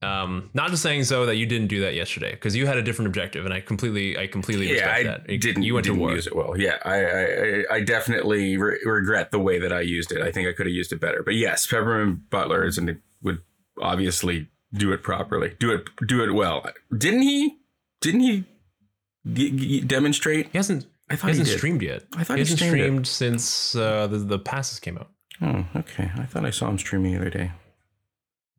um 0.02 0.48
not 0.54 0.70
just 0.70 0.82
saying 0.82 1.02
so 1.02 1.26
that 1.26 1.34
you 1.36 1.46
didn't 1.46 1.66
do 1.66 1.80
that 1.80 1.94
yesterday 1.94 2.30
because 2.30 2.54
you 2.54 2.66
had 2.68 2.76
a 2.76 2.82
different 2.82 3.08
objective 3.08 3.44
and 3.44 3.52
i 3.52 3.60
completely 3.60 4.16
i 4.16 4.26
completely 4.28 4.66
yeah, 4.68 4.74
respect 4.74 4.98
I 5.00 5.02
that 5.02 5.20
It- 5.28 5.40
didn't. 5.40 5.62
you 5.64 5.74
went 5.74 5.84
didn't 5.86 5.96
to 5.98 6.02
war 6.02 6.12
use 6.12 6.26
it 6.28 6.36
well. 6.36 6.56
Yeah, 6.56 6.76
I, 6.84 6.96
I, 7.04 7.22
I- 7.24 7.64
I 7.76 7.80
definitely 7.80 8.56
re- 8.56 8.78
regret 8.84 9.32
the 9.32 9.40
way 9.40 9.58
that 9.58 9.72
I 9.72 9.80
used 9.80 10.12
it. 10.12 10.22
I 10.22 10.30
think 10.30 10.46
I 10.48 10.52
could 10.52 10.66
have 10.66 10.74
used 10.74 10.92
it 10.92 11.00
better. 11.00 11.22
But 11.24 11.34
yes, 11.34 11.66
Peppermint 11.66 12.30
Butler 12.30 12.64
is 12.64 12.78
and 12.78 13.00
would 13.22 13.40
obviously 13.82 14.46
do 14.72 14.92
it 14.92 15.02
properly. 15.02 15.54
Do 15.58 15.72
it, 15.72 15.88
do 16.06 16.22
it 16.22 16.32
well. 16.32 16.66
Didn't 16.96 17.22
he? 17.22 17.56
Didn't 18.00 18.20
he 18.20 18.44
g- 19.32 19.50
g- 19.50 19.80
demonstrate? 19.80 20.48
he 20.52 20.58
hasn't 20.58 20.86
I 21.10 21.16
thought 21.16 21.28
he, 21.28 21.38
hasn't 21.38 21.48
did. 21.48 21.56
streamed 21.58 21.82
yet 21.82 22.04
I 22.16 22.24
thought 22.24 22.36
he 22.38 22.44
he 22.44 22.50
hasn't 22.50 22.60
streamed 22.60 23.00
it. 23.00 23.06
since 23.06 23.74
uh 23.74 24.06
the, 24.08 24.18
the 24.18 24.38
passes 24.38 24.78
came 24.80 24.98
out 24.98 25.08
Oh, 25.40 25.64
okay. 25.76 26.10
I 26.16 26.24
thought 26.24 26.44
I 26.44 26.50
saw 26.50 26.68
him 26.68 26.78
streaming 26.78 27.12
the 27.14 27.20
other 27.20 27.30
day. 27.30 27.52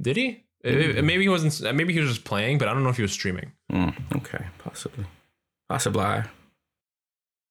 Did 0.02 0.16
he? 0.16 0.46
Uh, 0.66 1.02
Maybe 1.02 1.24
he 1.24 1.30
wasn't. 1.30 1.76
Maybe 1.76 1.92
he 1.94 2.00
was 2.00 2.10
just 2.10 2.24
playing, 2.24 2.58
but 2.58 2.70
I 2.70 2.74
don't 2.74 2.84
know 2.84 2.90
if 2.90 2.96
he 2.96 3.02
was 3.02 3.12
streaming. 3.12 3.52
Hmm, 3.70 3.90
okay, 4.16 4.46
possibly. 4.60 5.06
Possibly. 5.68 6.24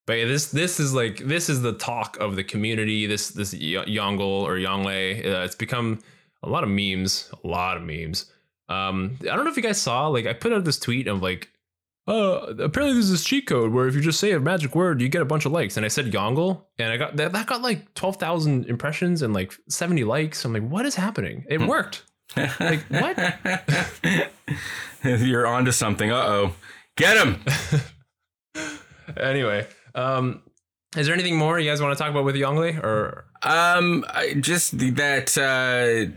But 0.06 0.12
yeah, 0.14 0.24
this 0.24 0.50
this 0.50 0.80
is 0.80 0.94
like 0.94 1.18
this 1.18 1.50
is 1.50 1.60
the 1.60 1.74
talk 1.74 2.16
of 2.18 2.36
the 2.36 2.44
community. 2.44 3.06
This 3.06 3.28
this 3.28 3.52
Yongle 3.54 4.20
or 4.44 4.54
Yongle. 4.56 5.18
Uh, 5.26 5.44
it's 5.44 5.54
become 5.54 5.98
a 6.42 6.48
lot 6.48 6.64
of 6.64 6.70
memes. 6.70 7.30
A 7.44 7.46
lot 7.46 7.76
of 7.76 7.82
memes. 7.82 8.32
Um, 8.68 9.16
I 9.22 9.34
don't 9.36 9.44
know 9.44 9.50
if 9.50 9.56
you 9.56 9.62
guys 9.62 9.80
saw. 9.80 10.08
Like, 10.08 10.26
I 10.26 10.32
put 10.32 10.52
out 10.52 10.64
this 10.64 10.78
tweet 10.78 11.06
of 11.06 11.22
like, 11.22 11.50
uh, 12.06 12.54
apparently 12.58 12.94
there's 12.94 13.10
this 13.10 13.24
cheat 13.24 13.46
code 13.46 13.72
where 13.72 13.86
if 13.86 13.94
you 13.94 14.00
just 14.00 14.18
say 14.18 14.32
a 14.32 14.40
magic 14.40 14.74
word, 14.74 15.00
you 15.00 15.08
get 15.08 15.20
a 15.20 15.26
bunch 15.26 15.44
of 15.44 15.52
likes. 15.52 15.76
And 15.76 15.84
I 15.84 15.88
said 15.88 16.06
Yongle, 16.06 16.64
and 16.78 16.90
I 16.90 16.96
got 16.96 17.16
that. 17.16 17.32
That 17.32 17.46
got 17.46 17.60
like 17.60 17.92
twelve 17.94 18.16
thousand 18.16 18.66
impressions 18.66 19.20
and 19.20 19.34
like 19.34 19.52
seventy 19.68 20.04
likes. 20.04 20.44
I'm 20.44 20.54
like, 20.54 20.66
what 20.66 20.86
is 20.86 20.94
happening? 20.94 21.44
It 21.48 21.60
worked. 21.60 22.04
Like 22.36 22.80
what? 22.88 23.36
You're 25.04 25.46
onto 25.46 25.72
something. 25.72 26.10
Uh 26.10 26.24
oh. 26.26 26.54
Get 26.96 27.16
him. 27.16 27.44
anyway, 29.16 29.66
um, 29.94 30.42
is 30.96 31.06
there 31.06 31.14
anything 31.14 31.36
more 31.36 31.58
you 31.60 31.70
guys 31.70 31.80
want 31.80 31.96
to 31.96 32.02
talk 32.02 32.10
about 32.10 32.24
with 32.24 32.34
Yongle 32.34 32.82
or? 32.82 33.26
Um, 33.42 34.04
I 34.08 34.34
just 34.34 34.78
that 34.96 35.36
uh, 35.38 36.12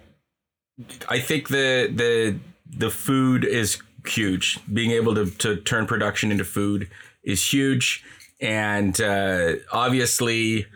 I 1.10 1.20
think 1.20 1.50
the 1.50 1.92
the 1.94 2.40
the 2.66 2.90
food 2.90 3.46
is 3.46 3.82
huge. 4.06 4.60
Being 4.72 4.92
able 4.92 5.16
to 5.16 5.26
to 5.26 5.58
turn 5.58 5.86
production 5.86 6.32
into 6.32 6.46
food 6.46 6.90
is 7.24 7.52
huge, 7.52 8.04
and 8.40 9.00
uh, 9.00 9.54
obviously, 9.72 10.68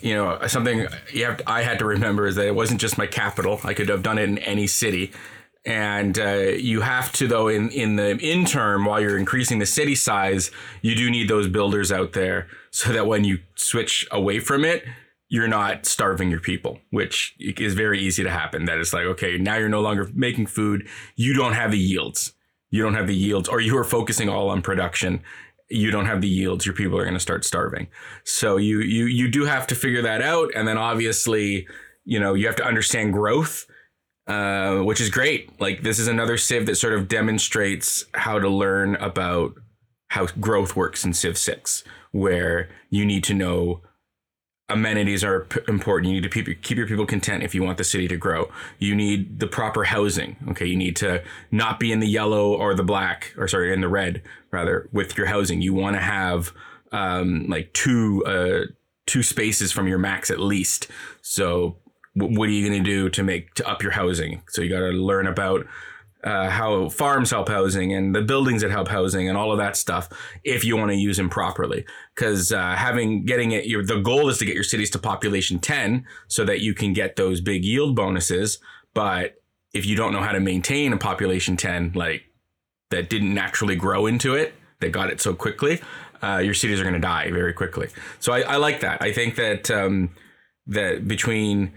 you 0.00 0.14
know 0.14 0.38
something 0.46 0.86
you 1.12 1.24
have. 1.24 1.40
I 1.46 1.62
had 1.62 1.78
to 1.80 1.84
remember 1.84 2.26
is 2.26 2.36
that 2.36 2.46
it 2.46 2.54
wasn't 2.54 2.80
just 2.80 2.98
my 2.98 3.06
capital. 3.06 3.60
I 3.64 3.74
could 3.74 3.88
have 3.88 4.02
done 4.02 4.18
it 4.18 4.28
in 4.28 4.38
any 4.38 4.66
city. 4.66 5.12
And 5.66 6.18
uh, 6.18 6.38
you 6.56 6.80
have 6.80 7.12
to, 7.12 7.26
though, 7.28 7.48
in, 7.48 7.68
in 7.68 7.96
the 7.96 8.16
interim, 8.16 8.86
while 8.86 8.98
you're 8.98 9.18
increasing 9.18 9.58
the 9.58 9.66
city 9.66 9.94
size, 9.94 10.50
you 10.80 10.94
do 10.94 11.10
need 11.10 11.28
those 11.28 11.48
builders 11.48 11.92
out 11.92 12.14
there 12.14 12.48
so 12.70 12.94
that 12.94 13.06
when 13.06 13.24
you 13.24 13.40
switch 13.56 14.08
away 14.10 14.40
from 14.40 14.64
it, 14.64 14.84
you're 15.30 15.48
not 15.48 15.86
starving 15.86 16.28
your 16.28 16.40
people, 16.40 16.80
which 16.90 17.36
is 17.38 17.74
very 17.74 18.00
easy 18.00 18.24
to 18.24 18.30
happen. 18.30 18.64
That 18.64 18.78
is 18.78 18.92
like, 18.92 19.04
okay, 19.04 19.38
now 19.38 19.56
you're 19.56 19.68
no 19.68 19.80
longer 19.80 20.10
making 20.12 20.46
food. 20.46 20.88
You 21.14 21.34
don't 21.34 21.52
have 21.52 21.70
the 21.70 21.78
yields. 21.78 22.34
You 22.70 22.82
don't 22.82 22.94
have 22.94 23.06
the 23.06 23.14
yields, 23.14 23.48
or 23.48 23.60
you 23.60 23.78
are 23.78 23.84
focusing 23.84 24.28
all 24.28 24.50
on 24.50 24.60
production. 24.60 25.22
You 25.68 25.92
don't 25.92 26.06
have 26.06 26.20
the 26.20 26.28
yields. 26.28 26.66
Your 26.66 26.74
people 26.74 26.98
are 26.98 27.04
going 27.04 27.14
to 27.14 27.20
start 27.20 27.44
starving. 27.44 27.86
So 28.24 28.56
you 28.56 28.80
you 28.80 29.06
you 29.06 29.28
do 29.28 29.44
have 29.44 29.68
to 29.68 29.76
figure 29.76 30.02
that 30.02 30.20
out, 30.20 30.50
and 30.54 30.66
then 30.66 30.76
obviously, 30.76 31.66
you 32.04 32.18
know, 32.18 32.34
you 32.34 32.46
have 32.46 32.56
to 32.56 32.66
understand 32.66 33.12
growth, 33.12 33.66
uh, 34.26 34.78
which 34.78 35.00
is 35.00 35.10
great. 35.10 35.60
Like 35.60 35.84
this 35.84 36.00
is 36.00 36.08
another 36.08 36.36
Civ 36.36 36.66
that 36.66 36.76
sort 36.76 36.92
of 36.92 37.06
demonstrates 37.06 38.04
how 38.14 38.40
to 38.40 38.48
learn 38.48 38.96
about 38.96 39.54
how 40.08 40.26
growth 40.40 40.74
works 40.74 41.04
in 41.04 41.12
Civ 41.12 41.38
Six, 41.38 41.84
where 42.10 42.68
you 42.88 43.06
need 43.06 43.22
to 43.24 43.34
know 43.34 43.82
amenities 44.70 45.22
are 45.24 45.40
p- 45.40 45.60
important. 45.68 46.08
You 46.08 46.14
need 46.14 46.22
to 46.22 46.28
keep 46.28 46.46
your, 46.46 46.56
keep 46.56 46.78
your 46.78 46.86
people 46.86 47.06
content 47.06 47.42
if 47.42 47.54
you 47.54 47.62
want 47.62 47.78
the 47.78 47.84
city 47.84 48.08
to 48.08 48.16
grow. 48.16 48.50
You 48.78 48.94
need 48.94 49.40
the 49.40 49.46
proper 49.46 49.84
housing. 49.84 50.36
Okay, 50.50 50.66
you 50.66 50.76
need 50.76 50.96
to 50.96 51.22
not 51.50 51.78
be 51.78 51.92
in 51.92 52.00
the 52.00 52.06
yellow 52.06 52.54
or 52.54 52.74
the 52.74 52.84
black, 52.84 53.34
or 53.36 53.48
sorry, 53.48 53.72
in 53.72 53.80
the 53.80 53.88
red 53.88 54.22
rather 54.50 54.88
with 54.92 55.16
your 55.16 55.26
housing. 55.26 55.60
You 55.60 55.74
want 55.74 55.96
to 55.96 56.00
have 56.00 56.52
um, 56.92 57.46
like 57.48 57.72
two 57.72 58.24
uh, 58.24 58.66
two 59.06 59.22
spaces 59.22 59.72
from 59.72 59.86
your 59.86 59.98
max 59.98 60.30
at 60.30 60.40
least. 60.40 60.88
So 61.22 61.76
w- 62.16 62.38
what 62.38 62.48
are 62.48 62.52
you 62.52 62.68
going 62.68 62.82
to 62.82 62.90
do 62.90 63.08
to 63.10 63.22
make 63.22 63.54
to 63.54 63.68
up 63.68 63.82
your 63.82 63.92
housing? 63.92 64.42
So 64.48 64.62
you 64.62 64.70
got 64.70 64.80
to 64.80 64.90
learn 64.90 65.26
about 65.26 65.66
uh, 66.24 66.50
how 66.50 66.88
farms 66.88 67.30
help 67.30 67.48
housing 67.48 67.92
and 67.94 68.14
the 68.14 68.22
buildings 68.22 68.62
that 68.62 68.70
help 68.70 68.88
housing 68.88 69.28
and 69.28 69.38
all 69.38 69.52
of 69.52 69.58
that 69.58 69.76
stuff 69.76 70.08
if 70.44 70.64
you 70.64 70.76
want 70.76 70.90
to 70.90 70.96
use 70.96 71.16
them 71.16 71.30
properly. 71.30 71.84
Because 72.14 72.52
uh, 72.52 72.74
having 72.76 73.24
getting 73.24 73.52
it 73.52 73.66
your 73.66 73.84
the 73.84 74.00
goal 74.00 74.28
is 74.28 74.38
to 74.38 74.44
get 74.44 74.54
your 74.54 74.64
cities 74.64 74.90
to 74.90 74.98
population 74.98 75.58
10 75.58 76.04
so 76.28 76.44
that 76.44 76.60
you 76.60 76.74
can 76.74 76.92
get 76.92 77.16
those 77.16 77.40
big 77.40 77.64
yield 77.64 77.96
bonuses 77.96 78.58
but 78.92 79.36
if 79.72 79.86
you 79.86 79.96
don't 79.96 80.12
know 80.12 80.20
how 80.20 80.32
to 80.32 80.40
maintain 80.40 80.92
a 80.92 80.96
population 80.96 81.56
10 81.56 81.92
like 81.94 82.24
that 82.90 83.08
didn't 83.08 83.32
naturally 83.32 83.76
grow 83.76 84.06
into 84.06 84.34
it 84.34 84.54
that 84.80 84.90
got 84.90 85.10
it 85.10 85.20
so 85.20 85.34
quickly 85.34 85.80
uh, 86.22 86.38
your 86.38 86.54
cities 86.54 86.80
are 86.80 86.84
going 86.84 86.94
to 86.94 87.00
die 87.00 87.30
very 87.30 87.52
quickly. 87.52 87.88
So 88.18 88.32
I, 88.32 88.40
I 88.40 88.56
like 88.56 88.80
that. 88.80 89.02
I 89.02 89.12
think 89.12 89.36
that 89.36 89.70
um, 89.70 90.10
that 90.66 91.08
between 91.08 91.72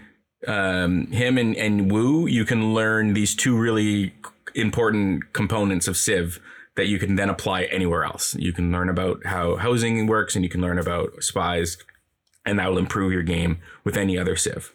um, 0.47 1.07
him 1.07 1.37
and, 1.37 1.55
and 1.55 1.91
Wu, 1.91 2.27
you 2.27 2.45
can 2.45 2.73
learn 2.73 3.13
these 3.13 3.35
two 3.35 3.57
really 3.57 4.13
important 4.55 5.33
components 5.33 5.87
of 5.87 5.97
Civ 5.97 6.39
that 6.75 6.87
you 6.87 6.97
can 6.99 7.15
then 7.15 7.29
apply 7.29 7.63
anywhere 7.63 8.03
else. 8.03 8.35
You 8.35 8.51
can 8.51 8.71
learn 8.71 8.89
about 8.89 9.25
how 9.25 9.57
housing 9.57 10.07
works 10.07 10.35
and 10.35 10.43
you 10.43 10.49
can 10.49 10.61
learn 10.61 10.79
about 10.79 11.23
spies, 11.23 11.77
and 12.45 12.57
that 12.59 12.69
will 12.69 12.77
improve 12.77 13.13
your 13.13 13.23
game 13.23 13.59
with 13.83 13.95
any 13.95 14.17
other 14.17 14.35
Civ. 14.35 14.73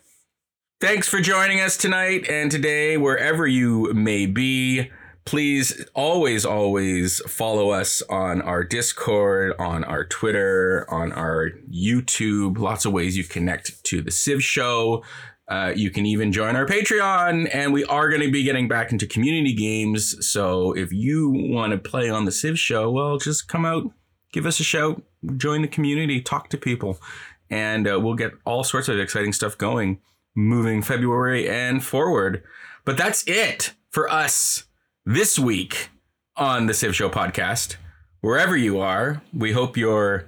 Thanks 0.80 1.08
for 1.08 1.20
joining 1.20 1.60
us 1.60 1.76
tonight 1.76 2.28
and 2.28 2.52
today, 2.52 2.96
wherever 2.96 3.46
you 3.46 3.92
may 3.94 4.26
be. 4.26 4.90
Please 5.24 5.84
always, 5.92 6.46
always 6.46 7.18
follow 7.26 7.70
us 7.70 8.00
on 8.08 8.40
our 8.40 8.64
Discord, 8.64 9.54
on 9.58 9.84
our 9.84 10.04
Twitter, 10.04 10.86
on 10.88 11.12
our 11.12 11.50
YouTube. 11.70 12.58
Lots 12.58 12.86
of 12.86 12.92
ways 12.92 13.16
you 13.16 13.24
connect 13.24 13.82
to 13.84 14.00
the 14.00 14.10
Civ 14.10 14.42
Show. 14.42 15.02
Uh, 15.48 15.72
you 15.74 15.90
can 15.90 16.04
even 16.04 16.30
join 16.30 16.56
our 16.56 16.66
Patreon, 16.66 17.48
and 17.54 17.72
we 17.72 17.84
are 17.86 18.10
going 18.10 18.20
to 18.20 18.30
be 18.30 18.42
getting 18.42 18.68
back 18.68 18.92
into 18.92 19.06
community 19.06 19.54
games. 19.54 20.26
So 20.26 20.72
if 20.72 20.92
you 20.92 21.30
want 21.30 21.72
to 21.72 21.78
play 21.78 22.10
on 22.10 22.26
the 22.26 22.32
Civ 22.32 22.58
Show, 22.58 22.90
well, 22.90 23.16
just 23.16 23.48
come 23.48 23.64
out, 23.64 23.90
give 24.32 24.44
us 24.44 24.60
a 24.60 24.64
shout, 24.64 25.02
join 25.36 25.62
the 25.62 25.68
community, 25.68 26.20
talk 26.20 26.50
to 26.50 26.58
people, 26.58 27.00
and 27.48 27.88
uh, 27.88 27.98
we'll 27.98 28.14
get 28.14 28.32
all 28.44 28.62
sorts 28.62 28.88
of 28.88 28.98
exciting 28.98 29.32
stuff 29.32 29.56
going 29.56 30.00
moving 30.36 30.82
February 30.82 31.48
and 31.48 31.82
forward. 31.82 32.42
But 32.84 32.96
that's 32.96 33.24
it 33.26 33.72
for 33.90 34.08
us 34.10 34.64
this 35.04 35.38
week 35.38 35.88
on 36.36 36.66
the 36.66 36.74
Civ 36.74 36.94
Show 36.94 37.08
podcast. 37.08 37.76
Wherever 38.20 38.56
you 38.56 38.78
are, 38.78 39.22
we 39.32 39.52
hope 39.52 39.76
your 39.76 40.26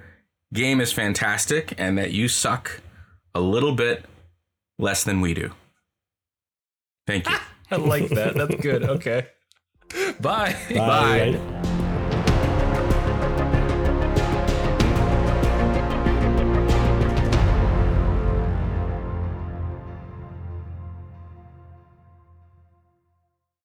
game 0.53 0.81
is 0.81 0.91
fantastic 0.91 1.73
and 1.77 1.97
that 1.97 2.11
you 2.11 2.27
suck 2.27 2.81
a 3.33 3.39
little 3.39 3.73
bit 3.73 4.05
less 4.81 5.03
than 5.03 5.21
we 5.21 5.33
do. 5.33 5.51
Thank 7.07 7.29
you. 7.29 7.35
I 7.71 7.75
like 7.77 8.09
that. 8.09 8.35
That's 8.35 8.55
good. 8.55 8.83
Okay. 8.83 9.27
Bye. 10.19 10.55
Bye. 10.69 10.75
Bye. 10.75 11.19
everybody. 11.19 11.70